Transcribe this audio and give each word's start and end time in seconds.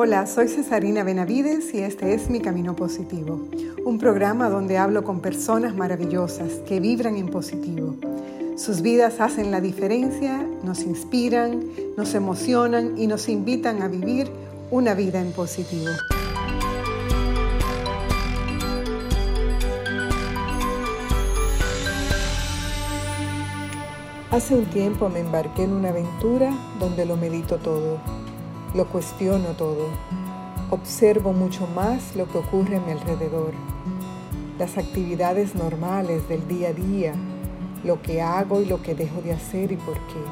Hola, 0.00 0.28
soy 0.28 0.46
Cesarina 0.46 1.02
Benavides 1.02 1.74
y 1.74 1.78
este 1.78 2.14
es 2.14 2.30
Mi 2.30 2.38
Camino 2.38 2.76
Positivo, 2.76 3.48
un 3.84 3.98
programa 3.98 4.48
donde 4.48 4.78
hablo 4.78 5.02
con 5.02 5.18
personas 5.18 5.74
maravillosas 5.74 6.52
que 6.68 6.78
vibran 6.78 7.16
en 7.16 7.26
positivo. 7.26 7.96
Sus 8.56 8.80
vidas 8.80 9.18
hacen 9.18 9.50
la 9.50 9.60
diferencia, 9.60 10.46
nos 10.62 10.84
inspiran, 10.84 11.64
nos 11.96 12.14
emocionan 12.14 12.96
y 12.96 13.08
nos 13.08 13.28
invitan 13.28 13.82
a 13.82 13.88
vivir 13.88 14.30
una 14.70 14.94
vida 14.94 15.20
en 15.20 15.32
positivo. 15.32 15.90
Hace 24.30 24.54
un 24.54 24.66
tiempo 24.66 25.08
me 25.08 25.18
embarqué 25.18 25.64
en 25.64 25.72
una 25.72 25.88
aventura 25.88 26.52
donde 26.78 27.04
lo 27.04 27.16
medito 27.16 27.56
todo, 27.56 27.98
lo 28.78 28.86
cuestiono 28.86 29.48
todo, 29.56 29.88
observo 30.70 31.32
mucho 31.32 31.66
más 31.74 32.14
lo 32.14 32.28
que 32.28 32.38
ocurre 32.38 32.76
a 32.76 32.80
mi 32.80 32.92
alrededor, 32.92 33.52
las 34.56 34.78
actividades 34.78 35.56
normales 35.56 36.28
del 36.28 36.46
día 36.46 36.68
a 36.68 36.72
día, 36.72 37.12
lo 37.82 38.00
que 38.00 38.22
hago 38.22 38.60
y 38.60 38.66
lo 38.66 38.80
que 38.80 38.94
dejo 38.94 39.20
de 39.20 39.32
hacer 39.32 39.72
y 39.72 39.76
por 39.76 39.94
qué, 39.94 40.22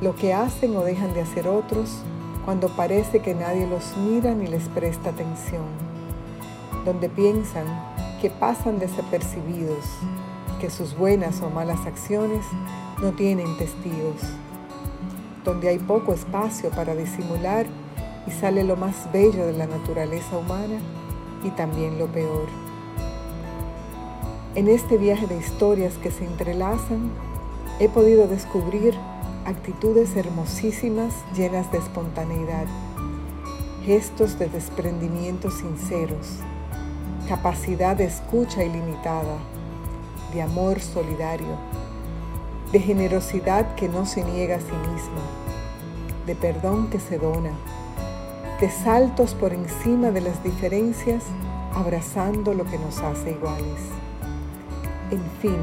lo 0.00 0.16
que 0.16 0.32
hacen 0.32 0.74
o 0.74 0.84
dejan 0.84 1.12
de 1.12 1.20
hacer 1.20 1.46
otros 1.46 1.90
cuando 2.46 2.68
parece 2.68 3.20
que 3.20 3.34
nadie 3.34 3.66
los 3.66 3.94
mira 3.98 4.32
ni 4.32 4.46
les 4.46 4.66
presta 4.70 5.10
atención, 5.10 5.66
donde 6.86 7.10
piensan 7.10 7.66
que 8.22 8.30
pasan 8.30 8.78
desapercibidos, 8.78 9.84
que 10.62 10.70
sus 10.70 10.96
buenas 10.96 11.42
o 11.42 11.50
malas 11.50 11.84
acciones 11.84 12.46
no 13.02 13.12
tienen 13.12 13.54
testigos, 13.58 14.22
donde 15.44 15.68
hay 15.68 15.78
poco 15.78 16.12
espacio 16.12 16.70
para 16.70 16.94
disimular 16.94 17.66
y 18.26 18.30
sale 18.30 18.64
lo 18.64 18.76
más 18.76 19.10
bello 19.12 19.46
de 19.46 19.52
la 19.52 19.66
naturaleza 19.66 20.38
humana 20.38 20.78
y 21.44 21.50
también 21.50 21.98
lo 21.98 22.06
peor. 22.06 22.48
En 24.54 24.68
este 24.68 24.98
viaje 24.98 25.26
de 25.26 25.36
historias 25.36 25.94
que 25.94 26.10
se 26.10 26.24
entrelazan, 26.24 27.10
he 27.80 27.88
podido 27.88 28.26
descubrir 28.26 28.94
actitudes 29.44 30.16
hermosísimas 30.16 31.12
llenas 31.36 31.70
de 31.72 31.78
espontaneidad, 31.78 32.66
gestos 33.84 34.38
de 34.38 34.48
desprendimiento 34.48 35.50
sinceros, 35.50 36.38
capacidad 37.28 37.96
de 37.96 38.04
escucha 38.04 38.64
ilimitada, 38.64 39.36
de 40.32 40.40
amor 40.40 40.80
solidario, 40.80 41.58
de 42.72 42.80
generosidad 42.80 43.74
que 43.74 43.88
no 43.88 44.06
se 44.06 44.24
niega 44.24 44.56
a 44.56 44.60
sí 44.60 44.72
misma, 44.90 45.43
de 46.26 46.34
perdón 46.34 46.88
que 46.88 47.00
se 47.00 47.18
dona, 47.18 47.52
de 48.60 48.70
saltos 48.70 49.34
por 49.34 49.52
encima 49.52 50.10
de 50.10 50.20
las 50.20 50.42
diferencias, 50.42 51.24
abrazando 51.74 52.54
lo 52.54 52.64
que 52.64 52.78
nos 52.78 52.98
hace 53.00 53.32
iguales. 53.32 53.80
En 55.10 55.22
fin, 55.40 55.58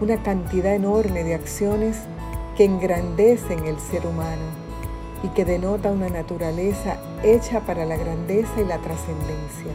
una 0.00 0.22
cantidad 0.22 0.74
enorme 0.74 1.24
de 1.24 1.34
acciones 1.34 1.96
que 2.56 2.64
engrandecen 2.64 3.66
el 3.66 3.78
ser 3.78 4.06
humano 4.06 4.42
y 5.22 5.28
que 5.28 5.44
denota 5.44 5.90
una 5.90 6.08
naturaleza 6.08 6.96
hecha 7.22 7.60
para 7.60 7.84
la 7.84 7.96
grandeza 7.96 8.60
y 8.60 8.64
la 8.64 8.78
trascendencia. 8.78 9.72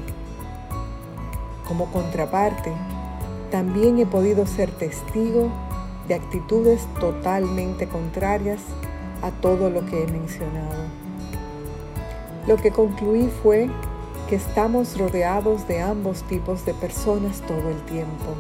Como 1.68 1.92
contraparte, 1.92 2.72
también 3.52 4.00
he 4.00 4.06
podido 4.06 4.46
ser 4.46 4.72
testigo 4.72 5.50
de 6.08 6.16
actitudes 6.16 6.86
totalmente 7.00 7.88
contrarias 7.88 8.62
a 9.24 9.32
todo 9.32 9.72
lo 9.72 9.84
que 9.86 10.04
he 10.04 10.08
mencionado. 10.08 10.84
Lo 12.46 12.58
que 12.58 12.70
concluí 12.70 13.30
fue 13.42 13.70
que 14.30 14.36
estamos 14.36 14.98
rodeados 15.00 15.68
de 15.68 15.82
ambos 15.82 16.22
tipos 16.24 16.66
de 16.66 16.76
personas 16.76 17.42
todo 17.42 17.70
el 17.70 17.82
tiempo 17.86 18.36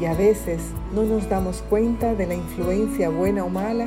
y 0.00 0.06
a 0.06 0.14
veces 0.14 0.62
no 0.94 1.02
nos 1.02 1.28
damos 1.28 1.62
cuenta 1.68 2.14
de 2.14 2.26
la 2.26 2.34
influencia 2.34 3.10
buena 3.10 3.44
o 3.44 3.50
mala 3.50 3.86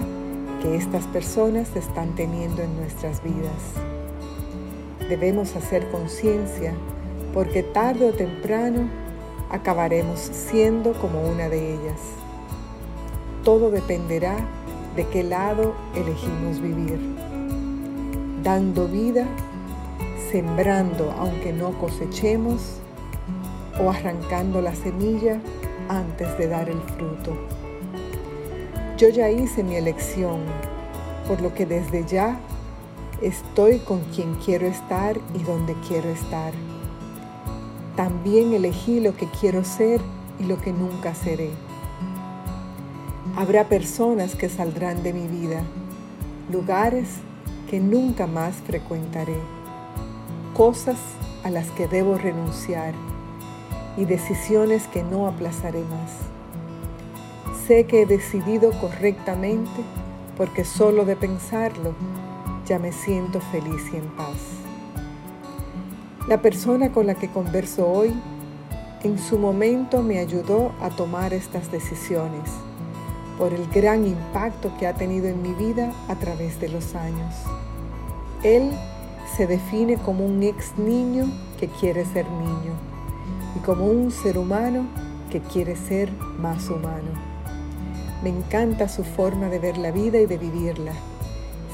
que 0.62 0.76
estas 0.76 1.06
personas 1.08 1.76
están 1.76 2.14
teniendo 2.16 2.62
en 2.62 2.76
nuestras 2.78 3.24
vidas. 3.24 3.50
Debemos 5.10 5.56
hacer 5.56 5.90
conciencia 5.90 6.74
porque 7.34 7.64
tarde 7.64 8.10
o 8.10 8.14
temprano 8.14 8.88
acabaremos 9.50 10.20
siendo 10.20 10.94
como 10.94 11.22
una 11.22 11.50
de 11.50 11.74
ellas 11.74 12.00
todo 13.44 13.72
dependerá 13.72 14.38
de 14.96 15.08
qué 15.08 15.24
lado 15.24 15.74
elegimos 15.96 16.60
vivir. 16.62 17.00
Dando 18.44 18.88
vida, 18.88 19.26
sembrando 20.32 21.14
aunque 21.18 21.52
no 21.52 21.72
cosechemos 21.80 22.80
o 23.82 23.90
arrancando 23.90 24.62
la 24.62 24.76
semilla 24.76 25.40
antes 25.90 26.38
de 26.38 26.48
dar 26.48 26.70
el 26.70 26.82
fruto. 26.82 27.36
Yo 28.98 29.10
ya 29.10 29.30
hice 29.30 29.64
mi 29.64 29.76
elección, 29.76 30.42
por 31.28 31.42
lo 31.42 31.54
que 31.54 31.66
desde 31.66 32.06
ya 32.06 32.40
estoy 33.22 33.80
con 33.80 34.02
quien 34.16 34.36
quiero 34.36 34.68
estar 34.68 35.18
y 35.34 35.44
donde 35.44 35.76
quiero 35.88 36.10
estar. 36.10 36.54
También 37.96 38.54
elegí 38.54 39.00
lo 39.00 39.16
que 39.16 39.28
quiero 39.40 39.64
ser 39.64 40.02
y 40.40 40.44
lo 40.44 40.60
que 40.60 40.74
nunca 40.74 41.16
seré. 41.16 41.52
Habrá 43.36 43.64
personas 43.64 44.36
que 44.36 44.48
saldrán 44.48 45.02
de 45.02 45.12
mi 45.12 45.26
vida, 45.26 45.64
lugares 46.52 47.08
que 47.68 47.80
nunca 47.80 48.28
más 48.28 48.54
frecuentaré, 48.58 49.38
cosas 50.54 51.00
a 51.44 51.50
las 51.50 51.72
que 51.72 51.88
debo 51.88 52.16
renunciar 52.16 52.94
y 53.98 54.06
decisiones 54.06 54.86
que 54.86 55.02
no 55.02 55.26
aplazaré 55.26 55.82
más. 55.82 56.12
Sé 57.66 57.86
que 57.88 58.04
he 58.04 58.06
decidido 58.06 58.72
correctamente 58.80 59.82
porque 60.38 60.64
solo 60.64 61.04
de 61.04 61.16
pensarlo 61.16 61.96
ya 62.68 62.78
me 62.78 62.92
siento 62.92 63.42
feliz 63.42 63.82
y 63.92 63.98
en 63.98 64.10
paz. 64.16 64.38
La 66.28 66.40
persona 66.40 66.92
con 66.92 67.08
la 67.08 67.16
que 67.16 67.32
converso 67.32 67.88
hoy 67.88 68.14
en 69.02 69.18
su 69.18 69.40
momento 69.40 70.04
me 70.04 70.20
ayudó 70.20 70.72
a 70.80 70.92
tomar 70.92 71.34
estas 71.34 71.72
decisiones 71.72 72.52
por 73.38 73.54
el 73.54 73.68
gran 73.68 74.06
impacto 74.06 74.72
que 74.78 74.88
ha 74.88 74.94
tenido 74.94 75.28
en 75.28 75.42
mi 75.42 75.54
vida 75.54 75.92
a 76.08 76.16
través 76.16 76.60
de 76.60 76.70
los 76.70 76.96
años. 76.96 77.34
Él 78.44 78.72
se 79.36 79.48
define 79.48 79.98
como 79.98 80.26
un 80.26 80.44
ex 80.44 80.78
niño 80.78 81.26
que 81.60 81.68
quiere 81.68 82.06
ser 82.06 82.30
niño 82.30 82.74
y 83.56 83.60
como 83.60 83.86
un 83.86 84.12
ser 84.12 84.38
humano 84.38 84.86
que 85.32 85.40
quiere 85.42 85.76
ser 85.76 86.12
más 86.40 86.70
humano. 86.70 87.10
Me 88.22 88.30
encanta 88.30 88.88
su 88.88 89.04
forma 89.04 89.48
de 89.48 89.60
ver 89.60 89.78
la 89.78 89.92
vida 89.92 90.20
y 90.20 90.26
de 90.26 90.38
vivirla, 90.38 90.94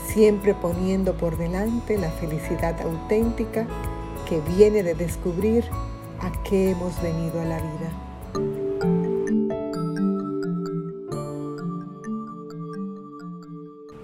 siempre 0.08 0.54
poniendo 0.54 1.14
por 1.14 1.38
delante 1.38 1.98
la 1.98 2.10
felicidad 2.10 2.80
auténtica 2.82 3.68
que 4.28 4.40
viene 4.42 4.82
de 4.84 4.96
descubrir 4.96 5.66
a 6.22 6.32
qué 6.44 6.72
hemos 6.72 7.02
venido 7.02 7.42
a 7.42 7.46
la 7.46 7.58
vida. 7.58 8.09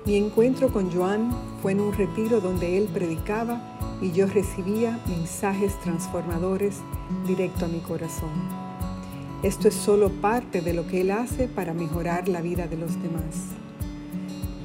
Mi 0.05 0.17
encuentro 0.17 0.71
con 0.71 0.91
Joan 0.91 1.31
fue 1.63 1.71
en 1.71 1.81
un 1.81 1.91
retiro 1.91 2.39
donde 2.39 2.77
él 2.77 2.88
predicaba 2.93 3.59
y 3.99 4.11
yo 4.11 4.27
recibía 4.27 4.99
mensajes 5.07 5.79
transformadores 5.79 6.77
directo 7.25 7.66
a 7.66 7.69
mi 7.69 7.79
corazón. 7.79 8.29
Esto 9.41 9.67
es 9.67 9.73
solo 9.73 10.09
parte 10.09 10.61
de 10.61 10.73
lo 10.73 10.85
que 10.85 11.01
él 11.01 11.09
hace 11.09 11.47
para 11.47 11.73
mejorar 11.73 12.27
la 12.29 12.41
vida 12.41 12.67
de 12.67 12.77
los 12.77 13.01
demás. 13.01 13.45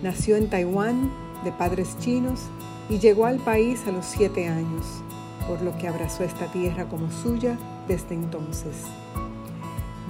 Nació 0.02 0.36
en 0.36 0.50
Taiwán 0.50 1.10
de 1.42 1.52
padres 1.52 1.96
chinos 2.00 2.40
y 2.90 2.98
llegó 2.98 3.24
al 3.24 3.38
país 3.38 3.80
a 3.86 3.92
los 3.92 4.04
siete 4.04 4.46
años, 4.46 4.84
por 5.48 5.62
lo 5.62 5.74
que 5.78 5.88
abrazó 5.88 6.22
esta 6.22 6.52
tierra 6.52 6.86
como 6.86 7.10
suya 7.10 7.56
desde 7.88 8.14
entonces. 8.14 8.76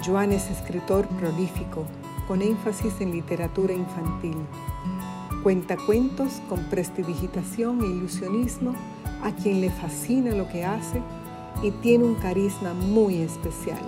Joan 0.04 0.32
es 0.32 0.50
escritor 0.50 1.06
prolífico, 1.06 1.84
con 2.26 2.42
énfasis 2.42 3.00
en 3.00 3.12
literatura 3.12 3.74
infantil 3.74 4.36
Cuenta 5.42 5.78
cuentos 5.86 6.42
con 6.50 6.64
prestidigitación 6.64 7.80
e 7.80 7.86
ilusionismo 7.86 8.74
a 9.22 9.32
quien 9.32 9.62
le 9.62 9.70
fascina 9.70 10.34
lo 10.34 10.46
que 10.48 10.66
hace 10.66 11.00
y 11.62 11.70
tiene 11.70 12.04
un 12.04 12.16
carisma 12.16 12.74
muy 12.74 13.22
especial. 13.22 13.80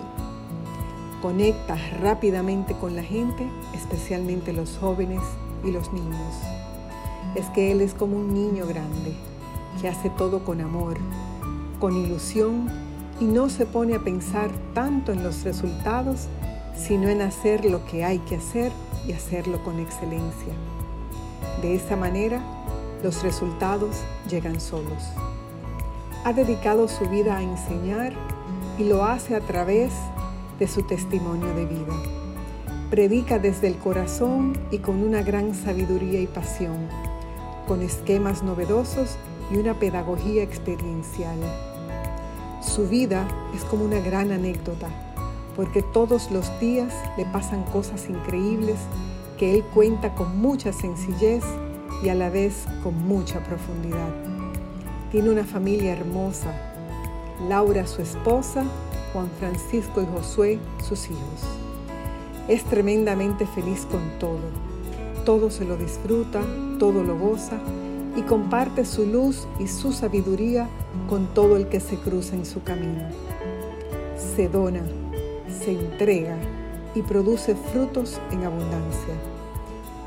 Conecta 1.21 1.77
rápidamente 2.01 2.75
con 2.75 2.97
la 2.97 3.03
gente, 3.03 3.47
especialmente 3.75 4.55
los 4.55 4.79
jóvenes 4.79 5.21
y 5.63 5.73
los 5.73 5.93
niños. 5.93 6.35
Es 7.35 7.45
que 7.51 7.71
él 7.71 7.83
es 7.83 7.93
como 7.93 8.17
un 8.17 8.33
niño 8.33 8.67
grande, 8.67 9.13
que 9.79 9.89
hace 9.89 10.09
todo 10.09 10.47
con 10.47 10.63
amor, 10.63 10.97
con 11.79 11.95
ilusión 11.95 12.71
y 13.21 13.27
no 13.27 13.51
se 13.51 13.67
pone 13.67 13.95
a 13.95 14.01
pensar 14.01 14.51
tanto 14.73 15.13
en 15.13 15.23
los 15.23 15.45
resultados, 15.45 16.29
sino 16.75 17.11
en 17.11 17.21
hacer 17.21 17.67
lo 17.67 17.85
que 17.85 18.07
hay 18.07 18.21
que 18.21 18.37
hacer 18.37 18.73
y 19.07 19.13
hacerlo 19.13 19.63
con 19.63 19.81
excelencia. 19.81 20.55
De 21.63 21.77
esa 21.77 21.95
manera, 21.95 22.43
los 23.05 23.23
resultados 23.23 23.97
llegan 24.29 24.61
solos. 24.61 25.05
Ha 26.25 26.33
dedicado 26.33 26.89
su 26.89 27.09
vida 27.09 27.37
a 27.37 27.43
enseñar 27.43 28.13
y 28.79 28.85
lo 28.85 29.05
hace 29.05 29.37
a 29.37 29.41
través 29.41 29.93
de 30.59 30.67
su 30.67 30.83
testimonio 30.83 31.55
de 31.55 31.67
vida. 31.67 31.95
Predica 32.91 33.39
desde 33.39 33.69
el 33.69 33.79
corazón 33.79 34.59
y 34.73 34.79
con 34.79 35.05
una 35.05 35.23
gran 35.23 35.55
sabiduría 35.55 36.21
y 36.21 36.27
pasión, 36.27 36.89
con 37.69 37.81
esquemas 37.83 38.43
novedosos 38.43 39.17
y 39.53 39.57
una 39.57 39.75
pedagogía 39.75 40.43
experiencial. 40.43 41.39
Su 42.61 42.89
vida 42.89 43.29
es 43.55 43.63
como 43.65 43.85
una 43.85 44.01
gran 44.01 44.33
anécdota, 44.33 44.89
porque 45.55 45.83
todos 45.83 46.33
los 46.33 46.59
días 46.59 46.93
le 47.17 47.25
pasan 47.27 47.63
cosas 47.63 48.09
increíbles 48.09 48.79
que 49.43 49.57
él 49.57 49.65
cuenta 49.65 50.15
con 50.15 50.41
mucha 50.41 50.73
sencillez 50.73 51.43
y 52.05 52.11
a 52.11 52.15
la 52.15 52.31
vez 52.31 52.65
con 52.85 52.97
mucha 53.09 53.43
profundidad. 53.43 54.15
Tiene 55.11 55.31
una 55.31 55.43
familia 55.43 55.95
hermosa, 55.95 56.55
Laura 57.49 57.89
su 57.89 58.03
esposa, 58.03 58.65
Juan 59.13 59.29
Francisco 59.41 60.01
y 60.01 60.07
Josué 60.07 60.59
sus 60.89 61.07
hijos. 61.07 61.41
Es 62.47 62.63
tremendamente 62.63 63.45
feliz 63.45 63.85
con 63.91 64.17
todo. 64.21 64.39
Todo 65.25 65.51
se 65.51 65.65
lo 65.65 65.77
disfruta, 65.77 66.41
todo 66.79 67.03
lo 67.03 67.19
goza 67.19 67.59
y 68.15 68.23
comparte 68.23 68.85
su 68.85 69.07
luz 69.07 69.49
y 69.59 69.67
su 69.67 69.93
sabiduría 69.93 70.69
con 71.09 71.27
todo 71.35 71.57
el 71.57 71.67
que 71.67 71.81
se 71.81 71.97
cruza 71.97 72.37
en 72.37 72.47
su 72.47 72.63
camino. 72.63 73.09
Se 74.37 74.49
dona, 74.49 74.85
se 75.49 75.73
entrega 75.73 76.37
y 76.95 77.03
produce 77.03 77.57
frutos 77.57 78.21
en 78.31 78.45
abundancia. 78.45 79.32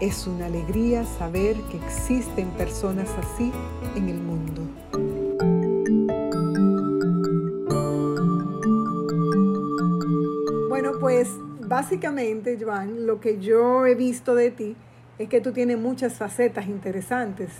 Es 0.01 0.27
una 0.27 0.47
alegría 0.47 1.06
saber 1.06 1.56
que 1.71 1.77
existen 1.77 2.50
personas 2.50 3.09
así 3.18 3.50
en 3.95 4.09
el 4.09 4.18
mundo. 4.18 4.62
Bueno, 10.68 10.92
pues 11.00 11.30
básicamente, 11.62 12.57
Joan, 12.62 13.07
lo 13.07 13.21
que 13.21 13.39
yo 13.39 13.86
he 13.86 13.95
visto 13.95 14.36
de 14.36 14.51
ti 14.51 14.75
es 15.18 15.30
que 15.30 15.39
tú 15.39 15.53
tienes 15.53 15.80
muchas 15.80 16.15
facetas 16.15 16.68
interesantes. 16.68 17.51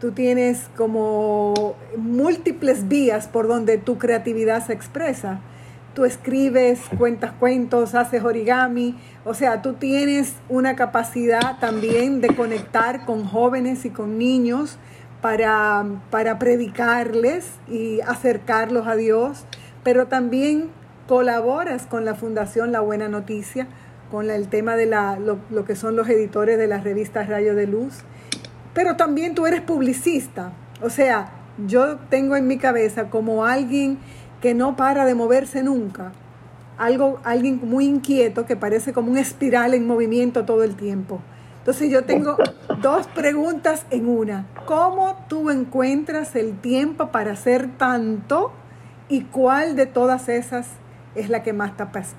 Tú 0.00 0.12
tienes 0.12 0.70
como 0.76 1.74
múltiples 1.96 2.86
vías 2.86 3.26
por 3.26 3.48
donde 3.48 3.78
tu 3.78 3.98
creatividad 3.98 4.64
se 4.64 4.74
expresa 4.74 5.40
tú 5.94 6.04
escribes, 6.04 6.80
cuentas 6.98 7.32
cuentos, 7.38 7.94
haces 7.94 8.22
origami, 8.24 8.96
o 9.24 9.32
sea, 9.32 9.62
tú 9.62 9.74
tienes 9.74 10.34
una 10.48 10.76
capacidad 10.76 11.58
también 11.60 12.20
de 12.20 12.28
conectar 12.34 13.06
con 13.06 13.24
jóvenes 13.24 13.84
y 13.84 13.90
con 13.90 14.18
niños 14.18 14.78
para, 15.20 15.84
para 16.10 16.38
predicarles 16.38 17.46
y 17.68 18.00
acercarlos 18.02 18.86
a 18.86 18.96
Dios, 18.96 19.46
pero 19.82 20.06
también 20.06 20.68
colaboras 21.08 21.86
con 21.86 22.04
la 22.04 22.14
Fundación 22.14 22.72
La 22.72 22.80
Buena 22.80 23.08
Noticia, 23.08 23.68
con 24.10 24.30
el 24.30 24.48
tema 24.48 24.76
de 24.76 24.86
la, 24.86 25.18
lo, 25.18 25.38
lo 25.50 25.64
que 25.64 25.76
son 25.76 25.96
los 25.96 26.08
editores 26.08 26.58
de 26.58 26.66
las 26.66 26.84
revistas 26.84 27.28
Rayo 27.28 27.54
de 27.54 27.66
Luz, 27.66 28.04
pero 28.74 28.96
también 28.96 29.34
tú 29.34 29.46
eres 29.46 29.60
publicista, 29.60 30.52
o 30.82 30.90
sea, 30.90 31.30
yo 31.66 31.98
tengo 32.10 32.34
en 32.34 32.48
mi 32.48 32.58
cabeza 32.58 33.10
como 33.10 33.44
alguien 33.44 33.98
que 34.44 34.52
no 34.52 34.76
para 34.76 35.06
de 35.06 35.14
moverse 35.14 35.62
nunca. 35.62 36.12
Algo, 36.76 37.18
alguien 37.24 37.58
muy 37.62 37.86
inquieto 37.86 38.44
que 38.44 38.56
parece 38.56 38.92
como 38.92 39.10
un 39.10 39.16
espiral 39.16 39.72
en 39.72 39.86
movimiento 39.86 40.44
todo 40.44 40.64
el 40.64 40.76
tiempo. 40.76 41.20
Entonces 41.60 41.90
yo 41.90 42.04
tengo 42.04 42.36
dos 42.82 43.06
preguntas 43.06 43.86
en 43.88 44.06
una. 44.06 44.46
¿Cómo 44.66 45.24
tú 45.28 45.48
encuentras 45.48 46.36
el 46.36 46.58
tiempo 46.58 47.08
para 47.08 47.32
hacer 47.32 47.78
tanto 47.78 48.52
y 49.08 49.22
cuál 49.22 49.76
de 49.76 49.86
todas 49.86 50.28
esas 50.28 50.68
es 51.14 51.30
la 51.30 51.42
que 51.42 51.54
más 51.54 51.72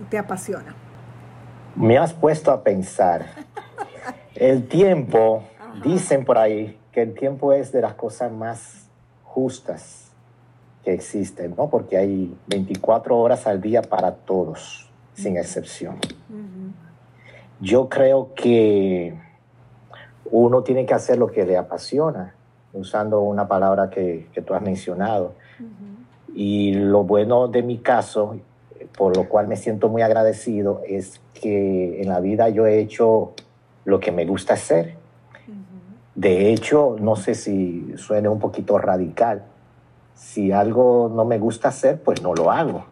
te 0.09 0.17
apasiona? 0.17 0.75
Me 1.75 1.99
has 1.99 2.11
puesto 2.11 2.49
a 2.49 2.63
pensar. 2.63 3.27
El 4.33 4.67
tiempo, 4.67 5.43
dicen 5.83 6.25
por 6.25 6.39
ahí 6.39 6.79
que 6.91 7.03
el 7.03 7.13
tiempo 7.13 7.53
es 7.53 7.71
de 7.71 7.81
las 7.81 7.93
cosas 7.93 8.31
más 8.31 8.89
justas 9.21 10.04
que 10.85 10.93
existen, 10.93 11.55
¿no? 11.57 11.67
Porque 11.67 11.97
hay 11.97 12.37
24 12.47 13.17
horas 13.17 13.47
al 13.47 13.59
día 13.59 13.81
para 13.81 14.13
todos, 14.13 14.87
sin 15.15 15.35
excepción. 15.35 15.97
Yo 17.59 17.89
creo 17.89 18.33
que 18.35 19.15
uno 20.25 20.61
tiene 20.61 20.85
que 20.85 20.93
hacer 20.93 21.17
lo 21.17 21.27
que 21.27 21.43
le 21.43 21.57
apasiona, 21.57 22.35
usando 22.71 23.21
una 23.21 23.47
palabra 23.47 23.89
que, 23.89 24.27
que 24.31 24.41
tú 24.43 24.53
has 24.53 24.61
mencionado. 24.61 25.33
Y 26.35 26.73
lo 26.73 27.03
bueno 27.03 27.47
de 27.47 27.63
mi 27.63 27.79
caso, 27.79 28.37
por 28.95 29.17
lo 29.17 29.27
cual 29.27 29.47
me 29.47 29.55
siento 29.55 29.89
muy 29.89 30.03
agradecido, 30.03 30.83
es 30.87 31.19
que 31.33 32.01
en 32.01 32.09
la 32.09 32.19
vida 32.19 32.49
yo 32.49 32.67
he 32.67 32.79
hecho 32.79 33.33
lo 33.85 33.99
que 33.99 34.11
me 34.11 34.25
gusta 34.25 34.53
hacer. 34.53 34.97
De 36.13 36.51
hecho, 36.51 36.95
no 36.99 37.15
sé 37.15 37.33
si 37.33 37.93
suene 37.97 38.29
un 38.29 38.39
poquito 38.39 38.77
radical, 38.77 39.43
si 40.15 40.51
algo 40.51 41.11
no 41.13 41.25
me 41.25 41.37
gusta 41.37 41.67
hacer, 41.67 42.01
pues 42.01 42.21
no 42.21 42.33
lo 42.33 42.51
hago. 42.51 42.85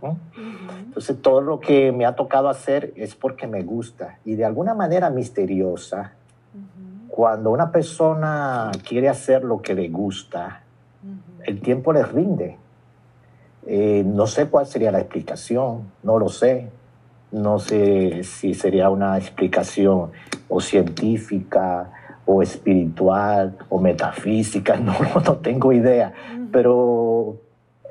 Entonces 0.86 1.22
todo 1.22 1.42
lo 1.42 1.60
que 1.60 1.92
me 1.92 2.06
ha 2.06 2.16
tocado 2.16 2.50
hacer 2.50 2.94
es 2.96 3.16
porque 3.16 3.48
me 3.48 3.64
gusta. 3.64 4.20
Y 4.26 4.36
de 4.36 4.46
alguna 4.46 4.76
manera 4.76 5.10
misteriosa, 5.10 6.14
cuando 7.08 7.50
una 7.52 7.72
persona 7.72 8.72
quiere 8.88 9.10
hacer 9.10 9.44
lo 9.44 9.62
que 9.62 9.74
le 9.74 9.90
gusta, 9.90 10.64
el 11.46 11.62
tiempo 11.62 11.94
le 11.94 12.04
rinde. 12.04 12.58
Eh, 13.66 14.04
no 14.06 14.28
sé 14.28 14.48
cuál 14.48 14.68
sería 14.68 14.92
la 14.92 15.00
explicación, 15.00 15.92
no 16.04 16.20
lo 16.20 16.30
sé. 16.30 16.70
No 17.32 17.58
sé 17.58 18.24
si 18.24 18.54
sería 18.54 18.90
una 18.90 19.18
explicación 19.18 20.12
o 20.50 20.62
científica 20.62 21.92
o 22.26 22.42
espiritual 22.42 23.58
o 23.70 23.80
metafísica, 23.80 24.76
no, 24.78 24.94
no 25.26 25.38
tengo 25.38 25.72
idea, 25.74 26.14
pero 26.52 27.38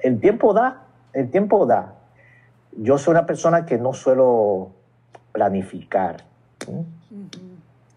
el 0.02 0.20
tiempo 0.20 0.52
da, 0.52 0.84
el 1.12 1.30
tiempo 1.30 1.66
da. 1.66 1.94
Yo 2.76 2.98
soy 2.98 3.12
una 3.12 3.26
persona 3.26 3.66
que 3.66 3.78
no 3.78 3.92
suelo 3.92 4.70
planificar. 5.32 6.24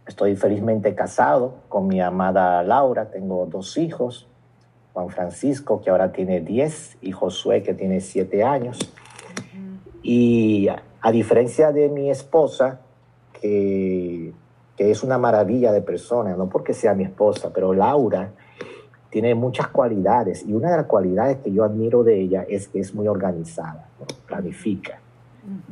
Estoy 0.06 0.36
felizmente 0.36 0.94
casado 0.94 1.56
con 1.70 1.88
mi 1.88 2.02
amada 2.02 2.62
Laura, 2.64 3.10
tengo 3.10 3.46
dos 3.46 3.78
hijos, 3.78 4.28
Juan 4.94 5.10
Francisco, 5.10 5.82
que 5.82 5.90
ahora 5.90 6.12
tiene 6.12 6.42
10, 6.42 6.98
y 7.02 7.12
Josué, 7.12 7.64
que 7.64 7.74
tiene 7.74 8.02
7 8.02 8.44
años. 8.44 8.80
Y 10.04 10.68
a 11.02 11.12
diferencia 11.12 11.72
de 11.72 11.90
mi 11.90 12.10
esposa, 12.10 12.80
que 13.42 14.34
que 14.76 14.92
es 14.92 15.04
una 15.04 15.18
maravilla 15.18 15.72
de 15.72 15.82
persona, 15.82 16.36
no 16.36 16.50
porque 16.50 16.74
sea 16.74 16.94
mi 16.94 17.04
esposa, 17.04 17.52
pero 17.54 17.74
Laura 17.74 18.32
tiene 19.10 19.34
muchas 19.34 19.68
cualidades 19.68 20.46
y 20.46 20.54
una 20.54 20.72
de 20.72 20.78
las 20.78 20.86
cualidades 20.88 21.38
que 21.38 21.52
yo 21.52 21.64
admiro 21.64 22.04
de 22.04 22.20
ella 22.20 22.46
es 22.50 22.68
que 22.68 22.80
es 22.80 22.94
muy 22.94 23.08
organizada, 23.08 23.88
planifica 24.28 25.00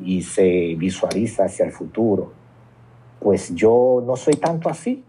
y 0.01 0.21
se 0.21 0.75
visualiza 0.77 1.45
hacia 1.45 1.65
el 1.65 1.71
futuro. 1.71 2.31
Pues 3.19 3.53
yo 3.55 4.03
no 4.05 4.15
soy 4.15 4.35
tanto 4.35 4.69
así. 4.69 5.03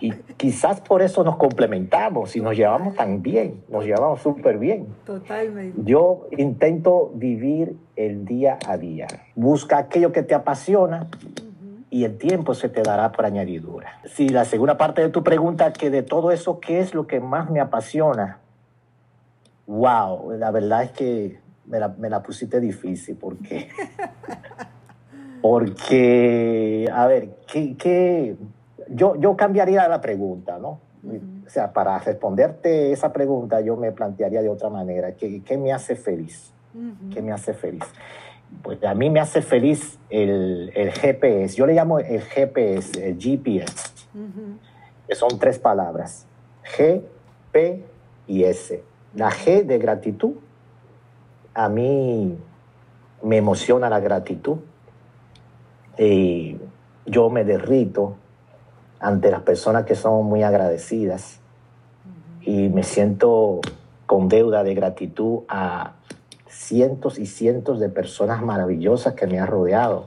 Y 0.00 0.12
quizás 0.36 0.80
por 0.80 1.02
eso 1.02 1.22
nos 1.22 1.36
complementamos 1.36 2.34
y 2.34 2.40
nos 2.40 2.56
llevamos 2.56 2.94
tan 2.94 3.22
bien, 3.22 3.62
nos 3.68 3.84
llevamos 3.84 4.20
súper 4.20 4.58
bien. 4.58 4.86
Totalmente. 5.04 5.80
Yo 5.84 6.26
intento 6.36 7.12
vivir 7.14 7.76
el 7.94 8.24
día 8.24 8.58
a 8.66 8.76
día. 8.76 9.06
Busca 9.36 9.78
aquello 9.78 10.10
que 10.10 10.22
te 10.22 10.34
apasiona 10.34 11.08
y 11.90 12.04
el 12.04 12.16
tiempo 12.16 12.54
se 12.54 12.68
te 12.68 12.82
dará 12.82 13.10
por 13.10 13.26
añadidura. 13.26 14.00
Si 14.04 14.28
la 14.28 14.44
segunda 14.44 14.78
parte 14.78 15.02
de 15.02 15.08
tu 15.08 15.24
pregunta, 15.24 15.72
que 15.72 15.90
de 15.90 16.02
todo 16.02 16.30
eso, 16.30 16.60
¿qué 16.60 16.80
es 16.80 16.94
lo 16.94 17.06
que 17.06 17.20
más 17.20 17.50
me 17.50 17.60
apasiona? 17.60 18.38
Wow, 19.66 20.32
la 20.32 20.50
verdad 20.52 20.84
es 20.84 20.92
que 20.92 21.40
me 21.66 21.80
la, 21.80 21.88
me 21.88 22.08
la 22.08 22.22
pusiste 22.22 22.60
difícil 22.60 23.16
porque, 23.16 23.68
porque, 25.42 26.88
a 26.92 27.06
ver, 27.06 27.36
¿qué, 27.46 27.76
qué? 27.76 28.36
Yo, 28.88 29.16
yo 29.16 29.36
cambiaría 29.36 29.88
la 29.88 30.00
pregunta, 30.00 30.58
¿no? 30.58 30.80
O 31.46 31.48
sea, 31.48 31.72
para 31.72 31.98
responderte 31.98 32.92
esa 32.92 33.12
pregunta, 33.12 33.60
yo 33.60 33.76
me 33.76 33.90
plantearía 33.90 34.42
de 34.42 34.48
otra 34.48 34.68
manera. 34.68 35.12
¿Qué, 35.12 35.42
qué 35.42 35.56
me 35.56 35.72
hace 35.72 35.96
feliz? 35.96 36.52
¿Qué 37.12 37.22
me 37.22 37.32
hace 37.32 37.54
feliz? 37.54 37.84
Pues 38.62 38.82
a 38.84 38.94
mí 38.94 39.10
me 39.10 39.20
hace 39.20 39.42
feliz 39.42 39.98
el, 40.10 40.72
el 40.74 40.92
GPS. 40.92 41.56
Yo 41.56 41.66
le 41.66 41.74
llamo 41.74 41.98
el 41.98 42.20
GPS, 42.20 43.08
el 43.08 43.18
GPS, 43.18 43.90
que 45.08 45.14
son 45.14 45.38
tres 45.38 45.58
palabras. 45.58 46.26
G, 46.76 47.02
P 47.52 47.84
y 48.26 48.44
S. 48.44 48.82
La 49.14 49.30
G 49.30 49.64
de 49.64 49.78
gratitud. 49.78 50.34
A 51.54 51.68
mí 51.68 52.38
me 53.22 53.36
emociona 53.36 53.88
la 53.88 54.00
gratitud. 54.00 54.58
Y 55.98 56.58
yo 57.06 57.30
me 57.30 57.44
derrito 57.44 58.16
ante 59.00 59.30
las 59.30 59.42
personas 59.42 59.84
que 59.84 59.94
son 59.94 60.26
muy 60.26 60.42
agradecidas. 60.42 61.38
y 62.42 62.70
me 62.70 62.82
siento 62.82 63.60
con 64.06 64.28
deuda 64.28 64.64
de 64.64 64.74
gratitud 64.74 65.40
a 65.48 65.99
cientos 66.50 67.18
y 67.18 67.26
cientos 67.26 67.78
de 67.80 67.88
personas 67.88 68.42
maravillosas 68.42 69.14
que 69.14 69.26
me 69.26 69.38
han 69.38 69.46
rodeado 69.46 70.06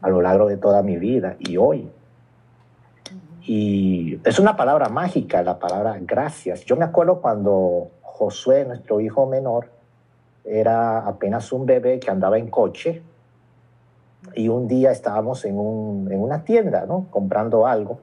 a 0.00 0.08
lo 0.08 0.22
largo 0.22 0.48
de 0.48 0.56
toda 0.56 0.82
mi 0.82 0.96
vida 0.96 1.36
y 1.38 1.56
hoy. 1.56 1.90
Y 3.42 4.20
es 4.24 4.38
una 4.38 4.56
palabra 4.56 4.88
mágica, 4.88 5.42
la 5.42 5.58
palabra 5.58 5.98
gracias. 6.00 6.64
Yo 6.64 6.76
me 6.76 6.84
acuerdo 6.84 7.20
cuando 7.20 7.90
Josué, 8.02 8.64
nuestro 8.64 9.00
hijo 9.00 9.26
menor, 9.26 9.68
era 10.44 10.98
apenas 11.06 11.52
un 11.52 11.66
bebé 11.66 11.98
que 11.98 12.10
andaba 12.10 12.38
en 12.38 12.48
coche 12.48 13.02
y 14.34 14.48
un 14.48 14.68
día 14.68 14.90
estábamos 14.90 15.44
en, 15.44 15.58
una 15.58 16.44
tienda, 16.44 16.86
¿no? 16.86 17.06
Comprando 17.10 17.66
algo 17.66 17.98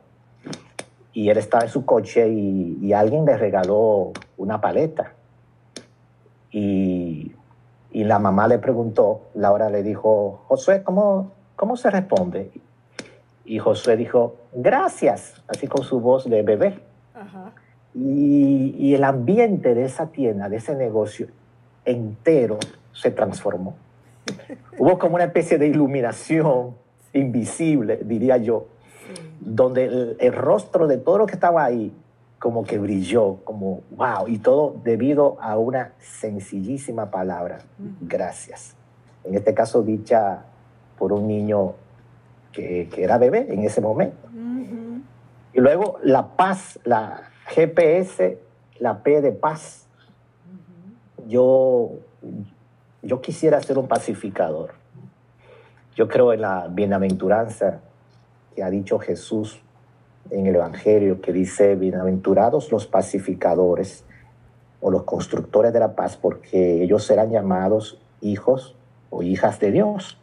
y 1.13 1.29
él 1.29 1.37
estaba 1.37 1.63
en 1.63 1.69
su 1.69 1.85
coche 1.85 2.27
y, 2.29 2.93
alguien 2.93 3.25
le 3.25 3.37
regaló 3.37 4.11
una 4.37 4.59
paleta. 4.59 5.13
Y, 6.51 7.33
la 7.93 8.19
mamá 8.19 8.47
le 8.47 8.57
preguntó, 8.59 9.29
Laura 9.33 9.69
le 9.69 9.83
dijo, 9.83 10.43
Josué, 10.47 10.83
¿cómo, 10.83 11.31
cómo 11.55 11.75
se 11.75 11.89
responde? 11.89 12.51
Y 13.45 13.59
Josué 13.59 13.97
dijo, 13.97 14.35
gracias, 14.53 15.43
así 15.47 15.67
con 15.67 15.83
su 15.83 15.99
voz 15.99 16.29
de 16.29 16.41
bebé. 16.41 16.79
Y, 17.93 18.73
y 18.77 18.95
el 18.95 19.03
ambiente 19.03 19.75
de 19.75 19.83
esa 19.83 20.07
tienda, 20.07 20.47
de 20.47 20.57
ese 20.57 20.75
negocio 20.75 21.27
entero, 21.83 22.57
se 22.93 23.11
transformó. 23.11 23.75
Hubo 24.77 24.97
como 24.97 25.15
una 25.15 25.25
especie 25.25 25.57
de 25.57 25.67
iluminación 25.67 26.75
invisible, 27.13 27.99
diría 28.03 28.37
yo, 28.37 28.67
donde 29.39 30.15
el, 30.19 30.33
rostro 30.33 30.87
de 30.87 30.97
todo 30.97 31.17
lo 31.19 31.25
que 31.25 31.33
estaba 31.33 31.63
ahí 31.65 31.91
como 32.41 32.63
que 32.63 32.79
brilló, 32.79 33.37
como 33.43 33.83
wow, 33.91 34.27
y 34.27 34.39
todo 34.39 34.75
debido 34.83 35.39
a 35.41 35.59
una 35.59 35.93
sencillísima 35.99 37.11
palabra, 37.11 37.59
gracias. 38.01 38.75
En 39.23 39.35
este 39.35 39.53
caso 39.53 39.83
dicha 39.83 40.45
por 40.97 41.13
un 41.13 41.27
niño 41.27 41.75
que, 42.51 42.89
era 42.97 43.19
bebé 43.19 43.45
en 43.47 43.61
ese 43.61 43.79
momento. 43.79 44.27
Y 45.53 45.59
luego 45.59 45.99
la 46.01 46.35
paz, 46.35 46.79
la 46.83 47.29
GPS, 47.45 48.39
la 48.79 49.03
P 49.03 49.21
de 49.21 49.33
paz. 49.33 49.85
Yo, 51.27 51.91
yo 53.03 53.21
quisiera 53.21 53.61
ser 53.61 53.77
un 53.77 53.87
pacificador. 53.87 54.71
Yo 55.95 56.07
creo 56.07 56.33
en 56.33 56.41
la 56.41 56.67
bienaventuranza 56.69 57.81
que 58.55 58.63
ha 58.63 58.71
dicho 58.71 58.97
Jesús 58.97 59.61
en 60.31 60.47
el 60.47 60.55
Evangelio, 60.55 61.21
que 61.21 61.33
dice, 61.33 61.75
bienaventurados 61.75 62.71
los 62.71 62.87
pacificadores 62.87 64.05
o 64.79 64.89
los 64.89 65.03
constructores 65.03 65.73
de 65.73 65.79
la 65.79 65.95
paz, 65.95 66.17
porque 66.17 66.81
ellos 66.81 67.03
serán 67.03 67.29
llamados 67.29 68.01
hijos 68.21 68.75
o 69.09 69.23
hijas 69.23 69.59
de 69.59 69.71
Dios. 69.71 70.17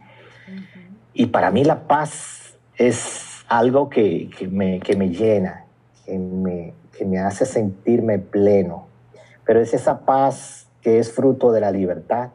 Y 1.12 1.27
para 1.27 1.50
mí 1.50 1.62
la 1.62 1.87
paz 1.87 2.59
es 2.77 3.45
algo 3.49 3.88
que, 3.88 4.31
me, 4.50 4.81
que 4.81 4.97
me, 4.97 5.11
llena, 5.11 5.67
que 6.05 6.19
me, 6.19 6.75
que 6.97 7.05
me 7.05 7.19
hace 7.19 7.45
sentirme 7.45 8.19
pleno, 8.19 8.87
pero 9.45 9.61
es 9.61 9.75
esa 9.75 10.00
paz 10.00 10.69
que 10.81 10.99
es 10.99 11.12
fruto 11.12 11.53
de 11.53 11.61
la 11.61 11.71
libertad. 11.71 12.31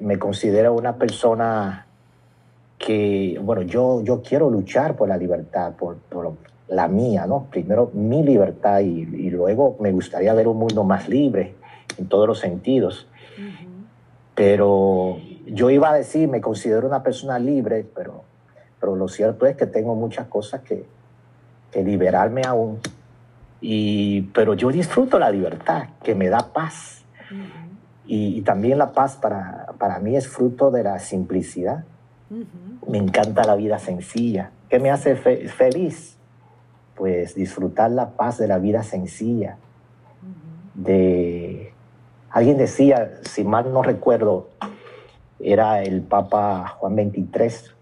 Me 0.00 0.18
considero 0.18 0.74
una 0.74 0.96
persona 0.96 1.86
que, 2.78 3.38
bueno, 3.42 3.62
yo, 3.62 4.02
yo 4.02 4.22
quiero 4.22 4.50
luchar 4.50 4.96
por 4.96 5.08
la 5.08 5.16
libertad, 5.16 5.74
por, 5.76 5.96
por 5.96 6.34
la 6.70 6.86
mía, 6.86 7.26
¿no? 7.26 7.48
Primero 7.50 7.90
mi 7.92 8.22
libertad 8.22 8.80
y, 8.80 9.00
y, 9.00 9.30
luego 9.30 9.76
me 9.80 9.90
gustaría 9.90 10.32
ver 10.34 10.46
un 10.46 10.56
mundo 10.56 10.84
más 10.84 11.08
libre 11.08 11.54
en 11.98 12.06
todos 12.06 12.26
los 12.26 12.38
sentidos. 12.38 13.08
Pero 14.34 15.18
yo 15.46 15.68
iba 15.68 15.90
a 15.90 15.94
decir, 15.94 16.28
me 16.28 16.40
considero 16.40 16.86
una 16.86 17.02
persona 17.02 17.38
libre, 17.38 17.84
pero, 17.94 18.22
pero 18.80 18.94
lo 18.94 19.08
cierto 19.08 19.46
es 19.46 19.56
que 19.56 19.66
tengo 19.66 19.94
muchas 19.96 20.28
cosas 20.28 20.60
que, 20.60 20.86
que 21.72 21.82
liberarme 21.82 22.42
aún. 22.46 22.78
Y, 23.60 24.22
pero 24.32 24.54
yo 24.54 24.70
disfruto 24.70 25.18
la 25.18 25.30
libertad, 25.30 25.88
que 26.02 26.14
me 26.14 26.28
da 26.28 26.52
paz. 26.52 27.04
y, 28.06 28.38
y, 28.38 28.42
también 28.42 28.78
la 28.78 28.92
paz 28.92 29.16
para, 29.16 29.66
para 29.78 29.98
mí 29.98 30.16
es 30.16 30.28
fruto 30.28 30.70
de 30.70 30.84
la 30.84 31.00
simplicidad. 31.00 31.84
Me 32.86 32.98
encanta 32.98 33.42
la 33.42 33.56
vida 33.56 33.80
sencilla. 33.80 34.52
¿Qué 34.68 34.78
me 34.78 34.90
hace 34.90 35.16
feliz? 35.16 36.19
Pues 37.00 37.34
disfrutar 37.34 37.90
la 37.92 38.10
paz 38.10 38.36
de 38.36 38.46
la 38.46 38.58
vida 38.58 38.82
sencilla. 38.82 39.56
De 40.74 41.72
alguien 42.28 42.58
decía, 42.58 43.20
si 43.22 43.42
mal 43.42 43.72
no 43.72 43.82
recuerdo, 43.82 44.50
era 45.38 45.82
el 45.82 46.02
Papa 46.02 46.68
Juan 46.76 46.96
XXIII 46.96 47.72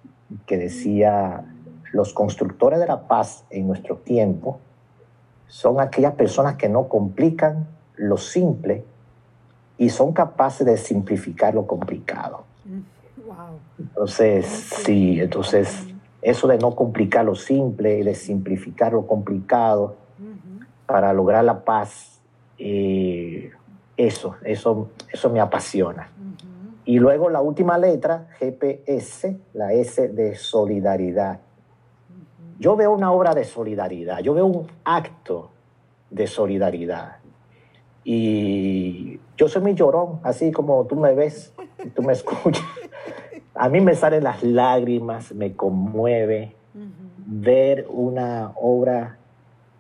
que 0.47 0.57
decía, 0.57 1.45
los 1.93 2.13
constructores 2.13 2.79
de 2.79 2.87
la 2.87 3.09
paz 3.09 3.45
en 3.51 3.67
nuestro 3.67 3.97
tiempo 3.97 4.61
son 5.49 5.81
aquellas 5.81 6.15
personas 6.15 6.55
que 6.55 6.69
no 6.69 6.87
complican 6.87 7.67
lo 7.97 8.19
simple 8.19 8.85
y 9.79 9.89
son 9.89 10.13
capaces 10.13 10.65
de 10.65 10.77
simplificar 10.77 11.57
lo 11.57 11.67
complicado. 11.67 12.45
Entonces, 13.81 14.47
sí, 14.47 15.21
entonces 15.21 15.89
eso 16.23 16.49
de 16.49 16.59
no 16.59 16.75
complicar 16.75 17.25
lo 17.25 17.35
simple 17.35 17.99
y 17.99 18.03
de 18.03 18.15
simplificar 18.15 18.93
lo 18.93 19.07
complicado 19.07 19.97
para 20.87 21.13
lograr 21.13 21.45
la 21.45 21.65
paz, 21.65 22.21
eh, 22.59 23.51
eso, 23.97 24.37
eso, 24.43 24.91
eso 25.13 25.31
me 25.31 25.41
apasiona. 25.41 26.11
Y 26.85 26.99
luego 26.99 27.29
la 27.29 27.43
última 27.43 27.77
letra, 27.77 28.29
GPS, 28.39 29.37
la 29.53 29.73
S 29.75 30.09
de 30.09 30.35
solidaridad. 30.35 31.41
Yo 32.59 32.75
veo 32.77 32.93
una 32.93 33.13
obra 33.13 33.35
de 33.35 33.45
solidaridad, 33.45 34.21
yo 34.21 34.35
veo 34.35 34.47
un 34.47 34.67
acto 34.85 35.51
de 36.11 36.27
solidaridad. 36.27 37.19
Y 38.05 39.21
yo 39.37 39.49
soy 39.49 39.61
muy 39.61 39.75
llorón, 39.75 40.21
así 40.23 40.51
como 40.51 40.87
tú 40.87 40.97
me 40.97 41.15
ves, 41.15 41.53
tú 41.95 42.03
me 42.03 42.13
escuchas. 42.15 42.65
A 43.61 43.69
mí 43.69 43.81
me 43.81 43.97
salen 43.97 44.23
las 44.23 44.45
lágrimas, 44.45 45.35
me 45.35 45.57
conmueve 45.57 46.55
ver 47.27 47.87
una 47.91 48.53
obra 48.55 49.17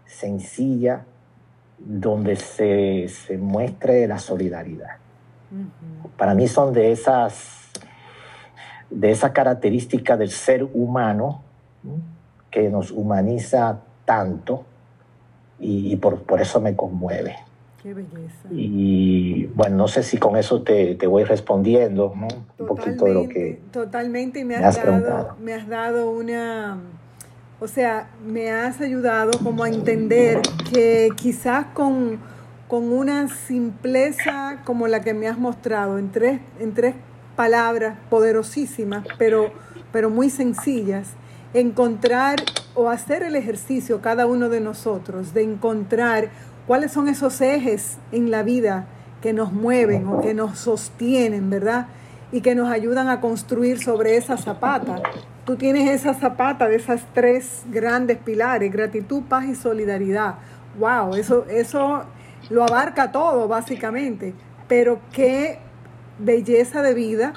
sencilla 0.04 1.04
donde 1.78 2.35
se, 2.35 3.08
muestre 3.38 4.08
la 4.08 4.18
solidaridad. 4.18 4.97
Para 6.16 6.35
mí 6.35 6.49
son 6.49 6.73
de 6.73 6.90
esas, 6.90 7.70
de 8.90 9.12
esa 9.12 9.32
característica 9.32 10.16
del 10.16 10.30
ser 10.30 10.64
humano 10.64 11.42
que 12.50 12.68
nos 12.70 12.90
humaniza 12.90 13.78
tanto 14.04 14.64
y, 15.61 15.94
por, 15.97 16.23
por 16.23 16.40
eso 16.40 16.61
me 16.61 16.75
conmueve. 16.75 17.37
Qué 17.82 17.94
belleza. 17.94 18.49
Y 18.50 19.47
bueno, 19.54 19.76
no 19.76 19.88
sé 19.88 20.02
si 20.02 20.18
con 20.18 20.37
eso 20.37 20.62
te, 20.62 20.97
te 20.97 21.06
voy 21.06 21.23
respondiendo 21.23 22.12
un 22.12 22.66
poquito 22.66 23.04
de 23.04 23.14
lo 23.14 23.28
que 23.28 23.61
totalmente 23.70 24.44
me 24.44 24.56
has, 24.56 24.76
dado, 24.76 25.37
me 25.40 25.54
has 25.54 25.68
dado 25.68 26.11
una, 26.11 26.78
o 27.61 27.68
sea, 27.68 28.11
me 28.26 28.50
has 28.50 28.80
ayudado 28.80 29.30
como 29.42 29.62
a 29.62 29.68
entender 29.68 30.40
que 30.73 31.11
quizás 31.14 31.66
con, 31.66 32.18
con 32.66 32.92
una 32.92 33.28
simpleza 33.28 34.61
como 34.64 34.88
la 34.88 35.00
que 35.00 35.14
me 35.14 35.28
has 35.28 35.38
mostrado 35.38 35.99
en 35.99 36.11
tres, 36.11 36.40
en 36.58 36.75
tres 36.75 36.97
palabras 37.37 37.97
poderosísimas, 38.11 39.06
pero, 39.18 39.52
pero 39.92 40.11
muy 40.11 40.30
sencillas, 40.30 41.11
encontrar 41.54 42.37
o 42.75 42.90
hacer 42.90 43.23
el 43.23 43.37
ejercicio 43.37 44.00
cada 44.00 44.26
uno 44.26 44.49
de 44.49 44.61
nosotros 44.61 45.35
de 45.35 45.42
encontrar 45.42 46.30
¿Cuáles 46.68 46.92
son 46.92 47.08
esos 47.08 47.40
ejes 47.40 47.96
en 48.12 48.30
la 48.30 48.42
vida 48.42 48.84
que 49.22 49.32
nos 49.32 49.54
mueven 49.54 50.06
o 50.06 50.20
que 50.20 50.34
nos 50.34 50.58
sostienen, 50.58 51.48
verdad? 51.48 51.87
Y 52.30 52.42
que 52.42 52.54
nos 52.54 52.70
ayudan 52.70 53.08
a 53.08 53.22
construir 53.22 53.82
sobre 53.82 54.18
esa 54.18 54.37
zapata. 54.37 55.00
Tú 55.46 55.56
tienes 55.56 55.88
esa 55.88 56.12
zapata 56.12 56.68
de 56.68 56.76
esas 56.76 57.06
tres 57.14 57.62
grandes 57.70 58.18
pilares, 58.18 58.70
gratitud, 58.70 59.22
paz 59.22 59.46
y 59.46 59.54
solidaridad. 59.54 60.34
Wow, 60.78 61.14
eso, 61.14 61.46
eso 61.48 62.04
lo 62.50 62.64
abarca 62.64 63.12
todo 63.12 63.48
básicamente. 63.48 64.34
Pero 64.68 65.00
qué 65.10 65.60
belleza 66.18 66.82
de 66.82 66.92
vida 66.92 67.32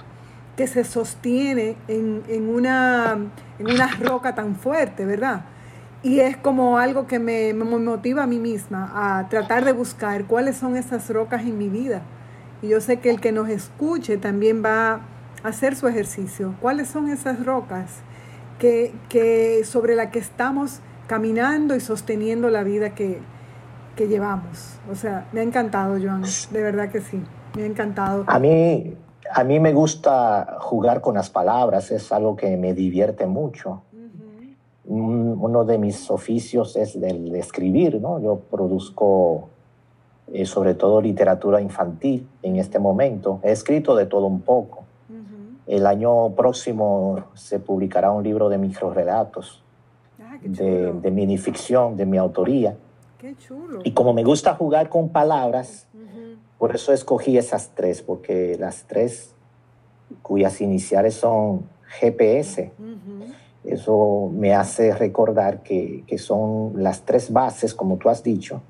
que 0.57 0.67
se 0.67 0.83
sostiene 0.83 1.77
en, 1.88 2.21
en, 2.27 2.50
una, 2.50 3.17
en 3.59 3.65
una 3.65 3.88
roca 4.01 4.35
tan 4.35 4.57
fuerte, 4.57 5.05
¿verdad? 5.05 5.45
Y 6.03 6.20
es 6.20 6.36
como 6.36 6.77
algo 6.77 7.05
que 7.05 7.20
me, 7.20 7.53
motiva 7.53 8.24
a 8.24 8.27
mí 8.27 8.39
misma 8.39 8.91
a 9.20 9.29
tratar 9.29 9.65
de 9.65 9.72
buscar 9.72 10.25
cuáles 10.25 10.58
son 10.58 10.75
esas 10.75 11.10
rocas 11.10 11.41
en 11.41 11.58
mi 11.58 11.70
vida. 11.70 12.01
Y 12.62 12.70
yo 12.70 12.81
sé 12.81 13.00
que 13.00 13.10
el 13.10 13.22
que 13.22 13.31
nos 13.31 13.50
escuche 13.50 14.17
también 14.17 14.63
va 14.63 14.93
a 14.93 15.01
hacer 15.43 15.75
su 15.75 15.88
ejercicio. 15.88 16.55
¿Cuáles 16.60 16.88
son 16.88 17.10
esas 17.10 17.46
rocas 17.46 18.01
que, 18.62 19.62
sobre 19.65 19.96
las 19.96 20.08
que 20.12 20.20
estamos 20.20 20.79
caminando 21.08 21.75
y 21.75 21.79
sosteniendo 21.79 22.50
la 22.50 22.63
vida 22.63 22.93
que, 22.96 23.20
que 23.96 24.08
llevamos. 24.08 24.79
O 24.89 24.96
sea, 24.96 25.27
me 25.31 25.41
ha 25.41 25.43
encantado, 25.43 25.98
Joan, 26.01 26.24
de 26.51 26.63
verdad 26.63 26.89
que 26.89 27.01
sí, 27.01 27.22
me 27.55 27.63
ha 27.63 27.65
encantado. 27.65 28.24
A 28.27 28.39
mí, 28.39 28.96
a 29.34 29.43
mí 29.43 29.60
me 29.60 29.74
gusta 29.74 30.58
jugar 30.60 31.01
con 31.01 31.15
las 31.15 31.29
palabras, 31.29 31.91
es 31.91 32.12
algo 32.12 32.36
que 32.36 32.55
me 32.58 32.74
divierte 32.74 33.25
mucho. 33.25 33.84
Uno 34.93 35.63
de 35.63 35.77
mis 35.77 36.12
oficios 36.12 36.75
es 36.75 36.95
el 36.95 37.31
de 37.31 37.39
escribir, 37.39 38.01
¿no? 38.01 38.19
Yo 38.19 38.39
produzco 38.39 39.50
eh, 40.33 40.45
sobre 40.45 40.74
todo 40.74 41.01
literatura 41.01 41.62
infantil 41.62 42.27
en 42.41 42.57
este 42.57 42.77
momento. 42.77 43.39
He 43.43 43.51
escrito 43.51 43.95
de 43.95 44.05
todo 44.05 44.25
un 44.25 44.41
poco. 44.41 44.83
El 45.67 45.86
año 45.86 46.31
próximo 46.31 47.24
se 47.33 47.60
publicará 47.60 48.12
un 48.12 48.24
libro 48.24 48.50
de 48.50 48.57
microrelatos, 48.57 49.63
ah, 50.19 50.38
de, 50.41 50.91
de 50.91 51.12
minificción, 51.12 51.95
de 51.95 52.05
mi 52.05 52.17
autoría. 52.17 52.75
Qué 53.17 53.36
chulo. 53.38 53.79
Y 53.86 53.91
como 53.91 54.13
me 54.13 54.24
gusta 54.24 54.55
jugar 54.55 54.89
con 54.89 55.10
palabras, 55.10 55.88
por 56.57 56.75
eso 56.75 56.91
escogí 56.91 57.38
esas 57.38 57.71
tres, 57.75 58.01
porque 58.01 58.57
las 58.60 58.83
tres 58.83 59.33
cuyas 60.21 60.60
iniciales 60.60 61.13
son 61.15 61.63
GPS, 62.00 62.71
eso 63.63 64.32
me 64.34 64.56
hace 64.56 64.94
recordar 64.94 65.62
que, 65.62 66.03
que, 66.08 66.18
son 66.18 66.74
las 66.82 67.03
tres 67.03 67.32
bases, 67.32 67.75
como 67.75 67.98
tú 67.98 68.10
has 68.10 68.24
dicho, 68.24 68.62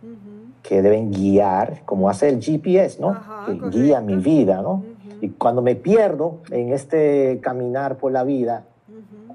que 0.62 0.82
deben 0.82 1.12
guiar, 1.12 1.84
como 1.86 2.10
hace 2.10 2.30
el 2.30 2.42
GPS, 2.42 3.00
¿no? 3.00 3.18
que 3.46 3.70
guía 3.70 4.02
mi 4.02 4.18
vida, 4.18 4.62
¿no? 4.62 4.84
Y 5.22 5.30
cuando 5.30 5.62
me 5.62 5.76
pierdo 5.76 6.40
en 6.50 6.74
este 6.74 7.40
caminar 7.42 7.98
por 7.98 8.12
la 8.12 8.24
vida, 8.24 8.66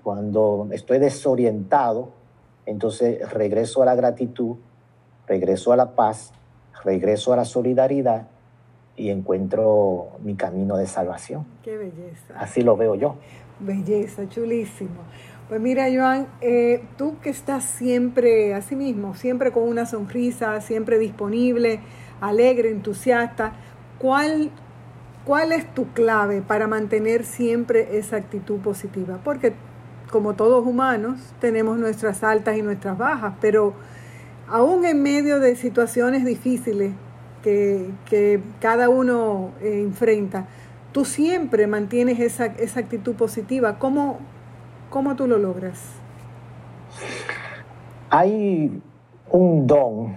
cuando 0.03 0.69
estoy 0.73 0.99
desorientado, 0.99 2.11
entonces 2.67 3.31
regreso 3.31 3.83
a 3.83 3.87
la 3.87 3.95
gratitud, 3.95 4.57
regreso 5.27 5.73
a 5.73 5.77
la 5.77 5.93
paz, 5.95 6.33
regreso 6.85 7.33
a 7.33 7.37
la 7.37 7.45
solidaridad 7.45 8.29
y 8.97 9.11
encuentro 9.11 10.09
mi 10.23 10.35
camino 10.35 10.77
de 10.77 10.87
salvación. 10.87 11.47
Qué 11.63 11.77
belleza. 11.77 12.35
Así 12.39 12.63
lo 12.63 12.77
veo 12.77 12.95
yo. 12.95 13.17
Belleza, 13.61 14.29
chulísimo. 14.29 15.03
Pues 15.49 15.61
mira, 15.61 15.87
Joan, 15.95 16.26
eh, 16.41 16.83
tú 16.99 17.21
que 17.23 17.31
estás 17.31 17.62
siempre 17.62 18.53
así 18.53 18.75
mismo, 18.75 19.15
siempre 19.15 19.53
con 19.53 19.62
una 19.62 19.87
sonrisa, 19.87 20.61
siempre 20.61 20.99
disponible, 20.99 21.79
alegre, 22.21 22.73
entusiasta, 22.73 23.53
¿cuál, 24.00 24.50
¿cuál 25.25 25.53
es 25.53 25.73
tu 25.73 25.93
clave 25.93 26.43
para 26.43 26.67
mantener 26.67 27.25
siempre 27.25 27.97
esa 27.97 28.17
actitud 28.17 28.59
positiva? 28.59 29.21
Porque 29.23 29.53
como 30.11 30.35
todos 30.35 30.67
humanos 30.67 31.21
tenemos 31.41 31.79
nuestras 31.79 32.25
altas 32.25 32.57
y 32.57 32.62
nuestras 32.62 32.99
bajas, 32.99 33.35
pero 33.41 33.73
aún 34.49 34.85
en 34.85 35.00
medio 35.00 35.38
de 35.38 35.55
situaciones 35.55 36.25
difíciles 36.25 36.93
que, 37.45 38.41
cada 38.61 38.88
uno 38.88 39.53
eh, 39.61 39.81
enfrenta, 39.81 40.49
tú 40.91 41.05
siempre 41.05 41.69
mantienes 41.69 42.19
esa, 42.19 42.47
esa 42.47 42.81
actitud 42.81 43.15
positiva. 43.15 43.79
¿Cómo, 43.79 44.19
¿Cómo 44.90 45.16
tú 45.16 45.26
lo 45.26 45.38
logras? 45.38 45.93
Hay 48.09 48.81
un 49.31 49.66
don 49.66 50.16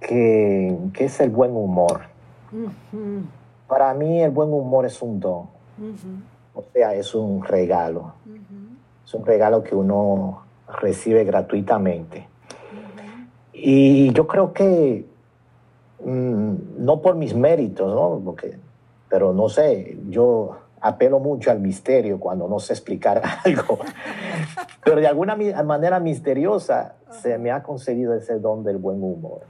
que, 0.00 0.76
es 0.98 1.20
el 1.20 1.30
buen 1.30 1.56
humor. 1.56 2.02
Para 3.68 3.94
mí 3.94 4.20
el 4.20 4.30
buen 4.30 4.52
humor 4.52 4.86
es 4.86 5.00
un 5.00 5.20
don. 5.20 5.46
O 6.54 6.64
sea, 6.72 6.94
es 6.94 7.14
un 7.14 7.42
regalo. 7.42 8.14
Es 9.04 9.14
un 9.14 9.24
regalo 9.24 9.62
que 9.62 9.74
uno 9.74 10.42
recibe 10.80 11.24
gratuitamente. 11.24 12.28
Y 13.52 14.12
yo 14.12 14.26
creo 14.26 14.52
que, 14.52 15.06
mm, 16.04 16.54
no 16.78 17.00
por 17.00 17.14
mis 17.14 17.34
méritos, 17.34 17.94
¿no? 17.94 18.20
Porque, 18.24 18.58
pero 19.08 19.32
no 19.32 19.48
sé, 19.48 19.96
yo 20.08 20.58
apelo 20.84 21.18
mucho 21.18 21.50
al 21.50 21.60
misterio 21.60 22.20
cuando 22.20 22.46
no 22.46 22.60
sé 22.60 22.74
explicar 22.74 23.22
algo. 23.44 23.78
Pero 24.84 25.00
de 25.00 25.06
alguna 25.06 25.34
manera 25.64 25.98
misteriosa 25.98 26.96
se 27.10 27.38
me 27.38 27.50
ha 27.50 27.62
concedido 27.62 28.14
ese 28.14 28.38
don 28.38 28.62
del 28.62 28.76
buen 28.76 29.02
humor. 29.02 29.46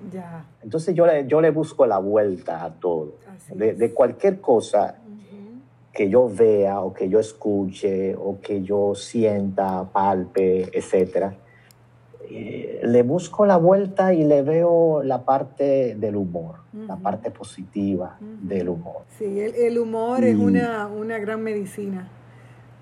Entonces 0.63 0.95
yo 0.95 1.07
le, 1.07 1.27
yo 1.27 1.41
le 1.41 1.51
busco 1.51 1.87
la 1.87 1.99
vuelta 1.99 2.65
a 2.65 2.71
todo. 2.75 3.17
De, 3.53 3.93
cualquier 3.93 4.41
cosa 4.41 4.97
que 5.93 6.09
yo 6.09 6.29
vea 6.29 6.81
o 6.81 6.93
que 6.93 7.09
yo 7.09 7.19
escuche 7.19 8.15
o 8.17 8.39
que 8.41 8.63
yo 8.63 8.95
sienta, 8.95 9.85
palpe, 9.93 10.71
etcétera 10.73 11.35
le 12.31 13.03
busco 13.03 13.47
la 13.47 13.57
vuelta 13.57 14.15
y 14.15 14.25
le 14.25 14.43
veo 14.43 15.03
la 15.03 15.25
parte 15.25 15.95
del 15.97 16.17
humor, 16.17 16.57
la 16.73 16.97
parte 16.97 17.31
positiva 17.31 18.17
del 18.21 18.69
humor. 18.69 19.03
Sí, 19.19 19.41
el, 19.41 19.79
humor 19.79 20.25
es 20.25 20.37
una, 20.37 20.87
una, 20.87 21.19
gran 21.19 21.43
medicina. 21.43 22.09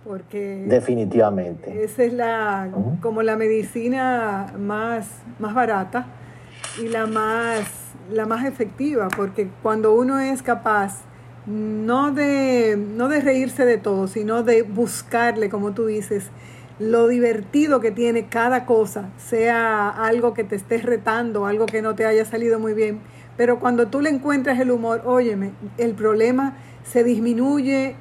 Porque 0.05 0.65
definitivamente 0.67 1.85
esa 1.85 2.03
es 2.03 2.13
la 2.13 2.69
como 3.01 3.23
la 3.23 3.37
medicina 3.37 4.53
más, 4.59 5.23
más 5.39 5.55
barata 5.55 6.07
y 6.83 6.89
la 6.89 7.07
más 7.07 7.93
la 8.11 8.27
más 8.27 8.45
efectiva 8.45 9.07
porque 9.17 9.49
cuando 9.63 9.95
uno 9.95 10.19
es 10.19 10.43
capaz 10.43 11.03
no 11.47 12.13
de 12.13 12.77
no 12.77 13.09
de 13.09 13.21
reírse 13.21 13.65
de 13.65 13.79
todo 13.79 14.09
sino 14.09 14.43
de 14.43 14.63
buscarle 14.63 15.49
como 15.49 15.73
tú 15.73 15.87
dices 15.87 16.31
lo 16.83 17.07
divertido 17.07 17.81
que 17.81 17.93
tiene 17.93 18.27
cada 18.27 18.67
cosa, 18.67 19.11
sea 19.17 19.89
algo 19.89 20.35
que 20.35 20.43
te 20.43 20.57
estés 20.57 20.85
retando, 20.85 21.47
algo 21.47 21.67
que 21.67 21.81
no 21.81 21.95
te 21.95 22.05
haya 22.07 22.25
salido 22.25 22.59
muy 22.59 22.75
bien, 22.75 23.01
pero 23.37 23.61
cuando 23.61 23.87
tú 23.87 24.01
le 24.01 24.11
encuentras 24.11 24.59
el 24.59 24.71
humor, 24.71 25.03
óyeme, 25.05 25.53
el 25.79 25.95
problema 25.95 26.57
se 26.85 27.05
disminuye 27.05 27.95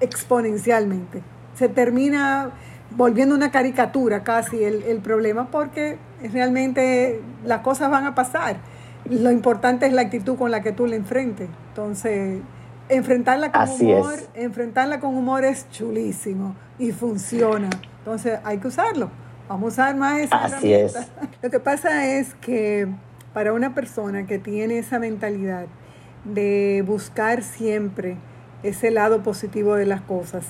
exponencialmente, 0.00 1.22
se 1.54 1.68
termina 1.68 2.50
volviendo 2.96 3.34
una 3.34 3.50
caricatura 3.50 4.24
casi 4.24 4.64
el, 4.64 4.82
el 4.84 4.98
problema 4.98 5.48
porque 5.50 5.98
realmente 6.32 7.20
las 7.44 7.60
cosas 7.60 7.90
van 7.90 8.06
a 8.06 8.14
pasar. 8.14 8.56
Lo 9.08 9.30
importante 9.30 9.86
es 9.86 9.92
la 9.92 10.02
actitud 10.02 10.36
con 10.36 10.50
la 10.50 10.62
que 10.62 10.72
tú 10.72 10.86
le 10.86 10.96
enfrentes. 10.96 11.48
Entonces, 11.68 12.40
enfrentarla 12.88 13.52
con 13.52 13.68
humor, 13.68 14.18
enfrentarla 14.34 15.00
con 15.00 15.16
humor 15.16 15.44
es 15.44 15.68
chulísimo 15.70 16.54
y 16.78 16.92
funciona. 16.92 17.70
Entonces 17.98 18.38
hay 18.44 18.58
que 18.58 18.68
usarlo. 18.68 19.10
Vamos 19.48 19.78
a 19.78 19.82
usar 19.84 19.96
más 19.96 20.20
esa 20.20 20.44
Así 20.44 20.72
es. 20.72 20.94
Lo 21.42 21.50
que 21.50 21.60
pasa 21.60 22.06
es 22.06 22.34
que 22.34 22.88
para 23.34 23.52
una 23.52 23.74
persona 23.74 24.26
que 24.26 24.38
tiene 24.38 24.78
esa 24.78 24.98
mentalidad 24.98 25.66
de 26.24 26.82
buscar 26.86 27.42
siempre 27.42 28.16
ese 28.62 28.90
lado 28.90 29.22
positivo 29.22 29.74
de 29.74 29.86
las 29.86 30.00
cosas, 30.02 30.46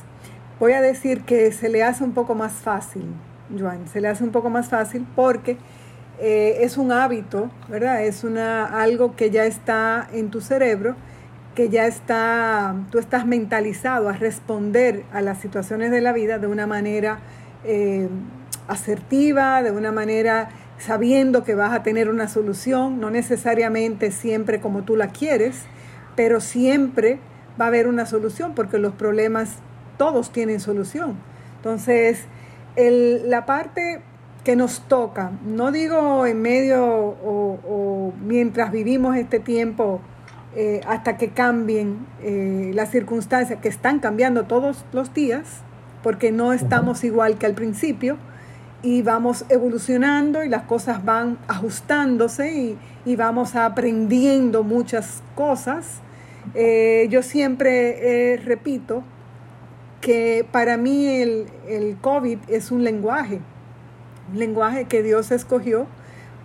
voy 0.60 0.72
a 0.72 0.80
decir 0.80 1.22
que 1.22 1.50
se 1.52 1.68
le 1.68 1.82
hace 1.82 2.04
un 2.04 2.12
poco 2.12 2.34
más 2.34 2.52
fácil, 2.52 3.04
Joan, 3.58 3.88
se 3.88 4.00
le 4.00 4.08
hace 4.08 4.24
un 4.24 4.30
poco 4.30 4.50
más 4.50 4.68
fácil 4.68 5.06
porque 5.16 5.56
eh, 6.20 6.58
es 6.60 6.76
un 6.76 6.92
hábito, 6.92 7.50
¿verdad? 7.68 8.04
Es 8.04 8.22
una, 8.22 8.80
algo 8.80 9.16
que 9.16 9.30
ya 9.30 9.44
está 9.44 10.08
en 10.12 10.30
tu 10.30 10.40
cerebro, 10.40 10.94
que 11.54 11.68
ya 11.68 11.86
está, 11.86 12.74
tú 12.90 12.98
estás 12.98 13.26
mentalizado 13.26 14.08
a 14.08 14.12
responder 14.12 15.04
a 15.12 15.20
las 15.20 15.38
situaciones 15.38 15.90
de 15.90 16.00
la 16.00 16.12
vida 16.12 16.38
de 16.38 16.46
una 16.46 16.66
manera 16.66 17.20
eh, 17.64 18.08
asertiva, 18.68 19.62
de 19.62 19.70
una 19.70 19.92
manera 19.92 20.48
sabiendo 20.78 21.44
que 21.44 21.54
vas 21.54 21.72
a 21.72 21.82
tener 21.82 22.08
una 22.08 22.28
solución, 22.28 23.00
no 23.00 23.10
necesariamente 23.10 24.10
siempre 24.10 24.60
como 24.60 24.82
tú 24.82 24.96
la 24.96 25.08
quieres, 25.08 25.62
pero 26.16 26.40
siempre 26.40 27.20
va 27.60 27.66
a 27.66 27.68
haber 27.68 27.86
una 27.86 28.06
solución 28.06 28.54
porque 28.54 28.78
los 28.78 28.92
problemas 28.94 29.56
todos 29.96 30.32
tienen 30.32 30.58
solución. 30.58 31.16
Entonces, 31.56 32.24
la 32.76 33.46
parte 33.46 34.00
que 34.42 34.56
nos 34.56 34.80
toca, 34.88 35.30
no 35.44 35.70
digo 35.70 36.26
en 36.26 36.42
medio 36.42 36.84
o, 36.84 38.12
mientras 38.20 38.72
vivimos 38.72 39.16
este 39.16 39.38
tiempo 39.38 40.00
eh, 40.54 40.82
hasta 40.86 41.16
que 41.16 41.30
cambien 41.30 42.06
eh, 42.22 42.72
las 42.74 42.90
circunstancias 42.90 43.58
que 43.62 43.70
están 43.70 44.00
cambiando 44.00 44.44
todos 44.44 44.84
los 44.92 45.14
días, 45.14 45.62
porque 46.02 46.30
no 46.30 46.52
estamos 46.52 47.04
igual 47.04 47.38
que 47.38 47.46
al 47.46 47.54
principio 47.54 48.18
y 48.82 49.00
vamos 49.00 49.46
evolucionando 49.48 50.44
y 50.44 50.50
las 50.50 50.64
cosas 50.64 51.06
van 51.06 51.38
ajustándose 51.48 52.76
y, 53.06 53.16
vamos 53.16 53.56
aprendiendo 53.56 54.62
muchas 54.62 55.22
cosas. 55.34 56.00
Eh, 56.54 57.06
yo 57.08 57.22
siempre 57.22 58.36
repito 58.44 59.04
que 60.02 60.44
para 60.52 60.76
mí 60.76 61.06
el, 61.06 61.46
el 61.66 61.96
COVID 61.98 62.38
es 62.48 62.70
un 62.70 62.84
lenguaje, 62.84 63.40
un 64.30 64.38
lenguaje 64.38 64.84
que 64.84 65.02
Dios 65.02 65.30
escogió 65.30 65.86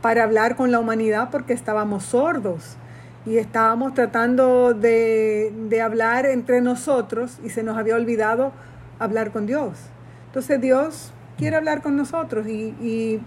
para 0.01 0.23
hablar 0.23 0.55
con 0.55 0.71
la 0.71 0.79
humanidad 0.79 1.29
porque 1.29 1.51
estábamos 1.51 2.03
sordos 2.03 2.77
y 3.27 3.37
estábamos 3.37 3.93
tratando 3.93 4.73
de, 4.73 5.53
de 5.67 5.81
hablar 5.81 6.25
entre 6.25 6.61
nosotros 6.61 7.39
y 7.43 7.49
se 7.49 7.61
nos 7.61 7.77
había 7.77 7.95
olvidado 7.95 8.53
hablar 8.99 9.31
con 9.31 9.45
Dios. 9.45 9.77
Entonces 10.27 10.61
Dios 10.61 11.11
quiere 11.37 11.57
hablar 11.57 11.81
con 11.81 11.97
nosotros 11.97 12.47
y, 12.47 13.19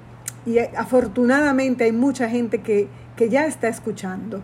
afortunadamente 0.77 1.85
hay 1.85 1.93
mucha 1.93 2.29
gente 2.29 2.63
que, 2.63 2.89
que 3.15 3.29
ya 3.29 3.47
está 3.47 3.69
escuchando. 3.69 4.41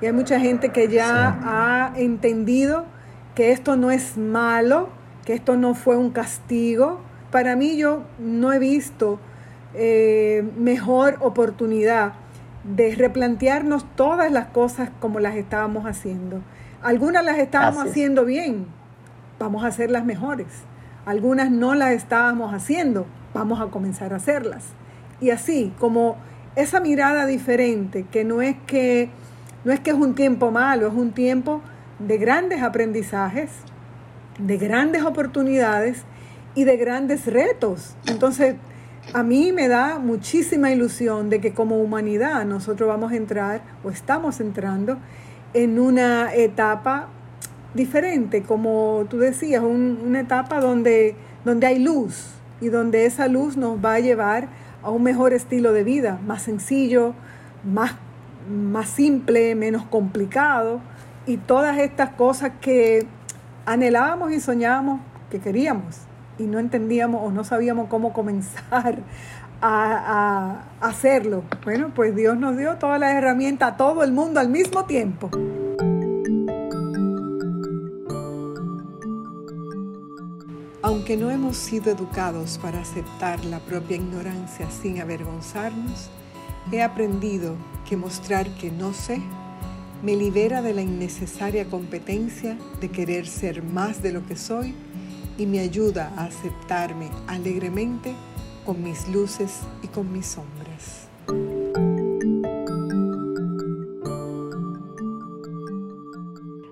Y 0.00 0.06
hay 0.06 0.12
mucha 0.12 0.38
gente 0.38 0.70
que 0.70 0.88
ya 0.88 1.38
ha 1.42 1.92
entendido 1.96 2.84
que 3.34 3.50
esto 3.50 3.76
no 3.76 3.90
es 3.90 4.16
malo, 4.16 4.88
que 5.24 5.34
esto 5.34 5.56
no 5.56 5.74
fue 5.74 5.96
un 5.96 6.10
castigo. 6.10 7.00
Para 7.32 7.56
mí 7.56 7.76
yo 7.76 8.04
no 8.20 8.52
he 8.52 8.60
visto 8.60 9.18
eh, 9.74 10.48
mejor 10.56 11.16
oportunidad 11.20 12.12
de 12.64 12.94
replantearnos 12.94 13.84
todas 13.96 14.30
las 14.30 14.46
cosas 14.46 14.90
como 15.00 15.20
las 15.20 15.36
estábamos 15.36 15.86
haciendo. 15.86 16.42
Algunas 16.82 17.24
las 17.24 17.38
estábamos 17.38 17.86
haciendo 17.86 18.24
bien, 18.24 18.66
vamos 19.38 19.64
a 19.64 19.68
hacerlas 19.68 20.04
mejores. 20.04 20.46
Algunas 21.04 21.50
no 21.50 21.74
las 21.74 21.92
estábamos 21.92 22.54
haciendo, 22.54 23.06
vamos 23.34 23.60
a 23.60 23.66
comenzar 23.66 24.12
a 24.12 24.16
hacerlas. 24.16 24.64
Y 25.20 25.30
así, 25.30 25.72
como 25.78 26.16
esa 26.54 26.80
mirada 26.80 27.26
diferente, 27.26 28.04
que 28.10 28.24
no 28.24 28.42
es 28.42 28.56
que 28.66 29.10
no 29.64 29.72
es 29.72 29.80
que 29.80 29.90
es 29.90 29.96
un 29.96 30.14
tiempo 30.14 30.50
malo, 30.50 30.88
es 30.88 30.94
un 30.94 31.12
tiempo 31.12 31.62
de 32.00 32.18
grandes 32.18 32.62
aprendizajes, 32.62 33.50
de 34.38 34.56
grandes 34.58 35.04
oportunidades 35.04 36.02
y 36.54 36.64
de 36.64 36.76
grandes 36.76 37.26
retos. 37.26 37.94
Entonces, 38.06 38.56
a 39.12 39.22
mí 39.22 39.52
me 39.52 39.68
da 39.68 39.98
muchísima 39.98 40.70
ilusión 40.70 41.28
de 41.28 41.40
que 41.40 41.52
como 41.52 41.76
humanidad 41.76 42.46
nosotros 42.46 42.88
vamos 42.88 43.12
a 43.12 43.16
entrar 43.16 43.62
o 43.84 43.90
estamos 43.90 44.40
entrando 44.40 44.96
en 45.54 45.78
una 45.78 46.34
etapa 46.34 47.08
diferente, 47.74 48.42
como 48.42 49.04
tú 49.10 49.18
decías, 49.18 49.62
una 49.62 50.20
etapa 50.20 50.60
donde, 50.60 51.14
donde 51.44 51.66
hay 51.66 51.78
luz 51.78 52.28
y 52.60 52.68
donde 52.68 53.04
esa 53.04 53.28
luz 53.28 53.56
nos 53.56 53.84
va 53.84 53.94
a 53.94 54.00
llevar 54.00 54.48
a 54.82 54.90
un 54.90 55.02
mejor 55.02 55.34
estilo 55.34 55.72
de 55.72 55.84
vida, 55.84 56.18
más 56.26 56.42
sencillo, 56.42 57.14
más, 57.64 57.96
más 58.48 58.88
simple, 58.88 59.54
menos 59.54 59.84
complicado. 59.84 60.80
Y 61.26 61.36
todas 61.36 61.78
estas 61.78 62.10
cosas 62.10 62.52
que 62.62 63.06
anhelábamos 63.66 64.32
y 64.32 64.40
soñábamos 64.40 65.00
que 65.30 65.38
queríamos 65.38 66.06
y 66.38 66.44
no 66.44 66.58
entendíamos 66.58 67.22
o 67.24 67.30
no 67.30 67.44
sabíamos 67.44 67.88
cómo 67.88 68.12
comenzar 68.12 68.98
a, 69.60 70.64
a, 70.80 70.88
hacerlo. 70.88 71.44
Bueno, 71.64 71.92
pues 71.94 72.14
Dios 72.14 72.36
nos 72.36 72.56
dio 72.56 72.76
todas 72.76 72.98
las 72.98 73.14
herramientas 73.14 73.72
a 73.72 73.76
todo 73.76 74.02
el 74.02 74.12
mundo 74.12 74.40
al 74.40 74.48
mismo 74.48 74.84
tiempo. 74.84 75.30
Aunque 80.84 81.16
no 81.16 81.30
hemos 81.30 81.56
sido 81.56 81.92
educados 81.92 82.58
para 82.58 82.80
aceptar 82.80 83.44
la 83.44 83.60
propia 83.60 83.96
ignorancia 83.96 84.68
sin 84.70 85.00
avergonzarnos, 85.00 86.10
he 86.72 86.82
aprendido 86.82 87.54
que 87.88 87.96
mostrar 87.96 88.48
que 88.56 88.70
no 88.70 88.92
sé 88.92 89.20
me 90.02 90.16
libera 90.16 90.60
de 90.62 90.74
la 90.74 90.82
innecesaria 90.82 91.66
competencia 91.66 92.58
de 92.80 92.90
querer 92.90 93.28
ser 93.28 93.62
más 93.62 94.02
de 94.02 94.12
lo 94.12 94.26
que 94.26 94.36
soy 94.36 94.74
y 95.38 95.46
me 95.46 95.60
ayuda 95.60 96.12
a 96.16 96.24
aceptarme 96.24 97.10
alegremente 97.26 98.14
con 98.64 98.82
mis 98.82 99.08
luces 99.08 99.60
y 99.82 99.88
con 99.88 100.12
mis 100.12 100.26
sombras. 100.26 101.08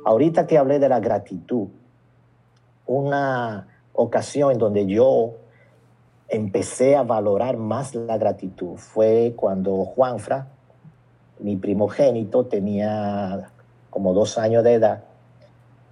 Ahorita 0.05 0.46
que 0.46 0.59
hablé 0.59 0.79
de 0.79 0.88
la 0.88 1.01
gratitud, 1.01 1.68
una 2.87 3.68
ocasión 3.92 4.53
en 4.53 4.59
donde 4.59 4.87
yo 4.87 5.35
empecé 6.29 6.96
a 6.96 7.03
valorar 7.03 7.57
más 7.57 7.94
la 7.94 8.18
gratitud 8.18 8.77
fue 8.77 9.35
cuando 9.37 9.85
Juanfra, 9.85 10.49
mi 11.38 11.57
primogénito, 11.57 12.46
tenía 12.46 13.51
como 13.90 14.14
dos 14.14 14.38
años 14.38 14.64
de 14.64 14.75
edad 14.75 15.10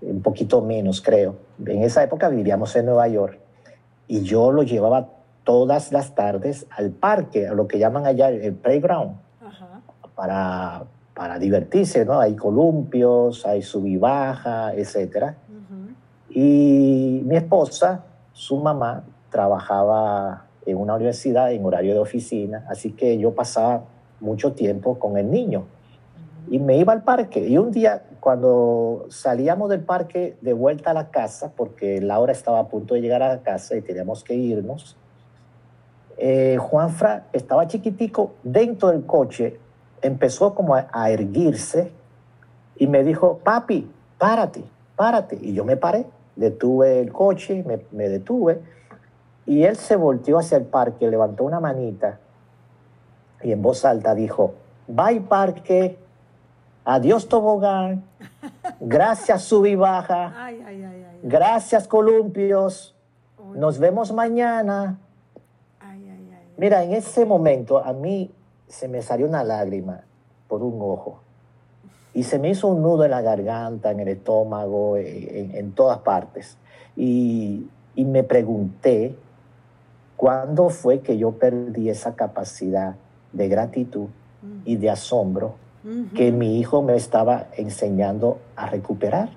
un 0.00 0.22
poquito 0.22 0.61
menos 0.62 1.00
creo. 1.00 1.37
En 1.64 1.82
esa 1.82 2.02
época 2.02 2.28
vivíamos 2.28 2.74
en 2.76 2.87
Nueva 2.87 3.08
York 3.08 3.38
y 4.06 4.22
yo 4.22 4.52
lo 4.52 4.62
llevaba 4.62 5.08
todas 5.44 5.92
las 5.92 6.14
tardes 6.14 6.66
al 6.70 6.90
parque, 6.90 7.48
a 7.48 7.54
lo 7.54 7.66
que 7.68 7.78
llaman 7.78 8.06
allá 8.06 8.28
el 8.28 8.54
playground, 8.54 9.16
Para, 10.14 10.84
para 11.14 11.38
divertirse, 11.38 12.04
¿no? 12.04 12.20
Hay 12.20 12.34
columpios, 12.37 13.46
hay 13.46 13.62
sub 13.62 13.87
y 13.87 13.96
baja, 13.96 14.74
etc. 14.74 15.34
Y 16.30 17.22
mi 17.24 17.37
esposa, 17.37 18.04
su 18.32 18.56
mamá, 18.58 19.04
trabajaba 19.30 20.44
en 20.66 20.76
una 20.76 20.96
universidad 20.96 21.52
en 21.52 21.64
horario 21.64 21.94
de 21.94 22.00
oficina, 22.00 22.66
así 22.68 22.92
que 22.92 23.18
yo 23.18 23.34
pasaba 23.34 23.84
mucho 24.20 24.52
tiempo 24.52 24.98
con 24.98 25.16
el 25.16 25.30
niño. 25.30 25.64
Y 26.50 26.58
me 26.58 26.76
iba 26.76 26.92
al 26.92 27.02
parque. 27.04 27.46
Y 27.46 27.58
un 27.58 27.70
día 27.70 28.02
cuando 28.29 29.07
salíamos 29.09 29.71
del 29.71 29.81
parque 29.81 30.37
de 30.43 30.53
vuelta 30.53 30.91
a 30.91 30.93
la 30.93 31.11
casa, 31.11 31.51
porque 31.57 31.99
Laura 32.03 32.31
estaba 32.31 32.59
a 32.59 32.69
punto 32.69 32.93
de 32.93 33.01
llegar 33.01 33.23
a 33.23 33.29
la 33.29 33.41
casa 33.41 33.75
y 33.75 33.81
teníamos 33.81 34.23
que 34.23 34.35
irnos, 34.35 34.99
eh, 36.19 36.59
Juanfra 36.61 37.25
estaba 37.33 37.67
chiquitico 37.69 38.35
dentro 38.43 38.91
del 38.91 39.07
coche, 39.07 39.59
empezó 40.03 40.55
como 40.55 40.75
a, 40.75 41.11
erguirse 41.11 41.91
y 42.77 42.87
me 42.87 43.03
dijo, 43.03 43.38
papi, 43.43 43.91
párate, 44.19 44.62
párate. 44.95 45.38
Y 45.41 45.55
yo 45.55 45.64
me 45.64 45.79
paré, 45.79 46.05
detuve 46.37 47.01
el 47.01 47.11
coche, 47.11 47.64
me, 47.91 48.09
detuve 48.11 48.61
y 49.47 49.62
él 49.62 49.77
se 49.77 49.97
volteó 49.97 50.38
hacia 50.38 50.59
el 50.59 50.67
parque, 50.67 51.09
levantó 51.09 51.45
una 51.45 51.61
manita 51.61 52.21
y 53.43 53.53
en 53.53 53.62
voz 53.62 53.87
alta 53.87 54.14
dijo, 54.14 54.53
bye 54.87 55.23
parque, 55.23 55.97
Adiós 56.88 57.29
tobogán. 57.29 58.03
Gracias 58.81 59.42
sub 59.42 59.66
y 59.66 59.74
baja. 59.74 60.33
Gracias 61.22 61.87
columpios. 61.87 62.94
Nos 63.55 63.79
vemos 63.79 64.11
mañana. 64.11 64.98
Mira, 66.57 66.83
en 66.83 66.94
ese 66.94 67.27
momento 67.27 67.77
a 67.77 67.92
mí 67.92 68.31
se 68.68 68.88
me 68.88 69.03
salió 69.03 69.27
una 69.27 69.44
lágrima 69.44 70.01
por 70.48 70.62
un 70.62 70.81
ojo. 70.81 71.20
Y 72.14 72.22
se 72.22 72.38
me 72.38 72.48
hizo 72.48 72.68
un 72.68 72.81
nudo 72.81 73.05
en 73.05 73.11
la 73.11 73.20
garganta, 73.20 73.90
en 73.90 74.01
el 74.01 74.09
estómago, 74.09 74.96
en, 74.96 75.72
todas 75.72 75.98
partes. 75.98 76.57
Y, 76.96 77.68
y 77.96 78.07
me 78.07 78.22
pregunté 78.22 79.14
cuándo 80.16 80.70
fue 80.70 81.01
que 81.01 81.18
yo 81.18 81.33
perdí 81.33 81.90
esa 81.90 82.16
capacidad 82.16 82.96
de 83.35 83.48
gratitud 83.48 84.09
y 84.64 84.77
de 84.77 84.88
asombro 84.88 85.67
que 86.14 86.33
mi 86.33 86.59
hijo 86.59 86.83
me 86.83 86.96
estaba 86.96 87.46
enseñando 87.57 88.38
a 88.57 88.66
recuperar. 88.66 89.31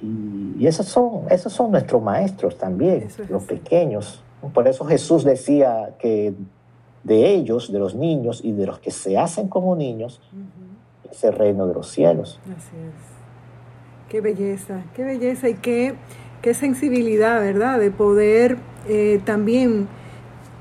Y, 0.00 0.66
esos, 0.66 0.86
son, 0.86 1.24
esos 1.30 1.52
son 1.52 1.70
nuestros 1.70 2.02
maestros 2.02 2.56
también, 2.58 3.08
los 3.28 3.44
pequeños. 3.44 4.22
Por 4.52 4.66
eso 4.66 4.84
Jesús 4.84 5.24
decía 5.24 5.94
que 5.98 6.34
de 7.04 7.34
ellos, 7.34 7.72
de 7.72 7.78
los 7.78 7.94
niños 7.94 8.40
y 8.44 8.52
de 8.52 8.66
los 8.66 8.78
que 8.78 8.90
se 8.90 9.18
hacen 9.18 9.48
como 9.48 9.76
niños, 9.76 10.20
es 11.10 11.22
el 11.24 11.34
reino 11.34 11.66
de 11.66 11.74
los 11.74 11.88
cielos. 11.88 12.40
Así 12.44 12.76
es. 12.76 13.12
Qué 14.08 14.20
belleza, 14.20 14.82
qué 14.94 15.04
belleza 15.04 15.48
y 15.48 15.54
qué, 15.54 15.94
qué 16.42 16.54
sensibilidad, 16.54 17.40
¿verdad? 17.40 17.78
De 17.78 17.90
poder 17.90 18.58
eh, 18.88 19.20
también 19.24 19.88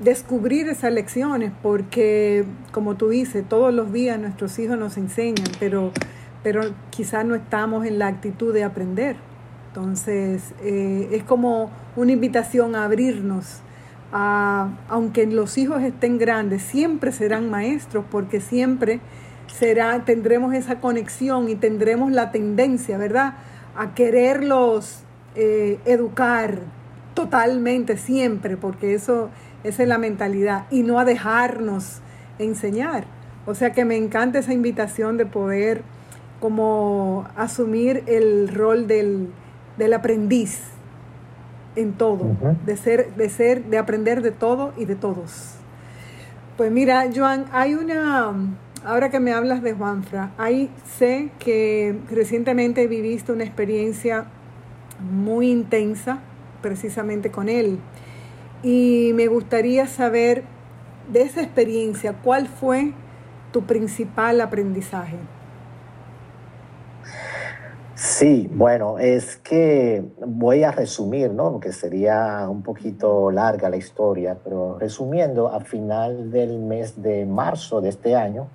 descubrir 0.02 0.68
esas 0.68 0.92
lecciones, 0.92 1.52
porque 1.62 2.44
como 2.72 2.96
tú 2.96 3.10
dices, 3.10 3.48
todos 3.48 3.74
los 3.74 3.94
días 3.94 4.20
nuestros 4.20 4.58
hijos 4.60 4.78
nos 4.78 4.98
enseñan, 4.98 5.48
pero, 5.60 5.92
pero 6.44 6.62
quizás 6.90 7.24
no 7.24 7.36
estamos 7.36 7.86
en 7.86 8.00
la 8.00 8.08
actitud 8.08 8.54
de 8.54 8.64
aprender. 8.64 9.16
Entonces, 9.68 10.54
eh, 10.64 11.08
es 11.12 11.24
como 11.24 11.72
una 11.96 12.12
invitación 12.12 12.76
a 12.76 12.84
abrirnos, 12.84 13.60
a, 14.12 14.70
aunque 14.90 15.26
los 15.28 15.58
hijos 15.58 15.82
estén 15.84 16.18
grandes, 16.18 16.64
siempre 16.64 17.12
serán 17.12 17.50
maestros, 17.50 18.04
porque 18.10 18.42
siempre 18.42 19.00
será, 19.48 20.04
tendremos 20.04 20.54
esa 20.56 20.80
conexión 20.80 21.48
y 21.48 21.56
tendremos 21.56 22.12
la 22.12 22.32
tendencia, 22.32 22.98
¿verdad?, 22.98 23.36
a 23.78 23.94
quererlos 23.94 25.04
eh, 25.36 25.80
educar 25.86 26.60
totalmente, 27.14 27.98
siempre, 27.98 28.58
porque 28.58 28.94
eso 28.94 29.30
esa 29.64 29.84
es 29.84 29.90
la 29.90 29.98
mentalidad. 29.98 30.66
Y 30.72 30.84
no 30.84 31.00
a 31.00 31.06
dejarnos 31.06 32.00
enseñar. 32.40 33.06
O 33.46 33.56
sea 33.56 33.72
que 33.72 33.86
me 33.86 33.98
encanta 33.98 34.40
esa 34.40 34.54
invitación 34.54 35.18
de 35.18 35.26
poder 35.26 35.84
como 36.40 37.28
asumir 37.36 38.04
el 38.08 38.50
rol 38.50 38.88
del, 38.88 39.30
aprendiz 39.94 40.60
en 41.76 41.94
todo, 41.94 42.36
de 42.66 42.78
ser, 42.78 43.16
de 43.16 43.30
ser, 43.30 43.64
de 43.66 43.78
aprender 43.78 44.22
de 44.22 44.32
todo 44.32 44.74
y 44.78 44.86
de 44.86 44.96
todos. 44.96 45.56
Pues 46.58 46.72
mira, 46.72 47.06
Joan, 47.16 47.46
hay 47.52 47.76
una, 47.76 48.34
ahora 48.84 49.10
que 49.10 49.20
me 49.20 49.32
hablas 49.32 49.64
de 49.64 49.74
Juanfra, 49.74 50.32
ahí 50.38 50.70
sé 50.98 51.32
que 51.40 51.98
recientemente 52.10 52.88
viviste 52.88 53.32
una 53.32 53.44
experiencia 53.44 54.26
muy 55.00 55.50
intensa 55.50 56.20
precisamente 56.62 57.32
con 57.32 57.50
él. 57.50 57.80
Y 58.64 59.12
me 59.16 59.28
gustaría 59.28 59.88
saber 59.88 60.44
de 61.12 61.24
esa 61.24 61.42
experiencia, 61.42 62.14
cuál 62.24 62.48
fue 62.48 62.94
tu 63.52 63.64
principal 63.64 64.40
aprendizaje? 64.42 65.18
Sí, 67.96 68.50
bueno, 68.52 68.98
es 68.98 69.38
que 69.38 70.04
voy 70.26 70.64
a 70.64 70.72
resumir, 70.72 71.32
¿no? 71.32 71.52
Porque 71.52 71.72
sería 71.72 72.48
un 72.50 72.64
poquito 72.64 73.30
larga 73.30 73.70
la 73.70 73.78
historia, 73.78 74.38
pero 74.44 74.80
resumiendo, 74.80 75.50
a 75.50 75.60
final 75.60 76.32
del 76.32 76.58
mes 76.60 77.02
de 77.02 77.26
marzo 77.26 77.80
de 77.80 77.90
este 77.90 78.16
año, 78.16 78.48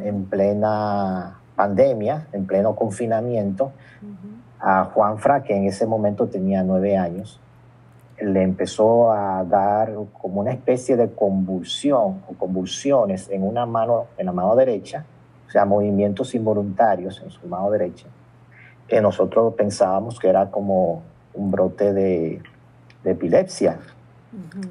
en 0.00 0.24
plena 0.24 1.38
pandemia, 1.54 2.26
en 2.32 2.46
pleno 2.46 2.74
confinamiento, 2.74 3.70
a 4.58 4.84
Juan 4.84 5.18
Fra, 5.18 5.44
que 5.44 5.54
en 5.54 5.64
ese 5.64 5.86
momento 5.86 6.26
tenía 6.26 6.64
nueve 6.64 6.96
años, 6.96 7.40
le 8.20 8.42
empezó 8.42 9.12
a 9.12 9.44
dar 9.44 9.94
como 10.20 10.40
una 10.40 10.52
especie 10.52 10.96
de 10.96 11.10
convulsión 11.10 12.22
o 12.28 12.34
convulsiones 12.36 13.28
en 13.30 13.42
una 13.42 13.66
mano, 13.66 14.06
en 14.16 14.26
la 14.26 14.32
mano 14.32 14.56
derecha, 14.56 15.04
o 15.46 15.50
sea, 15.50 15.64
movimientos 15.64 16.34
involuntarios 16.34 17.20
en 17.22 17.30
su 17.30 17.46
mano 17.46 17.70
derecha, 17.70 18.06
que 18.86 19.00
nosotros 19.00 19.54
pensábamos 19.54 20.18
que 20.18 20.28
era 20.28 20.50
como 20.50 21.02
un 21.34 21.50
brote 21.50 21.92
de, 21.92 22.42
epilepsia. 23.04 23.78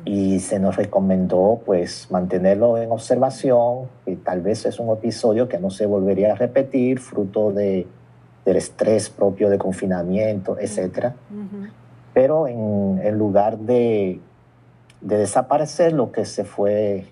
Y 0.06 0.40
se 0.40 0.60
nos 0.60 0.76
recomendó 0.76 1.60
pues 1.66 2.12
mantenerlo 2.12 2.78
en 2.78 2.92
observación, 2.92 3.88
y 4.06 4.16
tal 4.18 4.42
vez 4.42 4.68
es 4.68 4.80
un 4.80 4.96
episodio 4.96 5.50
que 5.50 5.58
no 5.58 5.72
se 5.72 5.88
volvería 5.88 6.34
a 6.34 6.36
repetir, 6.36 7.00
fruto 7.00 7.52
de, 7.52 7.88
del 8.46 8.58
estrés 8.58 9.10
propio 9.10 9.50
de 9.50 9.58
confinamiento, 9.58 10.60
etc 10.60 11.14
pero 12.18 12.48
en, 12.48 13.16
lugar 13.16 13.60
de, 13.60 14.20
desaparecer, 15.02 15.94
lo 15.94 16.12
que 16.12 16.26
se 16.26 16.46
fue, 16.46 17.06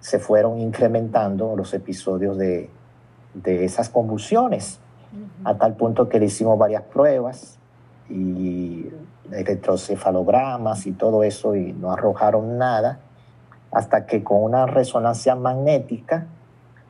se 0.00 0.18
fueron 0.18 0.58
incrementando 0.58 1.54
los 1.54 1.72
episodios 1.74 2.36
de, 2.36 2.68
esas 3.44 3.88
convulsiones, 3.88 4.80
a 5.44 5.54
tal 5.54 5.74
punto 5.74 6.08
que 6.08 6.18
le 6.18 6.26
hicimos 6.26 6.58
varias 6.58 6.82
pruebas 6.82 7.56
y 8.10 8.86
electrocefalogramas 9.30 10.88
y 10.88 10.92
todo 10.92 11.22
eso 11.22 11.54
y 11.54 11.72
no 11.72 11.92
arrojaron 11.92 12.58
nada, 12.58 12.98
hasta 13.70 14.06
que 14.06 14.24
con 14.24 14.42
una 14.42 14.66
resonancia 14.66 15.36
magnética 15.36 16.26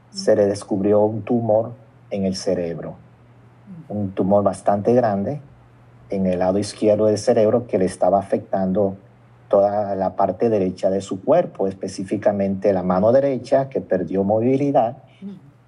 se 0.08 0.34
le 0.36 0.46
descubrió 0.46 1.02
un 1.02 1.20
tumor 1.20 1.72
en 2.08 2.24
el 2.24 2.34
cerebro, 2.34 2.94
un 3.90 4.12
tumor 4.12 4.42
bastante 4.42 4.94
grande 4.94 5.42
en 6.10 6.26
el 6.26 6.38
lado 6.38 6.58
izquierdo 6.58 7.06
del 7.06 7.18
cerebro 7.18 7.66
que 7.66 7.78
le 7.78 7.84
estaba 7.84 8.18
afectando 8.18 8.96
toda 9.48 9.94
la 9.94 10.16
parte 10.16 10.48
derecha 10.48 10.90
de 10.90 11.00
su 11.00 11.22
cuerpo, 11.22 11.66
específicamente 11.66 12.72
la 12.72 12.82
mano 12.82 13.12
derecha 13.12 13.68
que 13.68 13.80
perdió 13.80 14.24
movilidad 14.24 14.98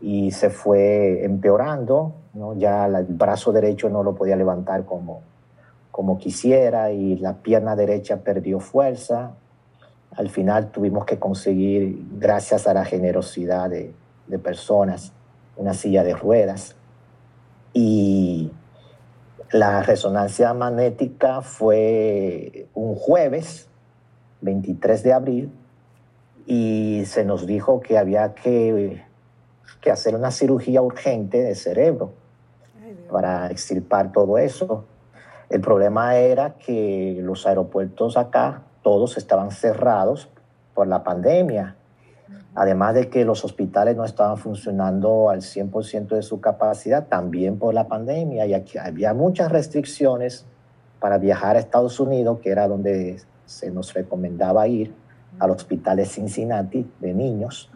y 0.00 0.30
se 0.30 0.50
fue 0.50 1.24
empeorando, 1.24 2.12
¿no? 2.34 2.54
ya 2.54 2.86
el 2.86 3.04
brazo 3.06 3.52
derecho 3.52 3.88
no 3.88 4.02
lo 4.02 4.14
podía 4.14 4.36
levantar 4.36 4.84
como, 4.84 5.22
como 5.90 6.18
quisiera 6.18 6.92
y 6.92 7.16
la 7.16 7.34
pierna 7.34 7.74
derecha 7.74 8.18
perdió 8.18 8.60
fuerza. 8.60 9.32
Al 10.16 10.28
final 10.28 10.70
tuvimos 10.70 11.04
que 11.04 11.18
conseguir, 11.18 12.06
gracias 12.18 12.66
a 12.66 12.74
la 12.74 12.84
generosidad 12.84 13.70
de, 13.70 13.92
de 14.26 14.38
personas, 14.38 15.12
una 15.56 15.74
silla 15.74 16.04
de 16.04 16.14
ruedas. 16.14 16.76
Y 17.72 18.50
la 19.50 19.82
resonancia 19.82 20.52
magnética 20.52 21.40
fue 21.40 22.66
un 22.74 22.94
jueves, 22.94 23.68
23 24.42 25.02
de 25.02 25.12
abril, 25.12 25.52
y 26.46 27.02
se 27.06 27.24
nos 27.24 27.46
dijo 27.46 27.80
que 27.80 27.96
había 27.96 28.34
que, 28.34 29.02
que 29.80 29.90
hacer 29.90 30.14
una 30.14 30.30
cirugía 30.30 30.82
urgente 30.82 31.42
de 31.42 31.54
cerebro 31.54 32.12
para 33.10 33.50
extirpar 33.50 34.12
todo 34.12 34.36
eso. 34.38 34.84
El 35.48 35.62
problema 35.62 36.16
era 36.16 36.54
que 36.54 37.18
los 37.22 37.46
aeropuertos 37.46 38.16
acá, 38.16 38.62
todos 38.82 39.16
estaban 39.16 39.50
cerrados 39.50 40.28
por 40.74 40.86
la 40.86 41.02
pandemia 41.02 41.77
además 42.54 42.94
de 42.94 43.08
que 43.08 43.24
los 43.24 43.44
hospitales 43.44 43.96
no 43.96 44.04
estaban 44.04 44.36
funcionando 44.36 45.30
al 45.30 45.40
100% 45.40 46.08
de 46.08 46.22
su 46.22 46.40
capacidad, 46.40 47.06
también 47.06 47.58
por 47.58 47.74
la 47.74 47.88
pandemia, 47.88 48.46
y 48.46 48.54
aquí 48.54 48.78
había 48.78 49.14
muchas 49.14 49.50
restricciones 49.52 50.46
para 51.00 51.18
viajar 51.18 51.56
a 51.56 51.60
Estados 51.60 52.00
Unidos, 52.00 52.40
que 52.40 52.50
era 52.50 52.66
donde 52.66 53.20
se 53.46 53.70
nos 53.70 53.94
recomendaba 53.94 54.66
ir, 54.66 54.92
al 55.38 55.50
hospital 55.50 55.98
de 55.98 56.04
Cincinnati 56.04 56.90
de 57.00 57.14
niños. 57.14 57.70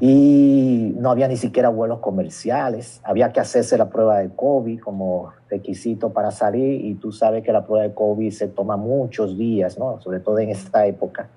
Y 0.00 0.94
no 0.98 1.10
había 1.10 1.26
ni 1.26 1.36
siquiera 1.36 1.68
vuelos 1.68 1.98
comerciales, 1.98 3.00
había 3.02 3.32
que 3.32 3.40
hacerse 3.40 3.76
la 3.76 3.88
prueba 3.88 4.18
de 4.18 4.30
COVID 4.30 4.78
como 4.80 5.32
requisito 5.48 6.12
para 6.12 6.30
salir, 6.30 6.84
y 6.84 6.94
tú 6.94 7.10
sabes 7.10 7.42
que 7.42 7.52
la 7.52 7.66
prueba 7.66 7.82
de 7.82 7.92
COVID 7.92 8.30
se 8.30 8.46
toma 8.48 8.76
muchos 8.76 9.36
días, 9.36 9.78
¿no? 9.78 10.00
sobre 10.00 10.20
todo 10.20 10.38
en 10.38 10.50
esta 10.50 10.86
época 10.86 11.28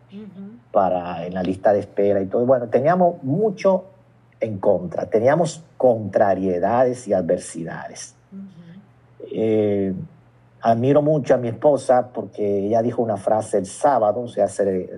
para, 0.71 1.25
en 1.25 1.33
la 1.33 1.41
lista 1.41 1.73
de 1.73 1.79
espera 1.79 2.21
y 2.21 2.27
todo. 2.27 2.45
Bueno, 2.45 2.67
teníamos 2.67 3.23
mucho 3.23 3.85
en 4.39 4.59
contra, 4.59 5.07
teníamos 5.07 5.63
contrariedades 5.77 7.07
y 7.07 7.13
adversidades. 7.13 8.15
Eh, 9.31 9.93
admiro 10.61 11.01
mucho 11.01 11.33
a 11.33 11.37
mi 11.37 11.47
esposa 11.47 12.09
porque 12.13 12.67
ella 12.67 12.81
dijo 12.81 13.01
una 13.01 13.17
frase 13.17 13.57
el 13.57 13.65
sábado, 13.65 14.21
o 14.21 14.27
sea, 14.27 14.47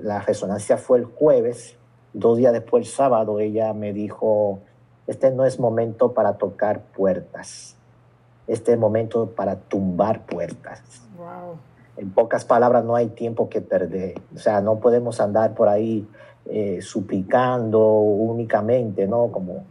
la 0.01 0.19
resonancia 0.19 0.77
fue 0.77 0.99
el 0.99 1.05
jueves, 1.05 1.75
dos 2.19 2.37
días 2.37 2.53
después 2.53 2.87
el 2.87 2.91
sábado 2.91 3.39
ella 3.39 3.73
me 3.73 3.93
dijo, 3.93 4.59
este 5.07 5.31
no 5.31 5.45
es 5.45 5.59
momento 5.59 6.13
para 6.13 6.37
tocar 6.37 6.81
puertas, 6.81 7.75
este 8.47 8.73
es 8.73 8.79
momento 8.79 9.31
para 9.31 9.55
tumbar 9.57 10.25
puertas. 10.25 10.81
Wow 11.17 11.57
en 11.97 12.11
pocas 12.11 12.45
palabras, 12.45 12.83
no 12.83 12.95
hay 12.95 13.07
tiempo 13.07 13.49
que 13.49 13.61
perder. 13.61 14.15
O 14.35 14.39
sea, 14.39 14.61
no 14.61 14.79
podemos 14.79 15.19
andar 15.21 15.53
por 15.53 15.69
ahí 15.69 16.07
eh, 16.45 16.79
suplicando 16.81 17.79
únicamente, 17.87 19.07
¿no? 19.07 19.31
Como, 19.31 19.63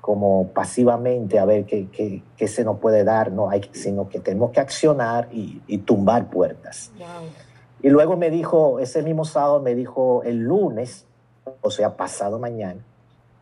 como 0.00 0.48
pasivamente 0.48 1.38
a 1.38 1.44
ver 1.44 1.64
qué, 1.64 1.88
qué, 2.36 2.48
se 2.48 2.64
nos 2.64 2.78
puede 2.78 3.04
dar, 3.04 3.30
no 3.30 3.50
hay, 3.50 3.62
sino 3.72 4.08
que 4.08 4.18
tenemos 4.18 4.50
que 4.50 4.60
accionar 4.60 5.28
y, 5.30 5.78
tumbar 5.78 6.28
puertas. 6.30 6.92
Y 7.80 7.90
luego 7.90 8.16
me 8.16 8.30
dijo, 8.30 8.80
ese 8.80 9.02
mismo 9.02 9.24
sábado 9.24 9.60
me 9.60 9.74
dijo, 9.74 10.22
el 10.24 10.38
lunes, 10.38 11.06
o 11.60 11.70
sea, 11.70 11.96
pasado 11.96 12.38
mañana, 12.38 12.80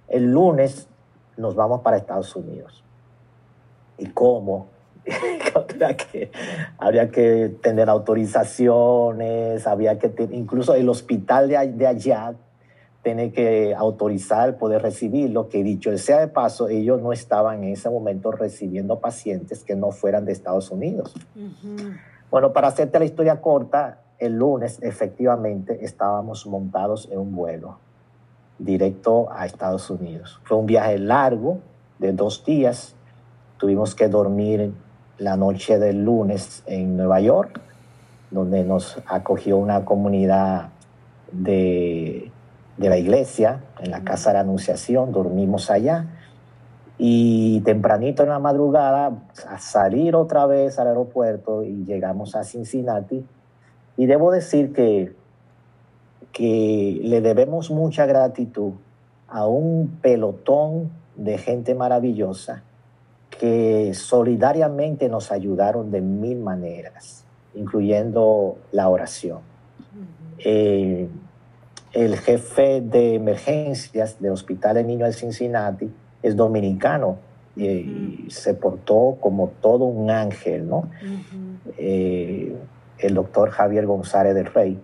el 0.09 0.33
lunes 0.33 0.89
nos 1.37 1.55
vamos 1.55 1.81
para 1.81 1.97
Estados 1.97 2.35
Unidos. 2.37 2.85
¿Y 3.99 4.07
cómo? 4.07 4.69
habría, 5.55 5.97
que, 5.97 6.31
habría 6.79 7.11
que 7.11 7.57
tener 7.63 7.89
autorizaciones, 7.89 9.67
había 9.67 9.99
que 9.99 10.13
incluso 10.33 10.75
el 10.75 10.89
hospital 10.89 11.49
de, 11.49 11.73
de 11.73 11.87
allá 11.87 12.35
tiene 13.03 13.31
que 13.31 13.73
autorizar 13.73 14.59
poder 14.59 14.83
recibirlo, 14.83 15.49
que 15.49 15.63
dicho 15.63 15.97
sea 15.97 16.19
de 16.19 16.27
paso, 16.27 16.69
ellos 16.69 17.01
no 17.01 17.13
estaban 17.13 17.63
en 17.63 17.71
ese 17.71 17.89
momento 17.89 18.33
recibiendo 18.33 18.99
pacientes 18.99 19.63
que 19.63 19.77
no 19.77 19.93
fueran 19.93 20.25
de 20.25 20.33
Estados 20.33 20.73
Unidos. 20.73 21.15
Bueno, 22.33 22.53
para 22.53 22.67
hacerte 22.67 22.99
la 22.99 23.05
historia 23.05 23.41
corta, 23.41 24.01
el 24.19 24.37
lunes 24.37 24.81
efectivamente 24.83 25.85
estábamos 25.85 26.49
montados 26.49 27.09
en 27.13 27.19
un 27.19 27.37
vuelo 27.37 27.79
directo 28.59 29.29
a 29.33 29.47
Estados 29.47 29.91
Unidos. 29.91 30.41
Fue 30.45 30.57
un 30.57 30.67
viaje 30.67 30.99
largo 30.99 31.59
de 31.99 32.13
dos 32.13 32.45
días. 32.45 32.95
Tuvimos 33.59 33.95
que 33.95 34.09
dormir 34.09 34.73
la 35.19 35.37
noche 35.37 35.79
del 35.79 36.05
lunes 36.05 36.63
en 36.67 36.97
Nueva 36.97 37.21
York, 37.21 37.61
donde 38.31 38.65
nos 38.65 38.99
acogió 39.07 39.57
una 39.57 39.85
comunidad 39.85 40.71
de, 41.33 42.31
la 42.79 42.99
iglesia, 42.99 43.61
en 43.81 43.91
la 43.91 44.03
Casa 44.03 44.31
de 44.31 44.35
la 44.35 44.41
Anunciación, 44.41 45.13
dormimos 45.13 45.71
allá. 45.71 46.07
Y 46.99 47.61
tempranito 47.61 48.23
en 48.23 48.31
la 48.31 48.39
madrugada, 48.39 49.13
a 49.49 49.59
salir 49.59 50.17
otra 50.17 50.47
vez 50.47 50.79
al 50.79 50.89
aeropuerto 50.89 51.63
y 51.63 51.85
llegamos 51.85 52.35
a 52.35 52.45
Cincinnati. 52.45 53.27
Y 53.99 54.07
debo 54.07 54.31
decir 54.31 54.73
que, 54.73 55.15
que 56.33 57.01
le 57.03 57.21
debemos 57.21 57.71
mucha 57.71 58.07
gratitud 58.07 58.73
a 59.29 59.47
un 59.47 59.99
pelotón 60.03 60.91
de 61.17 61.39
gente 61.39 61.75
maravillosa 61.75 62.63
que 63.31 63.93
solidariamente 63.95 65.09
nos 65.09 65.33
ayudaron 65.33 65.91
de 65.91 66.01
mil 66.01 66.39
maneras, 66.39 67.25
incluyendo 67.55 68.59
la 68.73 68.89
oración. 68.89 69.41
Eh, 70.39 71.09
el 71.93 72.17
jefe 72.19 72.81
de 72.81 73.15
emergencias 73.15 74.21
del 74.21 74.33
Hospital 74.33 74.77
de 74.77 74.85
Niños 74.85 75.09
de 75.09 75.13
Cincinnati 75.15 75.91
es 76.23 76.37
dominicano 76.37 77.19
y 77.57 78.27
se 78.29 78.53
portó 78.53 79.17
como 79.19 79.49
todo 79.63 79.87
un 79.87 80.11
ángel, 80.11 80.69
¿no? 80.69 80.91
Eh, 81.79 82.55
el 82.99 83.15
doctor 83.15 83.51
Javier 83.51 83.87
González 83.87 84.35
del 84.35 84.47
Rey. 84.47 84.79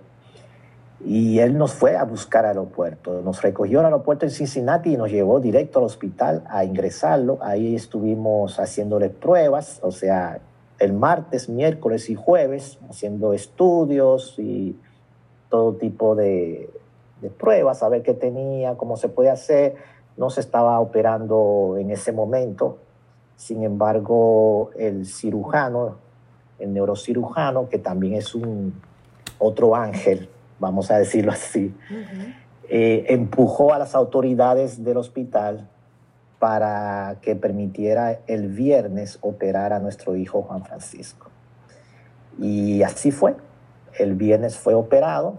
Y 1.05 1.41
él 1.41 1.59
nos 1.59 1.73
fue 1.73 1.97
a 1.97 2.05
buscar 2.05 2.45
al 2.45 2.51
aeropuerto. 2.51 3.23
Nos 3.23 3.43
recogió 3.43 3.81
al 3.81 3.87
aeropuerto 3.87 4.25
en 4.25 4.31
Cincinnati 4.31 4.95
y 4.95 4.97
nos 4.97 5.11
llevó 5.11 5.41
directo 5.41 5.81
al 5.81 5.87
hospital 5.87 6.45
a 6.49 6.65
ingresarlo. 6.65 7.39
Ahí 7.43 7.75
estuvimos 7.75 8.61
haciéndole 8.61 9.11
pruebas, 9.11 9.81
o 9.83 9.91
sea, 9.91 10.41
el 10.79 10.93
martes, 10.93 11.49
miércoles 11.49 12.11
y 12.11 12.15
jueves, 12.15 12.79
haciendo 12.89 13.33
estudios 13.33 14.35
y 14.39 14.77
todo 15.49 15.75
tipo 15.75 16.15
de, 16.15 16.71
pruebas, 17.39 17.83
a 17.83 17.89
ver 17.89 18.03
qué 18.03 18.15
tenía, 18.15 18.77
cómo 18.77 18.97
se 18.97 19.09
puede 19.09 19.31
hacer. 19.31 19.77
No 20.17 20.31
se 20.31 20.41
estaba 20.41 20.81
operando 20.81 21.77
en 21.79 21.91
ese 21.91 22.11
momento. 22.11 22.79
Sin 23.37 23.63
embargo, 23.63 24.71
el 24.77 25.07
cirujano, 25.07 25.97
el 26.59 26.73
neurocirujano, 26.73 27.69
que 27.69 27.79
también 27.79 28.15
es 28.15 28.35
un 28.35 28.75
otro 29.39 29.77
ángel, 29.77 30.29
vamos 30.59 30.91
a 30.91 30.99
decirlo 30.99 31.33
así, 31.33 31.75
eh, 32.69 33.07
empujó 33.09 33.75
a 33.75 33.79
las 33.79 33.95
autoridades 33.95 34.83
del 34.85 34.97
hospital 34.97 35.69
para 36.39 37.19
que 37.23 37.37
permitiera 37.37 38.19
el 38.27 38.49
viernes 38.49 39.19
operar 39.21 39.73
a 39.73 39.79
nuestro 39.79 40.17
hijo 40.17 40.43
Juan 40.43 40.65
Francisco. 40.65 41.31
Y 42.39 42.83
así 42.83 43.13
fue. 43.13 43.37
El 43.99 44.15
viernes 44.15 44.57
fue 44.57 44.75
operado 44.75 45.35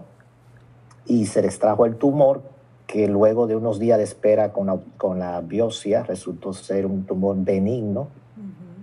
y 1.06 1.26
se 1.26 1.42
le 1.42 1.48
extrajo 1.48 1.84
el 1.86 1.96
tumor 1.96 2.42
que 2.86 3.08
luego 3.08 3.46
de 3.46 3.56
unos 3.56 3.78
días 3.78 3.98
de 3.98 4.04
espera 4.04 4.52
con 4.52 4.66
la, 4.66 4.78
con 4.96 5.18
la 5.18 5.40
biopsia 5.40 6.02
resultó 6.04 6.52
ser 6.52 6.86
un 6.86 7.04
tumor 7.04 7.36
benigno. 7.38 8.08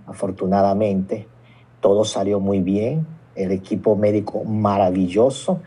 Afortunadamente, 0.06 1.26
todo 1.80 2.04
salió 2.04 2.40
muy 2.40 2.60
bien. 2.60 3.06
El 3.34 3.50
equipo 3.52 3.96
médico 3.96 4.44
maravilloso. 4.44 5.60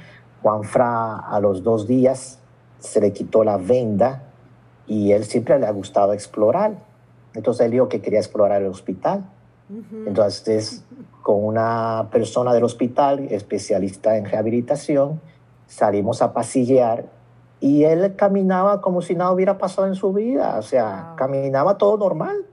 Juan 0.46 0.64
Fra 0.64 1.18
a 1.18 1.40
los 1.40 1.64
dos 1.64 1.88
días 1.88 2.38
se 2.78 3.02
le 3.02 3.12
quitó 3.14 3.44
la 3.44 3.58
venda 3.58 4.26
y 4.86 5.12
él 5.12 5.24
siempre 5.24 5.58
le 5.58 5.66
ha 5.66 5.72
gustado 5.72 6.14
explorar. 6.14 6.76
Entonces 7.34 7.66
él 7.66 7.72
dijo 7.72 7.90
que 7.90 8.00
quería 8.00 8.20
explorar 8.20 8.62
el 8.62 8.68
hospital. 8.68 9.26
Entonces, 10.06 10.86
con 11.24 11.44
una 11.44 12.10
persona 12.12 12.54
del 12.54 12.64
hospital, 12.64 13.26
especialista 13.32 14.18
en 14.18 14.26
rehabilitación, 14.26 15.20
salimos 15.66 16.22
a 16.22 16.32
pasillear 16.32 17.06
y 17.60 17.86
él 17.86 18.16
caminaba 18.16 18.82
como 18.82 19.02
si 19.02 19.16
nada 19.16 19.32
hubiera 19.32 19.58
pasado 19.58 19.88
en 19.88 19.96
su 19.96 20.14
vida, 20.14 20.60
o 20.60 20.62
sea, 20.62 21.16
caminaba 21.18 21.80
todo 21.80 21.98
normal. 21.98 22.46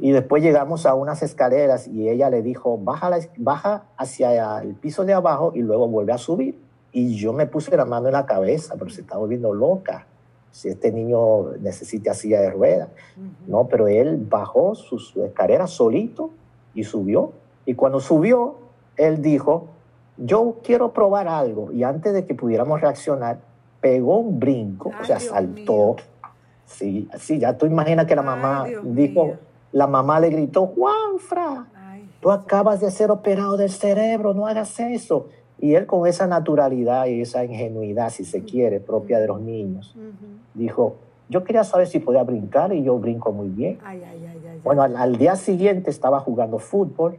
Y 0.00 0.10
después 0.10 0.42
llegamos 0.42 0.86
a 0.86 0.94
unas 0.94 1.22
escaleras 1.22 1.86
y 1.86 2.08
ella 2.08 2.30
le 2.30 2.42
dijo, 2.42 2.76
baja, 2.78 3.16
baja 3.36 3.84
hacia 3.96 4.60
el 4.60 4.74
piso 4.74 5.04
de 5.04 5.14
abajo 5.14 5.52
y 5.54 5.60
luego 5.60 5.86
vuelve 5.86 6.12
a 6.12 6.18
subir. 6.18 6.65
Y 6.96 7.14
yo 7.16 7.34
me 7.34 7.44
puse 7.44 7.76
la 7.76 7.84
mano 7.84 8.06
en 8.06 8.14
la 8.14 8.24
cabeza, 8.24 8.74
pero 8.78 8.90
se 8.90 9.02
está 9.02 9.18
volviendo 9.18 9.52
loca. 9.52 10.06
Si 10.50 10.70
este 10.70 10.90
niño 10.90 11.52
necesita 11.60 12.14
silla 12.14 12.40
de 12.40 12.48
ruedas. 12.48 12.88
No, 13.46 13.68
pero 13.68 13.86
él 13.86 14.16
bajó 14.16 14.74
su, 14.74 14.98
su 14.98 15.22
escalera 15.22 15.66
solito 15.66 16.30
y 16.72 16.84
subió. 16.84 17.32
Y 17.66 17.74
cuando 17.74 18.00
subió, 18.00 18.54
él 18.96 19.20
dijo, 19.20 19.66
yo 20.16 20.56
quiero 20.64 20.94
probar 20.94 21.28
algo. 21.28 21.70
Y 21.70 21.82
antes 21.82 22.14
de 22.14 22.24
que 22.24 22.34
pudiéramos 22.34 22.80
reaccionar, 22.80 23.40
pegó 23.82 24.16
un 24.16 24.40
brinco, 24.40 24.90
o 24.98 25.04
sea, 25.04 25.20
saltó. 25.20 25.96
Sí, 26.64 27.10
sí, 27.18 27.38
ya 27.38 27.58
tú 27.58 27.66
imaginas 27.66 28.06
que 28.06 28.16
la 28.16 28.22
mamá 28.22 28.64
dijo, 28.84 29.34
la 29.70 29.86
mamá 29.86 30.18
le 30.18 30.30
gritó, 30.30 30.68
Juanfra, 30.68 31.66
tú 32.22 32.30
acabas 32.30 32.80
de 32.80 32.90
ser 32.90 33.10
operado 33.10 33.58
del 33.58 33.70
cerebro, 33.70 34.32
no 34.32 34.46
hagas 34.46 34.80
eso. 34.80 35.28
Y 35.58 35.74
él 35.74 35.86
con 35.86 36.06
esa 36.06 36.26
naturalidad 36.26 37.06
y 37.06 37.22
esa 37.22 37.44
ingenuidad, 37.44 38.10
si 38.10 38.24
se 38.24 38.42
quiere, 38.44 38.80
propia 38.80 39.18
de 39.18 39.26
los 39.26 39.40
niños, 39.40 39.96
dijo, 40.54 40.96
yo 41.28 41.44
quería 41.44 41.64
saber 41.64 41.86
si 41.86 41.98
podía 41.98 42.22
brincar 42.22 42.72
y 42.72 42.82
yo 42.82 42.98
brinco 42.98 43.32
muy 43.32 43.48
bien. 43.48 43.78
bueno, 44.62 44.82
al, 44.82 45.16
día 45.16 45.36
siguiente 45.36 45.90
estaba 45.90 46.20
jugando 46.20 46.58
fútbol 46.58 47.18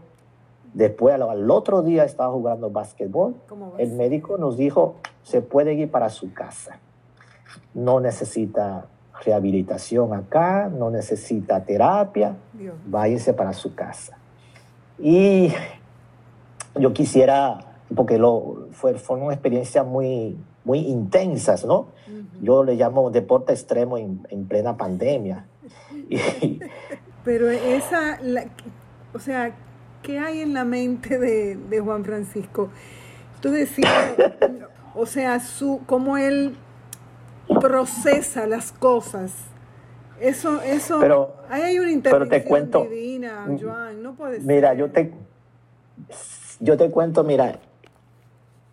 Después, 0.77 1.15
al, 1.15 1.49
otro 1.49 1.81
día, 1.81 2.03
estaba 2.03 2.31
jugando 2.31 2.69
básquetbol. 2.69 3.35
El 3.79 3.93
médico 3.93 4.37
nos 4.37 4.57
dijo, 4.57 4.97
se 5.23 5.41
puede 5.41 5.73
ir 5.73 5.89
para 5.89 6.11
su 6.11 6.33
casa. 6.33 6.77
No 7.73 7.99
necesita 7.99 8.85
rehabilitación 9.25 10.13
acá, 10.13 10.69
no 10.69 10.91
necesita 10.91 11.63
terapia, 11.63 12.35
váyase 12.85 13.33
para 13.33 13.53
su 13.53 13.73
casa. 13.73 14.19
Y 14.99 15.51
yo 16.79 16.93
quisiera, 16.93 17.66
porque 17.95 18.17
lo, 18.17 18.67
fue, 18.71 18.95
fue 18.95 19.17
una 19.17 19.33
experiencia 19.33 19.83
muy, 19.83 20.37
muy 20.63 20.79
intensa, 20.79 21.55
¿no? 21.65 21.87
Yo 22.41 22.63
le 22.63 22.75
llamo 22.75 23.09
deporte 23.09 23.53
extremo 23.53 23.97
en, 23.97 24.45
plena 24.47 24.75
pandemia. 24.77 25.45
Pero 27.23 27.49
esa, 27.49 28.19
o 29.13 29.19
sea, 29.19 29.55
¿qué 30.03 30.19
hay 30.19 30.41
en 30.41 30.53
la 30.53 30.65
mente 30.65 31.17
de, 31.17 31.79
Juan 31.79 32.03
Francisco? 32.03 32.69
Tú 33.41 33.49
decías, 33.49 34.15
o 34.95 35.05
sea, 35.05 35.39
su, 35.39 35.81
cómo 35.85 36.17
él 36.17 36.55
procesa 37.61 38.45
las 38.45 38.71
cosas. 38.71 39.33
Eso, 40.19 40.61
eso, 40.61 40.99
pero, 40.99 41.35
ahí 41.47 41.61
hay 41.61 41.79
una 41.79 41.91
intervención 41.91 42.89
divina, 42.89 43.45
mm, 43.47 43.59
Joan, 43.61 44.01
no 44.01 44.15
puede 44.15 44.39
Mira, 44.39 44.73
yo 44.73 44.89
te, 44.89 45.13
yo 46.59 46.75
te 46.75 46.89
cuento, 46.89 47.23
mira, 47.23 47.59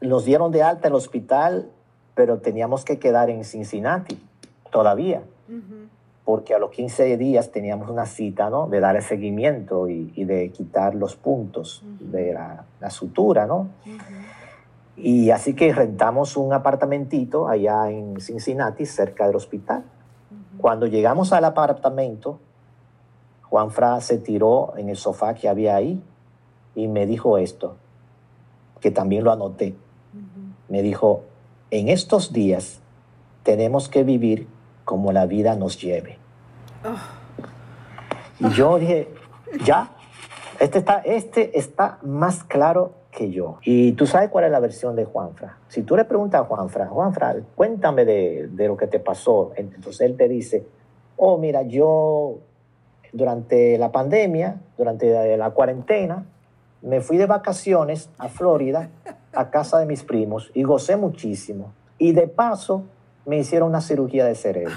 nos 0.06 0.24
dieron 0.24 0.50
de 0.50 0.62
alta 0.62 0.88
en 0.88 0.92
el 0.92 0.96
hospital, 0.96 1.70
pero 2.14 2.38
teníamos 2.38 2.84
que 2.84 2.98
quedar 2.98 3.30
en 3.30 3.44
Cincinnati 3.44 4.22
todavía 4.70 5.22
porque 6.24 6.54
a 6.54 6.58
los 6.58 6.70
15 6.70 7.16
días 7.18 7.50
teníamos 7.50 7.90
una 7.90 8.06
cita, 8.06 8.48
¿no? 8.48 8.66
De 8.66 8.80
dar 8.80 8.96
el 8.96 9.02
seguimiento 9.02 9.88
y, 9.88 10.24
de 10.24 10.50
quitar 10.50 10.94
los 10.94 11.16
puntos 11.16 11.82
de 12.00 12.32
la, 12.32 12.90
sutura, 12.90 13.46
¿no? 13.46 13.68
Y 14.96 15.30
así 15.30 15.54
que 15.54 15.72
rentamos 15.72 16.36
un 16.36 16.52
apartamentito 16.52 17.48
allá 17.48 17.90
en 17.90 18.20
Cincinnati, 18.20 18.86
cerca 18.86 19.26
del 19.26 19.36
hospital. 19.36 19.84
Cuando 20.56 20.86
llegamos 20.86 21.32
al 21.32 21.44
apartamento, 21.44 22.38
Juan 23.42 23.70
Fra 23.70 24.00
se 24.00 24.18
tiró 24.18 24.74
en 24.78 24.88
el 24.88 24.96
sofá 24.96 25.34
que 25.34 25.48
había 25.48 25.76
ahí 25.76 26.02
y 26.74 26.88
me 26.88 27.06
dijo 27.06 27.36
esto, 27.36 27.76
que 28.80 28.90
también 28.90 29.24
lo 29.24 29.32
anoté. 29.32 29.74
Me 30.68 30.82
dijo, 30.82 31.24
en 31.70 31.88
estos 31.88 32.32
días 32.32 32.80
tenemos 33.42 33.88
que 33.88 34.04
vivir 34.04 34.48
como 34.84 35.12
la 35.12 35.26
vida 35.26 35.56
nos 35.56 35.80
lleve. 35.80 36.18
Y 38.40 38.50
yo 38.50 38.78
dije, 38.78 39.08
ya, 39.64 39.92
este 40.60 40.78
está, 40.78 40.98
este 40.98 41.58
está 41.58 41.98
más 42.02 42.44
claro 42.44 42.92
que 43.10 43.30
yo. 43.30 43.58
Y 43.62 43.92
tú 43.92 44.06
sabes 44.06 44.30
cuál 44.30 44.44
es 44.44 44.50
la 44.50 44.60
versión 44.60 44.96
de 44.96 45.04
Juanfra. 45.04 45.58
Si 45.68 45.82
tú 45.82 45.96
le 45.96 46.04
preguntas 46.04 46.40
a 46.40 46.44
Juanfra, 46.44 46.86
Juanfra, 46.86 47.36
cuéntame 47.54 48.04
de, 48.04 48.48
de 48.48 48.68
lo 48.68 48.76
que 48.76 48.86
te 48.86 48.98
pasó. 48.98 49.52
Entonces 49.56 50.00
él 50.00 50.16
te 50.16 50.28
dice, 50.28 50.66
oh, 51.16 51.38
mira, 51.38 51.62
yo 51.62 52.38
durante 53.12 53.78
la 53.78 53.92
pandemia, 53.92 54.60
durante 54.76 55.36
la 55.36 55.50
cuarentena, 55.50 56.26
me 56.82 57.00
fui 57.00 57.16
de 57.16 57.26
vacaciones 57.26 58.10
a 58.18 58.28
Florida, 58.28 58.90
a 59.36 59.50
casa 59.50 59.78
de 59.78 59.86
mis 59.86 60.02
primos, 60.02 60.50
y 60.54 60.62
gocé 60.62 60.96
muchísimo. 60.96 61.72
Y 61.98 62.12
de 62.12 62.28
paso, 62.28 62.84
me 63.26 63.38
hicieron 63.38 63.68
una 63.68 63.80
cirugía 63.80 64.24
de 64.24 64.34
cerebro. 64.34 64.74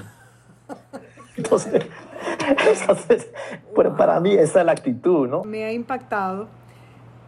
Entonces, 1.36 1.86
para 3.98 4.20
mí 4.20 4.34
esa 4.34 4.60
es 4.60 4.65
la 4.65 4.72
actitud, 4.72 5.28
¿no? 5.28 5.43
Me 5.43 5.65
ha 5.65 5.72
impactado 5.72 6.48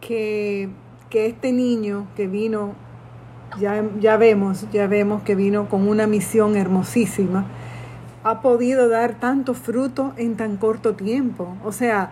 que, 0.00 0.68
que 1.08 1.26
este 1.26 1.52
niño 1.52 2.08
que 2.16 2.26
vino, 2.26 2.74
ya, 3.58 3.84
ya 4.00 4.16
vemos, 4.16 4.66
ya 4.72 4.86
vemos 4.86 5.22
que 5.22 5.34
vino 5.34 5.68
con 5.68 5.88
una 5.88 6.06
misión 6.06 6.56
hermosísima, 6.56 7.46
ha 8.22 8.42
podido 8.42 8.88
dar 8.88 9.18
tanto 9.18 9.54
fruto 9.54 10.12
en 10.16 10.36
tan 10.36 10.56
corto 10.56 10.94
tiempo. 10.94 11.56
O 11.64 11.72
sea, 11.72 12.10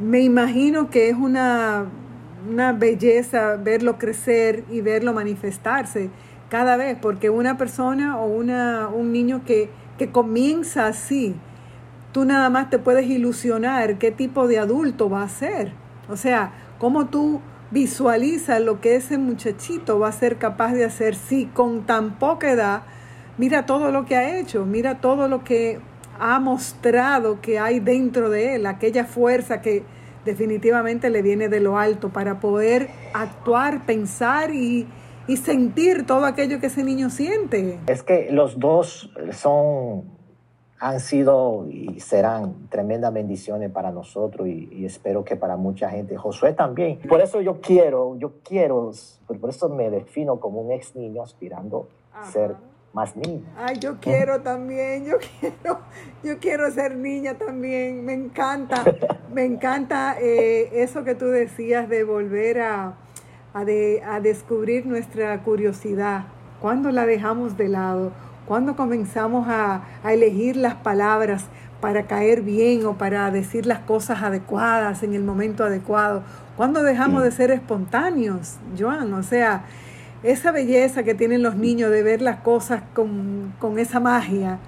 me 0.00 0.20
imagino 0.20 0.90
que 0.90 1.10
es 1.10 1.16
una, 1.16 1.86
una 2.48 2.72
belleza 2.72 3.56
verlo 3.56 3.98
crecer 3.98 4.64
y 4.70 4.80
verlo 4.80 5.12
manifestarse 5.12 6.10
cada 6.48 6.76
vez, 6.76 6.98
porque 7.00 7.30
una 7.30 7.56
persona 7.56 8.18
o 8.18 8.26
una, 8.26 8.88
un 8.88 9.12
niño 9.12 9.42
que, 9.46 9.70
comienza 10.10 10.88
así, 10.88 11.36
tú 12.10 12.24
nada 12.24 12.50
más 12.50 12.70
te 12.70 12.80
puedes 12.80 13.06
ilusionar 13.06 13.98
qué 13.98 14.10
tipo 14.10 14.48
de 14.48 14.58
adulto 14.58 15.08
va 15.08 15.22
a 15.22 15.28
ser. 15.28 15.72
O 16.08 16.16
sea, 16.16 16.52
cómo 16.78 17.06
tú 17.06 17.40
visualizas 17.70 18.60
lo 18.60 18.80
que 18.80 18.96
ese 18.96 19.16
muchachito 19.16 20.00
va 20.00 20.08
a 20.08 20.12
ser 20.12 20.38
capaz 20.38 20.72
de 20.72 20.84
hacer 20.84 21.14
si 21.14 21.46
con 21.46 21.86
tan 21.86 22.18
poca 22.18 22.50
edad, 22.50 22.82
mira 23.38 23.64
todo 23.64 23.92
lo 23.92 24.04
que 24.04 24.16
ha 24.16 24.38
hecho, 24.38 24.66
mira 24.66 25.00
todo 25.00 25.28
lo 25.28 25.44
que 25.44 25.78
ha 26.18 26.40
mostrado 26.40 27.40
que 27.40 27.58
hay 27.58 27.78
dentro 27.78 28.28
de 28.28 28.56
él, 28.56 28.66
aquella 28.66 29.04
fuerza 29.04 29.62
que 29.62 29.84
definitivamente 30.24 31.10
le 31.10 31.22
viene 31.22 31.48
de 31.48 31.60
lo 31.60 31.78
alto 31.78 32.10
para 32.10 32.40
poder 32.40 32.88
actuar, 33.14 33.86
pensar 33.86 34.54
y, 34.54 34.86
y 35.26 35.36
sentir 35.36 36.06
todo 36.06 36.24
aquello 36.24 36.60
que 36.60 36.66
ese 36.66 36.84
niño 36.84 37.10
siente. 37.10 37.80
Es 37.86 38.02
que 38.02 38.30
los 38.30 38.58
dos 38.58 39.10
son, 39.32 40.04
han 40.78 41.00
sido 41.00 41.66
y 41.70 42.00
serán 42.00 42.68
tremendas 42.68 43.12
bendiciones 43.12 43.70
para 43.70 43.92
nosotros 43.92 44.48
y, 44.48 44.84
espero 44.84 45.24
que 45.24 45.36
para 45.36 45.56
mucha 45.56 45.90
gente. 45.90 46.16
Josué 46.16 46.52
también. 46.54 46.98
Por 47.08 47.20
eso 47.20 47.40
yo 47.40 47.60
quiero, 47.60 48.16
yo 48.18 48.34
quiero, 48.42 48.90
por 49.40 49.50
eso 49.50 49.68
me 49.68 49.90
defino 49.90 50.40
como 50.40 50.60
un 50.60 50.72
ex 50.72 50.96
niño 50.96 51.22
aspirando 51.22 51.88
a 52.12 52.30
ser 52.30 52.56
más 52.92 53.16
niña. 53.16 53.42
Ay, 53.56 53.78
yo 53.78 53.98
quiero 54.00 54.40
también, 54.40 55.04
yo 55.06 55.16
quiero, 55.40 55.80
yo 56.22 56.38
quiero 56.38 56.70
ser 56.70 56.96
niña 56.96 57.34
también. 57.34 58.04
Me 58.04 58.12
encanta, 58.12 58.84
me 59.32 59.44
encanta 59.44 60.16
eh, 60.20 60.70
eso 60.74 61.04
que 61.04 61.14
tú 61.14 61.26
decías 61.26 61.88
de 61.88 62.04
volver 62.04 62.60
a, 62.60 62.94
a, 63.54 63.64
de, 63.64 64.02
a 64.04 64.20
descubrir 64.20 64.86
nuestra 64.86 65.42
curiosidad. 65.42 66.26
Cuando 66.60 66.90
la 66.90 67.06
dejamos 67.06 67.56
de 67.56 67.68
lado, 67.68 68.12
cuando 68.46 68.76
comenzamos 68.76 69.48
a, 69.48 69.82
a 70.04 70.12
elegir 70.12 70.56
las 70.56 70.74
palabras 70.74 71.46
para 71.80 72.06
caer 72.06 72.42
bien 72.42 72.86
o 72.86 72.96
para 72.98 73.30
decir 73.30 73.66
las 73.66 73.80
cosas 73.80 74.22
adecuadas 74.22 75.02
en 75.02 75.14
el 75.14 75.24
momento 75.24 75.64
adecuado, 75.64 76.22
cuando 76.56 76.82
dejamos 76.82 77.22
de 77.24 77.32
ser 77.32 77.50
espontáneos, 77.50 78.58
Joan, 78.78 79.12
o 79.14 79.22
sea, 79.22 79.64
esa 80.22 80.52
belleza 80.52 81.02
que 81.02 81.14
tienen 81.14 81.42
los 81.42 81.56
niños 81.56 81.90
de 81.90 82.02
ver 82.02 82.22
las 82.22 82.38
cosas 82.38 82.82
con, 82.94 83.54
con 83.58 83.78
esa 83.78 84.00
magia, 84.00 84.58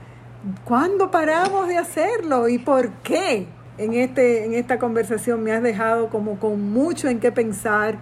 ¿cuándo 0.65 1.11
paramos 1.11 1.69
de 1.69 1.79
hacerlo 1.79 2.49
y 2.49 2.59
por 2.59 2.91
qué? 3.03 3.47
En, 3.77 3.95
este, 3.95 4.45
en 4.45 4.55
esta 4.55 4.79
conversación 4.79 5.43
me 5.43 5.53
has 5.53 5.63
dejado 5.63 6.09
como 6.09 6.39
con 6.39 6.73
mucho 6.73 7.09
en 7.09 7.19
qué 7.19 7.33
pensar, 7.33 7.97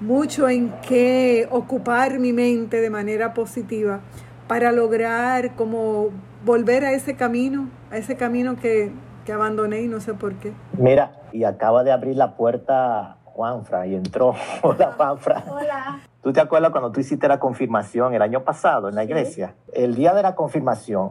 mucho 0.00 0.48
en 0.48 0.72
qué 0.86 1.48
ocupar 1.50 2.18
mi 2.18 2.32
mente 2.32 2.80
de 2.80 2.90
manera 2.90 3.32
positiva 3.32 4.00
para 4.48 4.70
lograr 4.70 5.54
como 5.56 6.10
volver 6.44 6.84
a 6.84 6.92
ese 6.92 7.16
camino, 7.16 7.70
a 7.90 7.96
ese 7.96 8.16
camino 8.16 8.56
que, 8.56 8.92
que 9.24 9.32
abandoné 9.32 9.80
y 9.80 9.88
no 9.88 10.00
sé 10.00 10.12
por 10.12 10.34
qué. 10.34 10.52
Mira, 10.76 11.22
y 11.32 11.44
acaba 11.44 11.84
de 11.84 11.92
abrir 11.92 12.16
la 12.16 12.36
puerta 12.36 13.16
Juanfra 13.24 13.86
y 13.86 13.94
entró. 13.94 14.34
Hola, 14.62 14.92
Juanfra. 14.92 15.42
Hola. 15.48 16.00
¿Tú 16.24 16.32
te 16.32 16.40
acuerdas 16.40 16.70
cuando 16.70 16.90
tú 16.90 17.00
hiciste 17.00 17.28
la 17.28 17.38
confirmación 17.38 18.14
el 18.14 18.22
año 18.22 18.44
pasado 18.44 18.88
en 18.88 18.94
la 18.94 19.04
iglesia? 19.04 19.56
El 19.74 19.94
día 19.94 20.14
de 20.14 20.22
la 20.22 20.34
confirmación 20.34 21.10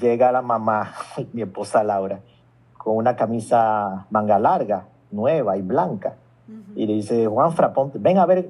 llega 0.00 0.32
la 0.32 0.40
mamá, 0.40 0.94
mi 1.34 1.42
esposa 1.42 1.84
Laura, 1.84 2.20
con 2.78 2.96
una 2.96 3.16
camisa 3.16 4.06
manga 4.08 4.38
larga, 4.38 4.86
nueva 5.10 5.58
y 5.58 5.62
blanca. 5.62 6.14
Y 6.74 6.86
le 6.86 6.94
dice, 6.94 7.26
Juanfra, 7.26 7.74
ponte, 7.74 7.98
ven 7.98 8.16
a 8.16 8.24
ver, 8.24 8.48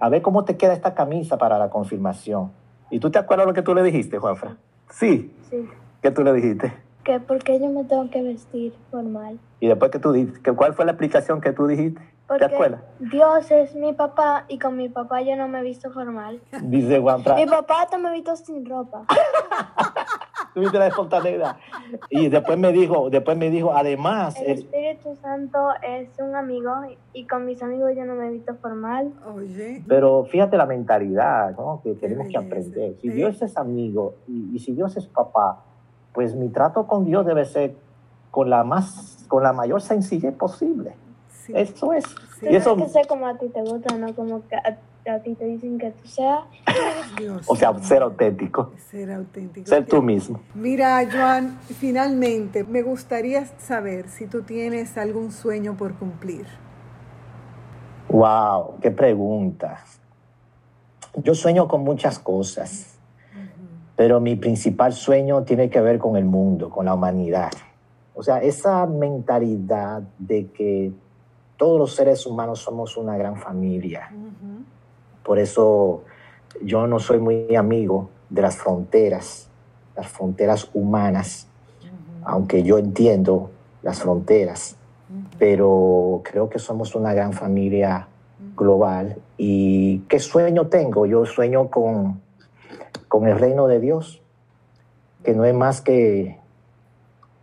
a 0.00 0.08
ver 0.08 0.20
cómo 0.20 0.44
te 0.44 0.56
queda 0.56 0.72
esta 0.72 0.94
camisa 0.94 1.38
para 1.38 1.58
la 1.58 1.70
confirmación. 1.70 2.50
¿Y 2.90 2.98
tú 2.98 3.08
te 3.12 3.18
acuerdas 3.20 3.46
lo 3.46 3.54
que 3.54 3.62
tú 3.62 3.72
le 3.72 3.84
dijiste, 3.84 4.18
Juanfra? 4.18 4.56
Sí. 4.90 5.32
Sí. 5.48 5.68
¿Qué 6.02 6.10
tú 6.10 6.24
le 6.24 6.32
dijiste? 6.32 6.72
Que 7.04 7.20
porque 7.20 7.60
yo 7.60 7.68
me 7.68 7.84
tengo 7.84 8.10
que 8.10 8.20
vestir 8.20 8.74
formal. 8.90 9.38
Y 9.60 9.68
después 9.68 9.92
que 9.92 10.00
tú 10.00 10.10
dijiste, 10.10 10.52
¿cuál 10.52 10.74
fue 10.74 10.84
la 10.84 10.90
explicación 10.90 11.40
que 11.40 11.52
tú 11.52 11.68
dijiste? 11.68 12.02
Porque 12.26 12.48
¿Te 12.48 12.54
acuerdas? 12.54 12.80
Dios 13.00 13.50
es 13.50 13.74
mi 13.74 13.92
papá 13.92 14.46
y 14.48 14.58
con 14.58 14.76
mi 14.78 14.88
papá 14.88 15.20
yo 15.20 15.36
no 15.36 15.46
me 15.46 15.60
he 15.60 15.62
visto 15.62 15.90
formal. 15.90 16.40
Dice 16.62 16.98
Juanfra. 16.98 17.34
Mi 17.34 17.44
papá 17.44 17.82
hasta 17.82 17.98
me 17.98 18.08
he 18.08 18.12
visto 18.12 18.34
sin 18.36 18.64
ropa. 18.64 19.04
Tuviste 20.54 20.78
la 20.78 20.86
espontaneidad. 20.86 21.56
Y 22.08 22.28
después 22.30 22.56
me 22.56 22.72
dijo, 22.72 23.10
después 23.10 23.36
me 23.36 23.50
dijo, 23.50 23.74
además, 23.74 24.36
El 24.40 24.52
Espíritu 24.52 25.14
Santo 25.16 25.58
es 25.82 26.08
un 26.18 26.34
amigo 26.34 26.72
y 27.12 27.26
con 27.26 27.44
mis 27.44 27.62
amigos 27.62 27.92
yo 27.94 28.06
no 28.06 28.14
me 28.14 28.28
he 28.28 28.30
visto 28.30 28.54
formal. 28.54 29.12
Oye. 29.34 29.82
Pero 29.86 30.24
fíjate 30.24 30.56
la 30.56 30.66
mentalidad 30.66 31.54
¿no? 31.58 31.80
que 31.82 31.94
tenemos 31.94 32.28
que 32.28 32.38
aprender. 32.38 32.94
Si. 33.00 33.10
Dios 33.10 33.42
es 33.42 33.58
amigo 33.58 34.14
y, 34.26 34.54
y 34.54 34.58
si 34.60 34.72
Dios 34.72 34.96
es 34.96 35.06
papá, 35.06 35.62
pues 36.14 36.34
mi 36.34 36.48
trato 36.48 36.86
con 36.86 37.04
Dios 37.04 37.26
debe 37.26 37.44
ser 37.44 37.74
con 38.30 38.48
la 38.48 38.64
más, 38.64 39.24
con 39.28 39.42
la 39.42 39.52
mayor 39.52 39.82
sencillez 39.82 40.34
posible. 40.34 40.94
Sí. 41.44 41.52
Eso 41.54 41.92
es. 41.92 42.04
Sí. 42.40 42.46
Y 42.50 42.56
eso, 42.56 42.74
Tienes 42.74 42.92
que 42.92 42.98
ser 43.00 43.06
como 43.06 43.26
a 43.26 43.36
ti 43.36 43.48
te 43.48 43.60
gusta, 43.62 43.96
no 43.98 44.14
como 44.14 44.46
que 44.48 44.56
a, 44.56 44.78
a 45.14 45.18
ti 45.20 45.34
te 45.34 45.44
dicen 45.44 45.78
que 45.78 45.90
tú 45.90 46.08
seas. 46.08 46.40
Dios 47.18 47.42
o 47.46 47.54
sea, 47.54 47.78
ser 47.80 48.02
auténtico, 48.02 48.72
Ser 48.90 49.12
auténtico. 49.12 49.66
ser 49.68 49.84
tú 49.86 50.00
mismo. 50.00 50.40
Mira, 50.54 51.06
Joan, 51.10 51.58
finalmente 51.78 52.64
me 52.64 52.82
gustaría 52.82 53.44
saber 53.58 54.08
si 54.08 54.26
tú 54.26 54.42
tienes 54.42 54.96
algún 54.96 55.30
sueño 55.32 55.76
por 55.76 55.94
cumplir. 55.94 56.46
Wow, 58.08 58.78
qué 58.80 58.90
pregunta. 58.90 59.84
Yo 61.16 61.34
sueño 61.34 61.68
con 61.68 61.82
muchas 61.84 62.18
cosas, 62.18 62.98
pero 63.96 64.20
mi 64.20 64.36
principal 64.36 64.92
sueño 64.92 65.42
tiene 65.44 65.70
que 65.70 65.80
ver 65.80 65.98
con 65.98 66.16
el 66.16 66.24
mundo, 66.24 66.70
con 66.70 66.86
la 66.86 66.94
humanidad. 66.94 67.50
O 68.14 68.22
sea, 68.22 68.38
esa 68.38 68.86
mentalidad 68.86 70.02
de 70.18 70.46
que 70.50 70.92
todos 71.64 71.78
los 71.78 71.94
seres 71.94 72.26
humanos 72.26 72.58
somos 72.58 72.94
una 72.98 73.16
gran 73.16 73.36
familia. 73.36 74.12
Por 75.22 75.38
eso 75.38 76.02
yo 76.60 76.86
no 76.86 76.98
soy 76.98 77.20
muy 77.20 77.56
amigo 77.56 78.10
de 78.28 78.42
las 78.42 78.58
fronteras, 78.58 79.48
las 79.96 80.06
fronteras 80.08 80.68
humanas, 80.74 81.48
aunque 82.22 82.64
yo 82.64 82.76
entiendo 82.76 83.48
las 83.82 84.02
fronteras, 84.02 84.76
pero 85.38 86.20
creo 86.22 86.50
que 86.50 86.58
somos 86.58 86.94
una 86.94 87.14
gran 87.14 87.32
familia 87.32 88.08
global. 88.54 89.16
¿Y 89.38 90.00
qué 90.00 90.18
sueño 90.18 90.66
tengo? 90.66 91.06
Yo 91.06 91.24
sueño 91.24 91.70
con, 91.70 92.20
con 93.08 93.26
el 93.26 93.38
reino 93.38 93.68
de 93.68 93.80
Dios, 93.80 94.20
que 95.22 95.32
no 95.32 95.46
es 95.46 95.54
más 95.54 95.80
que 95.80 96.38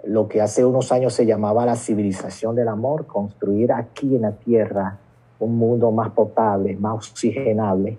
lo 0.04 0.28
que 0.28 0.42
hace 0.42 0.66
unos 0.66 0.92
años 0.92 1.14
se 1.14 1.26
llamaba 1.26 1.66
la 1.66 1.76
civilización 1.76 2.56
del 2.56 2.68
amor, 2.68 3.06
construir 3.06 3.72
aquí 3.72 4.16
en 4.16 4.24
la 4.24 4.32
tierra 4.32 4.98
un 5.40 5.58
mundo 5.58 5.92
más 5.92 6.12
potable, 6.12 6.76
más 6.76 7.10
oxigenable, 7.10 7.98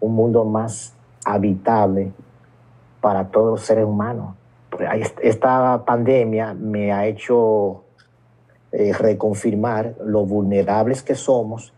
un 0.00 0.14
mundo 0.14 0.44
más 0.44 0.94
habitable 1.24 2.12
para 3.00 3.28
todos 3.28 3.50
los 3.52 3.62
seres 3.62 3.84
humanos. 3.84 4.34
Pues, 4.70 5.14
Esta 5.22 5.84
pandemia 5.84 6.54
me 6.54 6.92
ha 6.92 7.06
hecho 7.06 7.84
eh, 8.72 8.92
reconfirmar 8.92 9.94
lo 10.04 10.26
vulnerables 10.26 11.02
que 11.02 11.14
somos 11.14 11.72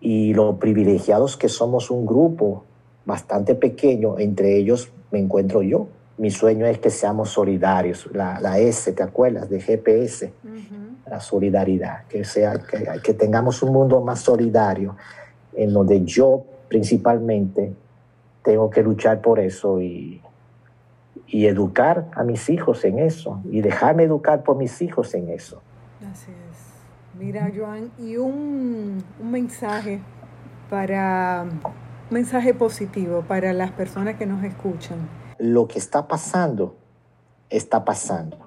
y 0.00 0.34
lo 0.34 0.56
privilegiados 0.56 1.36
que 1.36 1.48
somos 1.48 1.90
un 1.90 2.04
grupo 2.04 2.64
bastante 3.04 3.54
pequeño, 3.54 4.18
entre 4.18 4.56
ellos 4.56 4.92
me 5.10 5.20
encuentro 5.20 5.62
yo. 5.62 5.86
Mi 6.18 6.30
sueño 6.30 6.66
es 6.66 6.78
que 6.78 6.90
seamos 6.90 7.30
solidarios, 7.30 8.08
la, 8.12 8.40
la 8.40 8.58
S, 8.58 8.92
¿te 8.92 9.02
acuerdas? 9.02 9.50
De 9.50 9.60
GPS, 9.60 10.32
la 11.06 11.20
solidaridad, 11.20 12.04
que, 12.06 12.24
sea, 12.24 12.58
que, 12.58 13.00
que 13.02 13.14
tengamos 13.14 13.62
un 13.62 13.72
mundo 13.72 14.00
más 14.00 14.20
solidario, 14.20 14.96
en 15.54 15.72
donde 15.72 16.04
yo 16.04 16.44
principalmente 16.68 17.74
tengo 18.42 18.70
que 18.70 18.82
luchar 18.82 19.20
por 19.20 19.40
eso 19.40 19.80
y, 19.80 20.22
y 21.26 21.46
educar 21.46 22.06
a 22.14 22.24
mis 22.24 22.48
hijos 22.48 22.84
en 22.84 22.98
eso, 22.98 23.40
y 23.50 23.60
dejarme 23.60 24.04
educar 24.04 24.42
por 24.42 24.56
mis 24.56 24.80
hijos 24.80 25.14
en 25.14 25.28
eso. 25.28 25.60
Así 26.10 26.30
es. 26.30 27.18
Mira, 27.18 27.50
Joan, 27.54 27.90
y 27.98 28.16
un, 28.16 29.02
un 29.20 29.30
mensaje 29.30 30.00
para 30.68 31.44
un 31.44 32.14
mensaje 32.14 32.54
positivo 32.54 33.22
para 33.26 33.52
las 33.52 33.70
personas 33.72 34.16
que 34.16 34.26
nos 34.26 34.44
escuchan. 34.44 34.98
Lo 35.38 35.68
que 35.68 35.78
está 35.78 36.08
pasando, 36.08 36.76
está 37.50 37.84
pasando. 37.84 38.38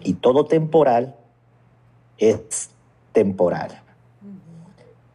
Y 0.00 0.14
todo 0.14 0.46
temporal 0.46 1.14
es 2.16 2.70
temporal. 3.12 3.82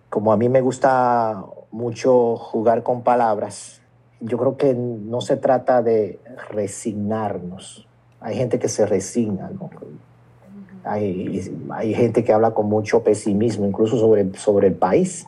Como 0.09 0.31
a 0.31 0.37
mí 0.37 0.47
me 0.49 0.61
gusta 0.61 1.43
mucho 1.71 2.37
jugar 2.37 2.83
con 2.83 3.01
palabras, 3.01 3.81
yo 4.19 4.37
creo 4.37 4.57
que 4.57 4.73
no 4.73 5.21
se 5.21 5.37
trata 5.37 5.81
de 5.81 6.19
resignarnos. 6.49 7.87
Hay 8.21 8.37
gente 8.37 8.59
que 8.59 8.69
se 8.69 8.85
resigna, 8.85 9.49
¿no? 9.49 9.69
Hay, 10.85 11.51
hay 11.71 11.93
gente 11.93 12.23
que 12.23 12.33
habla 12.33 12.51
con 12.51 12.67
mucho 12.67 13.03
pesimismo, 13.03 13.65
incluso 13.65 13.97
sobre, 13.97 14.33
sobre 14.37 14.67
el 14.67 14.75
país. 14.75 15.25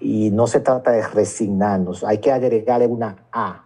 Y 0.00 0.30
no 0.30 0.46
se 0.46 0.60
trata 0.60 0.92
de 0.92 1.06
resignarnos, 1.06 2.04
hay 2.04 2.18
que 2.18 2.32
agregarle 2.32 2.86
una 2.86 3.16
A 3.30 3.64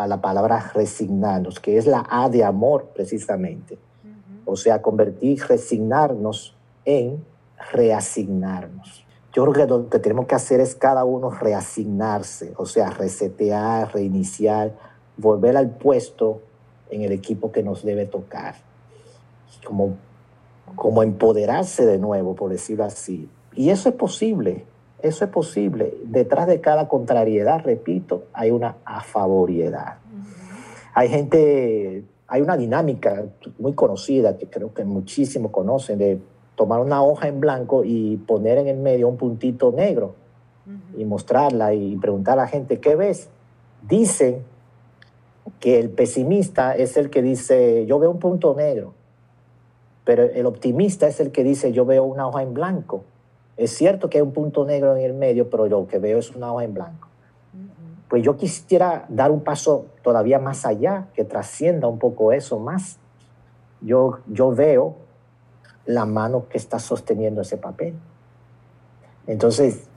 a 0.00 0.06
la 0.06 0.20
palabra 0.22 0.70
resignarnos, 0.74 1.60
que 1.60 1.76
es 1.76 1.86
la 1.86 2.06
A 2.08 2.30
de 2.30 2.42
amor 2.42 2.90
precisamente. 2.94 3.78
O 4.46 4.56
sea, 4.56 4.80
convertir 4.80 5.42
resignarnos 5.46 6.56
en 6.86 7.22
reasignarnos. 7.72 9.04
Yo 9.34 9.44
creo 9.44 9.52
que 9.52 9.70
lo 9.70 9.90
que 9.90 9.98
tenemos 9.98 10.26
que 10.26 10.34
hacer 10.34 10.60
es 10.60 10.74
cada 10.74 11.04
uno 11.04 11.30
reasignarse, 11.30 12.54
o 12.56 12.64
sea, 12.64 12.90
resetear, 12.90 13.92
reiniciar, 13.92 14.72
volver 15.18 15.58
al 15.58 15.68
puesto 15.68 16.40
en 16.90 17.02
el 17.02 17.12
equipo 17.12 17.52
que 17.52 17.62
nos 17.62 17.84
debe 17.84 18.06
tocar. 18.06 18.54
Como, 19.64 19.96
como 20.76 21.02
empoderarse 21.02 21.84
de 21.84 21.98
nuevo, 21.98 22.34
por 22.34 22.50
decirlo 22.50 22.84
así. 22.84 23.28
Y 23.54 23.68
eso 23.68 23.90
es 23.90 23.94
posible. 23.94 24.64
Eso 25.02 25.24
es 25.24 25.30
posible. 25.30 25.94
Detrás 26.04 26.46
de 26.46 26.60
cada 26.60 26.88
contrariedad, 26.88 27.62
repito, 27.64 28.24
hay 28.32 28.50
una 28.50 28.76
afavoriedad. 28.84 29.98
Hay 30.94 31.08
gente, 31.08 32.04
hay 32.26 32.42
una 32.42 32.56
dinámica 32.56 33.24
muy 33.58 33.74
conocida 33.74 34.36
que 34.36 34.46
creo 34.46 34.74
que 34.74 34.84
muchísimos 34.84 35.50
conocen 35.52 35.98
de 35.98 36.20
tomar 36.56 36.80
una 36.80 37.02
hoja 37.02 37.28
en 37.28 37.40
blanco 37.40 37.84
y 37.84 38.16
poner 38.18 38.58
en 38.58 38.68
el 38.68 38.76
medio 38.76 39.08
un 39.08 39.16
puntito 39.16 39.72
negro 39.72 40.14
y 40.96 41.04
mostrarla 41.04 41.74
y 41.74 41.96
preguntar 41.96 42.38
a 42.38 42.42
la 42.42 42.48
gente, 42.48 42.80
¿qué 42.80 42.96
ves? 42.96 43.28
Dicen 43.88 44.42
que 45.58 45.78
el 45.78 45.90
pesimista 45.90 46.74
es 46.76 46.96
el 46.96 47.10
que 47.10 47.22
dice, 47.22 47.86
yo 47.86 47.98
veo 47.98 48.10
un 48.10 48.18
punto 48.18 48.54
negro, 48.54 48.94
pero 50.04 50.24
el 50.24 50.46
optimista 50.46 51.06
es 51.06 51.20
el 51.20 51.32
que 51.32 51.44
dice, 51.44 51.72
yo 51.72 51.84
veo 51.84 52.04
una 52.04 52.26
hoja 52.26 52.42
en 52.42 52.54
blanco. 52.54 53.04
Es 53.60 53.72
cierto 53.76 54.08
que 54.08 54.18
hay 54.18 54.22
un 54.22 54.32
punto 54.32 54.64
negro 54.64 54.96
en 54.96 55.02
el 55.02 55.14
medio, 55.14 55.50
pero 55.50 55.66
lo 55.66 55.86
que 55.86 55.98
veo 55.98 56.18
es 56.18 56.34
una 56.34 56.52
hoja 56.52 56.64
en 56.64 56.74
blanco. 56.74 57.08
Pues 58.08 58.22
yo 58.22 58.36
quisiera 58.36 59.04
dar 59.08 59.30
un 59.30 59.40
paso 59.44 59.86
todavía 60.02 60.38
más 60.38 60.64
allá, 60.66 61.08
que 61.14 61.24
trascienda 61.24 61.86
un 61.86 61.98
poco 61.98 62.32
eso 62.32 62.58
más. 62.58 62.98
Yo, 63.80 64.20
yo 64.26 64.52
veo 64.52 64.96
la 65.86 66.06
mano 66.06 66.48
que 66.48 66.58
está 66.58 66.78
sosteniendo 66.78 67.42
ese 67.42 67.56
papel. 67.56 67.94
Entonces, 69.26 69.88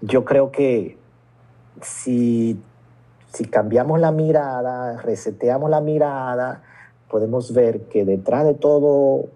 yo 0.00 0.24
creo 0.24 0.50
que 0.50 0.98
si 1.82 2.60
si 3.32 3.44
cambiamos 3.44 4.00
la 4.00 4.10
mirada, 4.10 5.00
reseteamos 5.02 5.70
la 5.70 5.80
mirada, 5.80 6.62
podemos 7.08 7.52
ver 7.52 7.82
que 7.82 8.04
detrás 8.04 8.44
de 8.44 8.54
todo, 8.54 9.26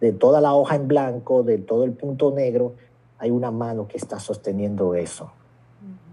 de 0.00 0.12
toda 0.12 0.40
la 0.40 0.54
hoja 0.54 0.76
en 0.76 0.88
blanco, 0.88 1.42
de 1.42 1.58
todo 1.58 1.84
el 1.84 1.92
punto 1.92 2.32
negro, 2.32 2.74
hay 3.18 3.30
una 3.30 3.50
mano 3.50 3.88
que 3.88 3.96
está 3.96 4.18
sosteniendo 4.18 4.94
eso. 4.94 5.32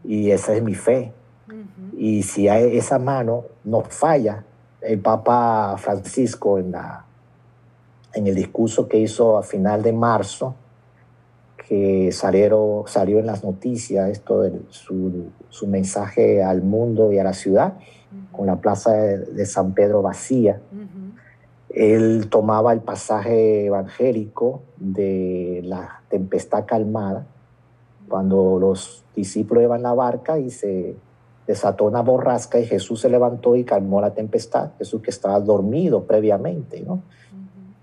Y 0.03 0.31
esa 0.31 0.55
es 0.55 0.63
mi 0.63 0.75
fe. 0.75 1.11
Y 1.97 2.23
si 2.23 2.47
hay 2.47 2.77
esa 2.77 2.99
mano 2.99 3.45
no 3.63 3.81
falla, 3.81 4.43
el 4.81 4.99
Papa 4.99 5.75
Francisco 5.77 6.57
en, 6.57 6.71
la, 6.71 7.05
en 8.13 8.27
el 8.27 8.35
discurso 8.35 8.87
que 8.87 8.99
hizo 8.99 9.37
a 9.37 9.43
final 9.43 9.81
de 9.81 9.93
marzo, 9.93 10.55
que 11.67 12.11
salieron, 12.11 12.83
salió 12.87 13.19
en 13.19 13.25
las 13.25 13.43
noticias 13.43 14.09
esto 14.09 14.41
de 14.41 14.61
su, 14.69 15.31
su, 15.49 15.67
mensaje 15.67 16.43
al 16.43 16.61
mundo 16.61 17.11
y 17.13 17.19
a 17.19 17.23
la 17.23 17.33
ciudad, 17.33 17.75
con 18.31 18.47
la 18.47 18.57
plaza 18.57 18.91
de, 18.91 19.45
San 19.45 19.73
Pedro 19.73 20.01
vacía. 20.01 20.59
Él 21.73 22.29
tomaba 22.29 22.71
el 22.71 22.81
pasaje 22.81 23.65
evangélico 23.65 24.61
de 24.77 25.61
la 25.63 26.01
tempestad 26.09 26.65
calmada, 26.65 27.25
cuando 28.07 28.59
los 28.59 29.03
discípulos 29.15 29.63
iban 29.63 29.77
en 29.77 29.83
la 29.83 29.93
barca 29.93 30.39
y 30.39 30.49
se 30.49 30.95
desató 31.47 31.85
una 31.85 32.01
borrasca 32.01 32.59
y 32.59 32.65
Jesús 32.65 33.01
se 33.01 33.09
levantó 33.09 33.55
y 33.55 33.63
calmó 33.63 33.99
la 33.99 34.13
tempestad, 34.13 34.71
Jesús 34.77 35.01
que 35.01 35.09
estaba 35.09 35.39
dormido 35.39 36.03
previamente. 36.03 36.81
¿no? 36.81 37.01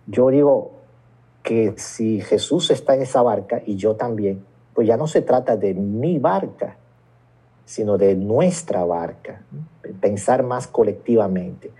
Yo 0.06 0.28
digo, 0.30 0.80
que 1.42 1.74
si 1.76 2.20
Jesús 2.20 2.70
está 2.70 2.94
en 2.94 3.02
esa 3.02 3.22
barca 3.22 3.62
y 3.64 3.76
yo 3.76 3.96
también, 3.96 4.44
pues 4.74 4.86
ya 4.86 4.96
no 4.96 5.06
se 5.06 5.22
trata 5.22 5.56
de 5.56 5.74
mi 5.74 6.18
barca, 6.18 6.76
sino 7.64 7.96
de 7.98 8.14
nuestra 8.14 8.84
barca, 8.84 9.42
pensar 10.00 10.42
más 10.42 10.66
colectivamente. 10.66 11.70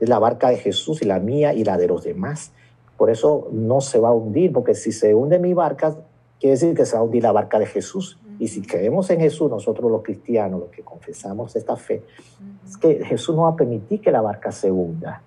Es 0.00 0.08
la 0.08 0.18
barca 0.18 0.50
de 0.50 0.56
Jesús 0.56 1.02
y 1.02 1.04
la 1.04 1.18
mía 1.18 1.54
y 1.54 1.64
la 1.64 1.76
de 1.76 1.88
los 1.88 2.04
demás. 2.04 2.52
Por 2.96 3.10
eso 3.10 3.48
no 3.52 3.80
se 3.80 3.98
va 3.98 4.08
a 4.08 4.12
hundir, 4.12 4.52
porque 4.52 4.74
si 4.74 4.92
se 4.92 5.14
hunde 5.14 5.38
mi 5.38 5.54
barca, 5.54 5.96
quiere 6.40 6.52
decir 6.52 6.74
que 6.74 6.86
se 6.86 6.94
va 6.94 7.00
a 7.00 7.04
hundir 7.04 7.22
la 7.22 7.32
barca 7.32 7.58
de 7.58 7.66
Jesús. 7.66 8.18
Y 8.38 8.48
si 8.48 8.62
creemos 8.62 9.08
en 9.10 9.20
Jesús, 9.20 9.50
nosotros 9.50 9.90
los 9.90 10.02
cristianos, 10.02 10.60
los 10.60 10.70
que 10.70 10.82
confesamos 10.82 11.56
esta 11.56 11.76
fe, 11.76 12.02
es 12.66 12.76
que 12.76 13.04
Jesús 13.04 13.34
no 13.34 13.42
va 13.42 13.50
a 13.50 13.56
permitir 13.56 14.00
que 14.00 14.10
la 14.10 14.20
barca 14.20 14.52
se 14.52 14.70
hunda 14.70 15.22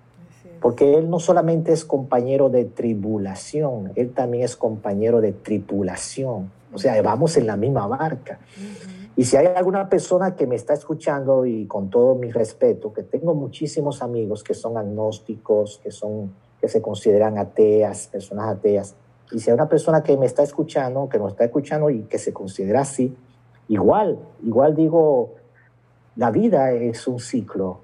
porque 0.60 0.94
Él 0.94 1.08
no 1.08 1.18
solamente 1.18 1.72
es 1.72 1.84
compañero 1.84 2.50
de 2.50 2.64
tribulación, 2.66 3.92
Él 3.96 4.10
también 4.12 4.44
es 4.44 4.56
compañero 4.56 5.20
de 5.20 5.32
tripulación. 5.32 6.50
O 6.72 6.78
sea, 6.78 7.00
vamos 7.02 7.36
en 7.36 7.46
la 7.46 7.56
misma 7.56 7.86
barca. 7.86 8.38
Y 9.16 9.24
si 9.24 9.36
hay 9.36 9.46
alguna 9.46 9.88
persona 9.88 10.36
que 10.36 10.46
me 10.46 10.54
está 10.54 10.74
escuchando 10.74 11.44
y 11.44 11.66
con 11.66 11.90
todo 11.90 12.14
mi 12.14 12.30
respeto, 12.30 12.92
que 12.92 13.02
tengo 13.02 13.34
muchísimos 13.34 14.02
amigos 14.02 14.42
que 14.42 14.54
son 14.54 14.76
agnósticos, 14.76 15.80
que, 15.82 15.90
son, 15.90 16.32
que 16.60 16.68
se 16.68 16.80
consideran 16.80 17.36
ateas, 17.36 18.06
personas 18.06 18.48
ateas, 18.48 18.94
y 19.32 19.38
si 19.38 19.50
hay 19.50 19.54
una 19.54 19.68
persona 19.68 20.02
que 20.02 20.16
me 20.16 20.26
está 20.26 20.42
escuchando, 20.42 21.08
que 21.08 21.18
nos 21.18 21.32
está 21.32 21.44
escuchando 21.44 21.90
y 21.90 22.02
que 22.02 22.18
se 22.18 22.32
considera 22.32 22.80
así, 22.80 23.16
igual, 23.68 24.18
igual 24.42 24.74
digo, 24.74 25.34
la 26.16 26.30
vida 26.30 26.72
es 26.72 27.06
un 27.06 27.20
ciclo, 27.20 27.80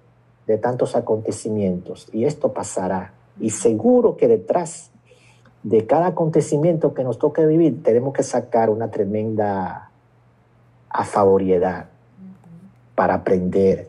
de 0.46 0.58
tantos 0.58 0.96
acontecimientos 0.96 2.08
y 2.12 2.24
esto 2.24 2.52
pasará. 2.52 3.14
Y 3.40 3.50
seguro 3.50 4.16
que 4.16 4.28
detrás 4.28 4.90
de 5.62 5.86
cada 5.86 6.08
acontecimiento 6.08 6.94
que 6.94 7.04
nos 7.04 7.18
toque 7.18 7.44
vivir 7.44 7.82
tenemos 7.82 8.12
que 8.12 8.22
sacar 8.22 8.70
una 8.70 8.90
tremenda 8.90 9.85
afavoriedad 11.00 11.86
para 12.94 13.14
aprender 13.14 13.88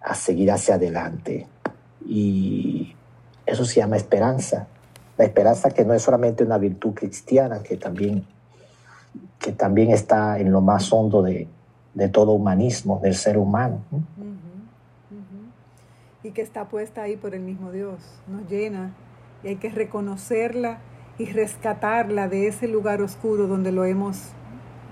a 0.00 0.14
seguir 0.14 0.50
hacia 0.50 0.74
adelante. 0.74 1.46
Y 2.06 2.94
eso 3.46 3.64
se 3.64 3.80
llama 3.80 3.96
esperanza. 3.96 4.66
La 5.16 5.24
esperanza 5.24 5.70
que 5.70 5.84
no 5.84 5.94
es 5.94 6.02
solamente 6.02 6.44
una 6.44 6.58
virtud 6.58 6.94
cristiana, 6.94 7.62
que 7.62 7.76
también, 7.76 8.26
que 9.38 9.52
también 9.52 9.90
está 9.90 10.38
en 10.38 10.50
lo 10.50 10.60
más 10.60 10.92
hondo 10.92 11.22
de, 11.22 11.46
de 11.94 12.08
todo 12.08 12.32
humanismo, 12.32 12.98
del 13.02 13.14
ser 13.14 13.38
humano 13.38 13.82
y 16.22 16.32
que 16.32 16.42
está 16.42 16.68
puesta 16.68 17.02
ahí 17.02 17.16
por 17.16 17.34
el 17.34 17.40
mismo 17.40 17.72
Dios. 17.72 18.00
Nos 18.28 18.48
llena 18.48 18.94
y 19.42 19.48
hay 19.48 19.56
que 19.56 19.70
reconocerla 19.70 20.78
y 21.18 21.26
rescatarla 21.26 22.28
de 22.28 22.48
ese 22.48 22.68
lugar 22.68 23.02
oscuro 23.02 23.46
donde 23.46 23.72
lo 23.72 23.84
hemos 23.84 24.32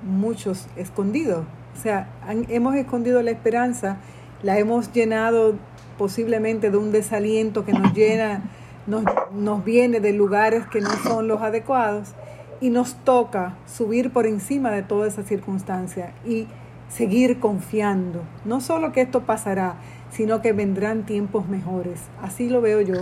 muchos 0.02 0.66
escondido. 0.76 1.44
O 1.76 1.80
sea, 1.80 2.08
hemos 2.48 2.74
escondido 2.74 3.22
la 3.22 3.30
esperanza, 3.30 3.98
la 4.42 4.58
hemos 4.58 4.92
llenado 4.92 5.54
posiblemente 5.96 6.70
de 6.70 6.76
un 6.76 6.92
desaliento 6.92 7.64
que 7.64 7.72
nos 7.72 7.92
llena, 7.92 8.42
nos, 8.86 9.04
nos 9.32 9.64
viene 9.64 10.00
de 10.00 10.12
lugares 10.12 10.66
que 10.66 10.80
no 10.80 10.90
son 11.02 11.28
los 11.28 11.42
adecuados 11.42 12.14
y 12.60 12.70
nos 12.70 12.94
toca 13.04 13.56
subir 13.66 14.12
por 14.12 14.26
encima 14.26 14.70
de 14.70 14.82
toda 14.82 15.06
esa 15.06 15.22
circunstancia 15.22 16.12
y 16.24 16.46
seguir 16.88 17.38
confiando. 17.38 18.22
No 18.44 18.60
solo 18.60 18.92
que 18.92 19.02
esto 19.02 19.22
pasará, 19.22 19.76
sino 20.10 20.40
que 20.42 20.52
vendrán 20.52 21.04
tiempos 21.06 21.48
mejores. 21.48 22.00
Así 22.22 22.48
lo 22.48 22.60
veo 22.60 22.80
yo. 22.80 22.96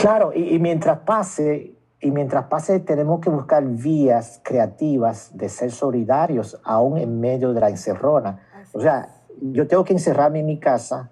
Claro, 0.00 0.32
y, 0.34 0.58
mientras 0.58 1.00
pase, 1.00 1.72
y 2.02 2.10
mientras 2.10 2.46
pase 2.46 2.80
tenemos 2.80 3.20
que 3.20 3.30
buscar 3.30 3.64
vías 3.64 4.40
creativas 4.42 5.36
de 5.36 5.48
ser 5.48 5.70
solidarios 5.70 6.60
aún 6.64 6.98
en 6.98 7.20
medio 7.20 7.54
de 7.54 7.60
la 7.60 7.70
encerrona. 7.70 8.40
o 8.72 8.80
sea, 8.80 9.08
yo 9.40 9.66
tengo 9.66 9.84
que 9.84 9.94
encerrarme 9.94 10.40
en 10.40 10.46
mi 10.46 10.58
casa 10.58 11.10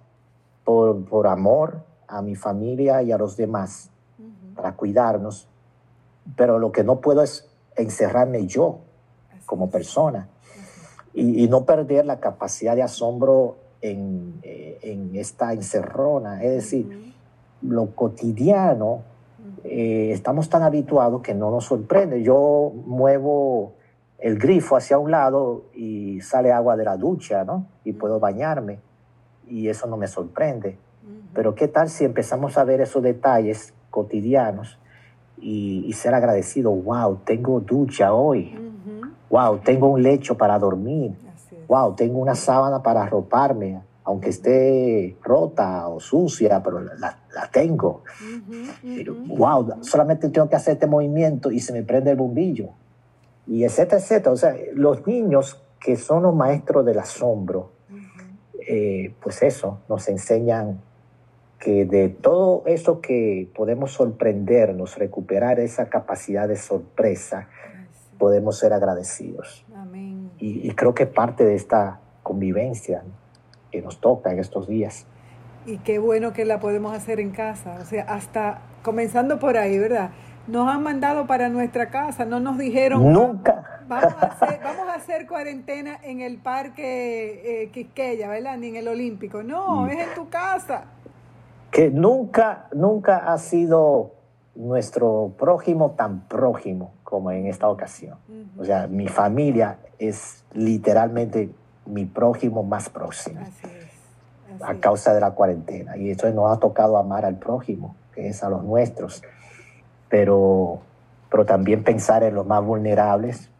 por, 0.64 1.04
por 1.06 1.26
amor 1.26 1.82
a 2.06 2.20
mi 2.20 2.34
familia 2.34 3.02
y 3.02 3.12
a 3.12 3.18
los 3.18 3.36
demás, 3.36 3.90
para 4.54 4.72
cuidarnos, 4.74 5.48
pero 6.36 6.58
lo 6.58 6.72
que 6.72 6.84
no 6.84 7.00
puedo 7.00 7.22
es 7.22 7.48
encerrarme 7.76 8.46
yo 8.46 8.80
como 9.46 9.70
persona 9.70 10.28
y, 11.14 11.44
y, 11.44 11.48
no 11.48 11.64
perder 11.64 12.04
la 12.04 12.20
capacidad 12.20 12.76
de 12.76 12.82
asombro 12.82 13.56
eh, 13.82 14.78
en, 14.82 15.10
esta 15.14 15.54
encerrona. 15.54 16.42
Es 16.42 16.50
decir, 16.52 17.14
lo 17.62 17.94
cotidiano, 17.94 19.02
eh, 19.64 20.10
estamos 20.12 20.48
tan 20.48 20.62
habituados 20.62 21.22
que 21.22 21.34
no 21.34 21.50
nos 21.50 21.66
sorprende. 21.66 22.22
Yo 22.22 22.72
muevo 22.86 23.74
el 24.18 24.38
grifo 24.38 24.76
hacia 24.76 24.98
un 24.98 25.10
lado 25.10 25.64
y 25.74 26.20
sale 26.20 26.52
agua 26.52 26.76
de 26.76 26.84
la 26.84 26.96
ducha, 26.96 27.44
¿no? 27.44 27.66
Y 27.84 27.92
puedo 27.92 28.20
bañarme 28.20 28.78
y 29.48 29.68
eso 29.68 29.86
no 29.86 29.96
me 29.96 30.06
sorprende. 30.06 30.78
Pero 31.34 31.54
¿qué 31.54 31.68
tal 31.68 31.88
si 31.88 32.04
empezamos 32.04 32.58
a 32.58 32.64
ver 32.64 32.80
esos 32.80 33.02
detalles 33.02 33.72
cotidianos 33.90 34.78
y, 35.38 35.92
ser 35.94 36.14
agradecido? 36.14 36.70
Wow, 36.70 37.20
tengo 37.24 37.60
ducha 37.60 38.12
hoy. 38.12 38.54
Wow, 39.28 39.58
tengo 39.58 39.88
un 39.88 40.02
lecho 40.02 40.36
para 40.36 40.58
dormir 40.58 41.12
wow, 41.70 41.94
tengo 41.94 42.18
una 42.18 42.34
sábana 42.34 42.82
para 42.82 43.04
arroparme, 43.04 43.80
aunque 44.10 44.30
esté 44.30 45.16
rota 45.22 45.86
o 45.86 46.00
sucia, 46.00 46.60
pero 46.64 46.80
la, 46.80 47.16
tengo. 47.52 48.02
Wow, 49.28 49.84
solamente 49.84 50.28
tengo 50.30 50.48
que 50.48 50.56
hacer 50.56 50.74
este 50.74 50.88
movimiento 50.88 51.52
y 51.52 51.60
se 51.60 51.72
me 51.72 51.84
prende 51.84 52.10
el 52.10 52.16
bombillo. 52.16 52.70
Y 53.46 53.62
etcétera, 53.62 54.00
etcétera. 54.00 54.32
O 54.32 54.36
sea, 54.36 54.56
los 54.74 55.06
niños 55.06 55.62
que 55.78 55.94
son 55.94 56.24
los 56.24 56.34
maestros 56.34 56.84
del 56.84 56.98
asombro, 56.98 57.70
eh, 58.66 59.14
pues 59.22 59.44
eso, 59.44 59.78
nos 59.88 60.08
enseñan 60.08 60.80
que 61.60 61.84
de 61.84 62.08
todo 62.08 62.64
eso 62.66 63.00
que 63.00 63.48
podemos 63.54 63.92
sorprendernos, 63.92 64.98
recuperar 64.98 65.60
esa 65.60 65.88
capacidad 65.88 66.48
de 66.48 66.56
sorpresa, 66.56 67.48
podemos 68.18 68.58
ser 68.58 68.72
agradecidos. 68.72 69.64
Amén. 69.72 70.32
y, 70.36 70.68
creo 70.72 70.94
que 70.94 71.06
parte 71.06 71.44
de 71.44 71.54
esta 71.54 72.00
convivencia 72.24 73.04
que 73.70 73.82
nos 73.82 74.00
toca 74.00 74.32
en 74.32 74.38
estos 74.38 74.68
días. 74.68 75.06
Y 75.66 75.78
qué 75.78 75.98
bueno 75.98 76.32
que 76.32 76.44
la 76.44 76.58
podemos 76.58 76.94
hacer 76.94 77.20
en 77.20 77.30
casa, 77.30 77.78
o 77.80 77.84
sea, 77.84 78.04
hasta 78.04 78.62
comenzando 78.82 79.38
por 79.38 79.56
ahí, 79.56 79.78
¿verdad? 79.78 80.10
Nos 80.46 80.68
han 80.68 80.82
mandado 80.82 81.26
para 81.26 81.48
nuestra 81.48 81.90
casa, 81.90 82.24
no 82.24 82.40
nos 82.40 82.58
dijeron... 82.58 83.12
Nunca. 83.12 83.82
Vamos 83.86 84.14
a 84.22 84.94
hacer, 84.94 85.26
cuarentena 85.28 85.98
en 86.02 86.20
el 86.20 86.38
parque 86.38 87.62
eh, 87.62 87.70
Quisqueya, 87.70 88.28
¿verdad? 88.28 88.56
Ni 88.56 88.68
en 88.68 88.76
el 88.76 88.88
Olímpico. 88.88 89.42
No, 89.42 89.86
es 89.86 89.98
en 89.98 90.14
tu 90.14 90.28
casa. 90.28 90.84
Que 91.70 91.90
nunca, 91.90 92.68
nunca 92.72 93.32
ha 93.32 93.38
sido 93.38 94.12
nuestro 94.54 95.32
prójimo 95.38 95.92
tan 95.92 96.26
prójimo 96.28 96.94
como 97.04 97.30
en 97.30 97.46
esta 97.46 97.68
ocasión. 97.68 98.18
O 98.58 98.64
sea, 98.64 98.86
mi 98.86 99.08
familia 99.08 99.78
es 99.98 100.44
literalmente 100.52 101.50
mi 101.86 102.04
prójimo 102.04 102.62
más 102.62 102.88
próximo. 102.88 103.40
a 104.62 104.74
causa 104.74 105.14
de 105.14 105.20
la 105.20 105.30
cuarentena. 105.30 105.96
Y 105.96 106.10
eso 106.10 106.28
nos 106.30 106.50
ha 106.50 106.60
tocado 106.60 106.98
amar 106.98 107.24
al 107.24 107.36
prójimo, 107.36 107.94
que 108.12 108.28
es 108.28 108.42
a 108.42 108.50
los 108.50 108.64
nuestros. 108.64 109.22
Pero, 110.08 110.80
pero 111.30 111.46
también 111.46 111.84
pensar 111.84 112.22
en 112.24 112.34
los 112.34 112.46
más 112.46 112.64
vulnerables 112.64 113.50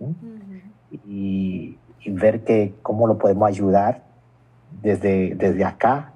y, 1.07 1.79
ver 2.07 2.43
que 2.45 2.75
cómo 2.83 3.07
lo 3.07 3.19
podemos 3.19 3.49
ayudar 3.49 4.03
desde, 4.83 5.35
desde 5.37 5.65
acá. 5.65 6.13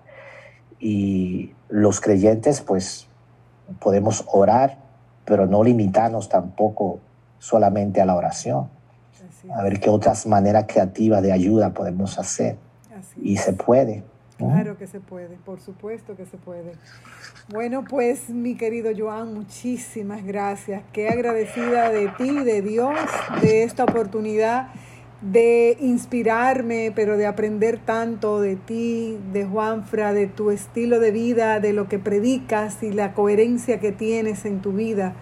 Y 0.81 1.53
los 1.69 2.01
creyentes, 2.01 2.61
pues, 2.61 3.07
podemos 3.81 4.25
orar, 4.33 4.79
pero 5.25 5.47
no 5.47 5.63
limitarnos 5.63 6.29
tampoco 6.29 6.99
solamente 7.39 8.01
a 8.01 8.07
la 8.07 8.17
oración. 8.17 8.69
A 9.53 9.63
ver 9.63 9.81
qué 9.81 9.91
otras 9.91 10.27
maneras 10.27 10.65
creativas 10.67 11.23
de 11.23 11.33
ayuda 11.33 11.73
podemos 11.73 12.19
hacer. 12.19 12.57
y 13.21 13.37
se 13.37 13.53
puede. 13.53 14.03
Claro 14.37 14.77
que 14.77 14.87
se 14.87 14.99
puede, 14.99 15.37
por 15.45 15.61
supuesto 15.61 16.17
que 16.17 16.27
se 16.27 16.37
puede. 16.37 16.73
Bueno, 17.49 17.85
pues 17.89 18.31
mi 18.31 18.57
querido 18.57 18.91
Joan, 18.97 19.33
muchísimas 19.33 20.25
gracias. 20.25 20.83
Qué 20.93 21.09
agradecida 21.09 21.91
de 21.91 22.09
ti, 22.09 22.43
de 22.43 22.63
Dios, 22.63 22.99
de 23.43 23.63
esta 23.63 23.85
oportunidad 23.85 24.69
de 25.21 25.77
inspirarme, 25.81 26.93
pero 26.95 27.17
de 27.17 27.27
aprender 27.27 27.79
tanto 27.79 28.41
de 28.41 28.57
ti, 28.57 29.19
de 29.33 29.47
Juanfra, 29.47 30.13
de 30.13 30.27
tu 30.27 30.51
estilo 30.51 31.01
de 31.01 31.13
vida, 31.13 31.61
de 31.61 31.73
lo 31.73 31.89
que 31.89 31.99
predicas 31.99 32.83
y 32.83 32.93
la 32.93 33.15
coherencia 33.15 33.81
que 33.81 33.93
tienes 33.93 34.45
en 34.45 34.61
tu 34.61 34.73
vida. 34.73 35.15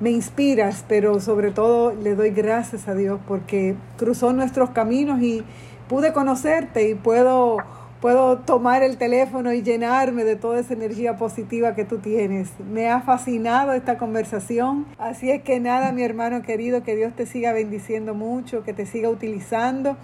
Me 0.00 0.10
inspiras, 0.10 0.84
pero 0.88 1.20
sobre 1.20 1.50
todo 1.50 1.94
le 1.94 2.14
doy 2.14 2.30
gracias 2.30 2.88
a 2.88 2.94
Dios 2.94 3.20
porque 3.26 3.76
cruzó 3.96 4.32
nuestros 4.32 4.70
caminos 4.70 5.20
y 5.22 5.44
pude 5.88 6.12
conocerte 6.12 6.88
y 6.88 6.94
puedo 6.94 7.58
puedo 8.02 8.38
tomar 8.38 8.82
el 8.82 8.98
teléfono 8.98 9.52
y 9.52 9.62
llenarme 9.62 10.24
de 10.24 10.34
toda 10.34 10.58
esa 10.58 10.74
energía 10.74 11.16
positiva 11.16 11.76
que 11.76 11.84
tú 11.84 11.98
tienes. 11.98 12.50
Me 12.68 12.90
ha 12.90 13.00
fascinado 13.00 13.74
esta 13.74 13.96
conversación. 13.96 14.86
Así 14.98 15.30
es 15.30 15.42
que 15.42 15.60
nada, 15.60 15.92
mi 15.92 16.02
hermano 16.02 16.42
querido, 16.42 16.82
que 16.82 16.96
Dios 16.96 17.14
te 17.14 17.26
siga 17.26 17.52
bendiciendo 17.52 18.12
mucho, 18.12 18.64
que 18.64 18.72
te 18.72 18.86
siga 18.86 19.08
utilizando. 19.08 19.96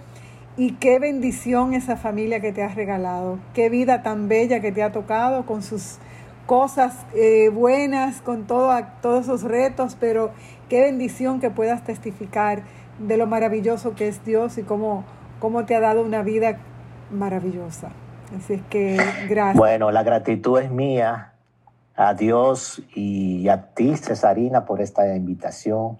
Y 0.55 0.75
qué 0.75 0.97
bendición 0.97 1.73
esa 1.73 1.97
familia 1.97 2.39
que 2.39 2.53
te 2.53 2.63
has 2.63 2.75
regalado. 2.75 3.37
Qué 3.53 3.69
vida 3.69 4.01
tan 4.01 4.29
bella 4.29 4.61
que 4.61 4.71
te 4.71 4.81
ha 4.81 4.93
tocado 4.93 5.45
con 5.45 5.61
sus 5.61 5.97
cosas 6.49 7.05
eh, 7.13 7.49
buenas, 7.49 8.21
con 8.21 8.47
todo, 8.47 8.75
todos 9.03 9.25
esos 9.25 9.43
retos, 9.43 9.95
pero 9.99 10.31
qué 10.67 10.81
bendición 10.81 11.39
que 11.39 11.51
puedas 11.51 11.83
testificar 11.83 12.63
de 12.97 13.17
lo 13.17 13.27
maravilloso 13.27 13.93
que 13.93 14.07
es 14.07 14.25
Dios 14.25 14.57
y 14.57 14.63
cómo, 14.63 15.03
cómo 15.39 15.65
te 15.65 15.75
ha 15.75 15.79
dado 15.79 16.01
una 16.01 16.23
vida 16.23 16.57
maravillosa. 17.11 17.91
Así 18.35 18.53
es 18.53 18.61
que 18.63 18.97
gracias. 19.29 19.57
Bueno, 19.57 19.91
la 19.91 20.01
gratitud 20.01 20.59
es 20.59 20.71
mía 20.71 21.33
a 21.95 22.15
Dios 22.15 22.81
y 22.95 23.47
a 23.47 23.67
ti, 23.75 23.95
Cesarina, 23.95 24.65
por 24.65 24.81
esta 24.81 25.15
invitación. 25.15 25.99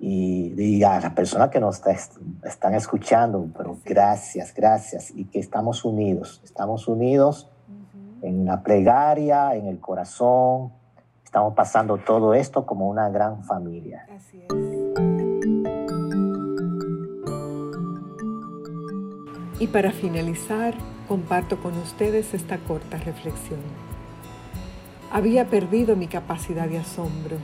Y, 0.00 0.82
a 0.82 0.98
las 0.98 1.12
personas 1.12 1.50
que 1.50 1.60
nos 1.60 1.82
están 2.42 2.74
escuchando, 2.74 3.46
pero 3.54 3.76
gracias, 3.84 4.54
gracias. 4.54 5.10
Y 5.10 5.24
que 5.26 5.40
estamos 5.40 5.84
unidos, 5.84 6.40
estamos 6.42 6.88
unidos 6.88 7.47
en 8.22 8.44
la 8.44 8.62
plegaria, 8.62 9.54
en 9.54 9.66
el 9.66 9.78
corazón. 9.80 10.72
Estamos 11.24 11.54
pasando 11.54 11.98
todo 11.98 12.34
esto 12.34 12.64
como 12.64 12.88
una 12.88 13.08
gran 13.10 13.44
familia. 13.44 14.06
Así 14.14 14.42
es. 14.42 14.88
Y 19.60 19.66
para 19.66 19.90
finalizar, 19.90 20.74
comparto 21.08 21.60
con 21.60 21.76
ustedes 21.78 22.32
esta 22.32 22.58
corta 22.58 22.96
reflexión. 22.98 23.60
Había 25.10 25.46
perdido 25.46 25.96
mi 25.96 26.06
capacidad 26.06 26.68
de 26.68 26.78
asombro. 26.78 27.38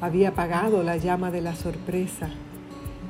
Había 0.00 0.30
apagado 0.30 0.82
la 0.82 0.96
llama 0.96 1.30
de 1.30 1.40
la 1.40 1.54
sorpresa, 1.54 2.28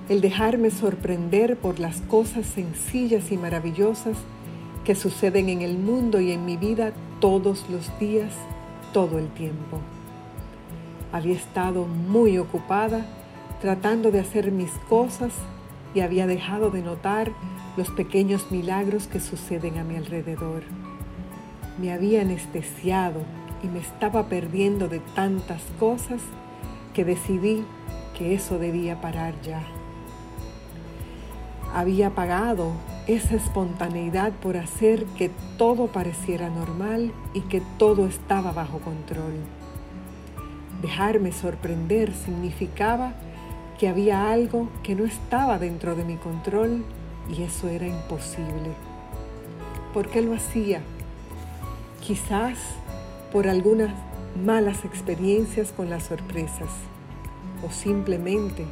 el 0.09 0.21
dejarme 0.21 0.71
sorprender 0.71 1.57
por 1.59 1.81
las 1.81 2.01
cosas 2.03 2.47
sencillas 2.47 3.31
y 3.31 3.37
maravillosas 3.37 4.17
que 4.85 4.95
suceden 4.95 5.49
en 5.49 5.63
el 5.63 5.79
mundo 5.79 6.21
y 6.21 6.33
en 6.33 6.45
mi 6.45 6.57
vida 6.57 6.93
todos 7.21 7.69
los 7.71 7.99
días, 7.99 8.35
todo 8.93 9.19
el 9.19 9.29
tiempo. 9.29 9.79
Había 11.13 11.35
estado 11.35 11.87
muy 11.87 12.39
ocupada 12.39 13.07
tratando 13.61 14.11
de 14.11 14.21
hacer 14.21 14.51
mis 14.51 14.73
cosas 14.89 15.33
y 15.95 16.01
había 16.01 16.27
dejado 16.27 16.71
de 16.71 16.83
notar 16.83 17.31
los 17.77 17.91
pequeños 17.91 18.51
milagros 18.51 19.07
que 19.07 19.21
suceden 19.21 19.79
a 19.79 19.85
mi 19.85 19.97
alrededor. 19.97 20.63
Me 21.81 21.93
había 21.93 22.23
anestesiado 22.23 23.21
y 23.63 23.69
me 23.69 23.79
estaba 23.79 24.27
perdiendo 24.29 24.89
de 24.89 25.01
tantas 25.15 25.63
cosas 25.79 26.21
que 26.93 27.05
decidí 27.05 27.65
que 28.19 28.35
eso 28.35 28.59
debía 28.59 29.01
parar 29.01 29.35
ya. 29.43 29.63
Había 31.75 32.11
pagado 32.11 32.73
esa 33.07 33.35
espontaneidad 33.35 34.33
por 34.33 34.57
hacer 34.57 35.07
que 35.17 35.31
todo 35.57 35.87
pareciera 35.87 36.51
normal 36.51 37.13
y 37.33 37.41
que 37.41 37.63
todo 37.79 38.07
estaba 38.07 38.53
bajo 38.53 38.79
control. 38.79 39.35
Dejarme 40.83 41.33
sorprender 41.33 42.13
significaba 42.13 43.15
que 43.79 43.89
había 43.89 44.31
algo 44.31 44.69
que 44.83 44.95
no 44.95 45.05
estaba 45.05 45.59
dentro 45.59 45.95
de 45.95 46.05
mi 46.05 46.17
control 46.17 46.85
y 47.35 47.43
eso 47.43 47.69
era 47.69 47.87
imposible. 47.87 48.75
¿Por 49.95 50.09
qué 50.09 50.23
lo 50.23 50.35
hacía? 50.35 50.83
Quizás 52.01 52.59
por 53.33 53.49
algunas 53.49 53.95
malas 54.45 54.85
experiencias 54.85 55.73
con 55.73 55.89
las 55.89 56.05
sorpresas 56.05 56.71
o 57.67 57.71
simplemente 57.71 58.67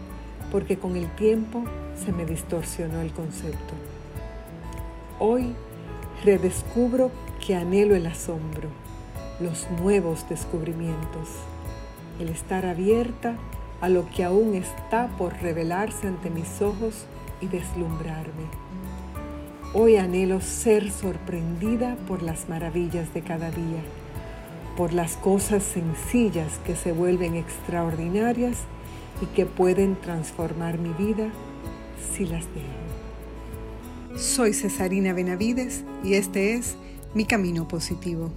porque 0.50 0.78
con 0.78 0.96
el 0.96 1.08
tiempo 1.14 1.64
se 2.04 2.12
me 2.12 2.24
distorsionó 2.24 3.00
el 3.00 3.12
concepto. 3.12 3.74
Hoy 5.18 5.54
redescubro 6.24 7.10
que 7.44 7.56
anhelo 7.56 7.94
el 7.94 8.06
asombro, 8.06 8.68
los 9.40 9.70
nuevos 9.80 10.28
descubrimientos, 10.28 11.28
el 12.18 12.28
estar 12.28 12.66
abierta 12.66 13.36
a 13.80 13.88
lo 13.88 14.08
que 14.10 14.24
aún 14.24 14.54
está 14.54 15.08
por 15.16 15.34
revelarse 15.40 16.06
ante 16.06 16.30
mis 16.30 16.60
ojos 16.60 17.06
y 17.40 17.46
deslumbrarme. 17.46 18.44
Hoy 19.72 19.96
anhelo 19.96 20.40
ser 20.40 20.90
sorprendida 20.90 21.96
por 22.08 22.22
las 22.22 22.48
maravillas 22.48 23.14
de 23.14 23.22
cada 23.22 23.50
día, 23.50 23.80
por 24.76 24.92
las 24.92 25.16
cosas 25.16 25.62
sencillas 25.62 26.58
que 26.66 26.76
se 26.76 26.92
vuelven 26.92 27.36
extraordinarias 27.36 28.58
y 29.20 29.26
que 29.26 29.46
pueden 29.46 29.96
transformar 30.00 30.78
mi 30.78 30.92
vida 30.92 31.30
si 32.12 32.26
las 32.26 32.44
dejo. 32.54 34.18
Soy 34.18 34.52
Cesarina 34.52 35.12
Benavides 35.12 35.84
y 36.02 36.14
este 36.14 36.54
es 36.54 36.76
Mi 37.14 37.24
Camino 37.24 37.68
Positivo. 37.68 38.30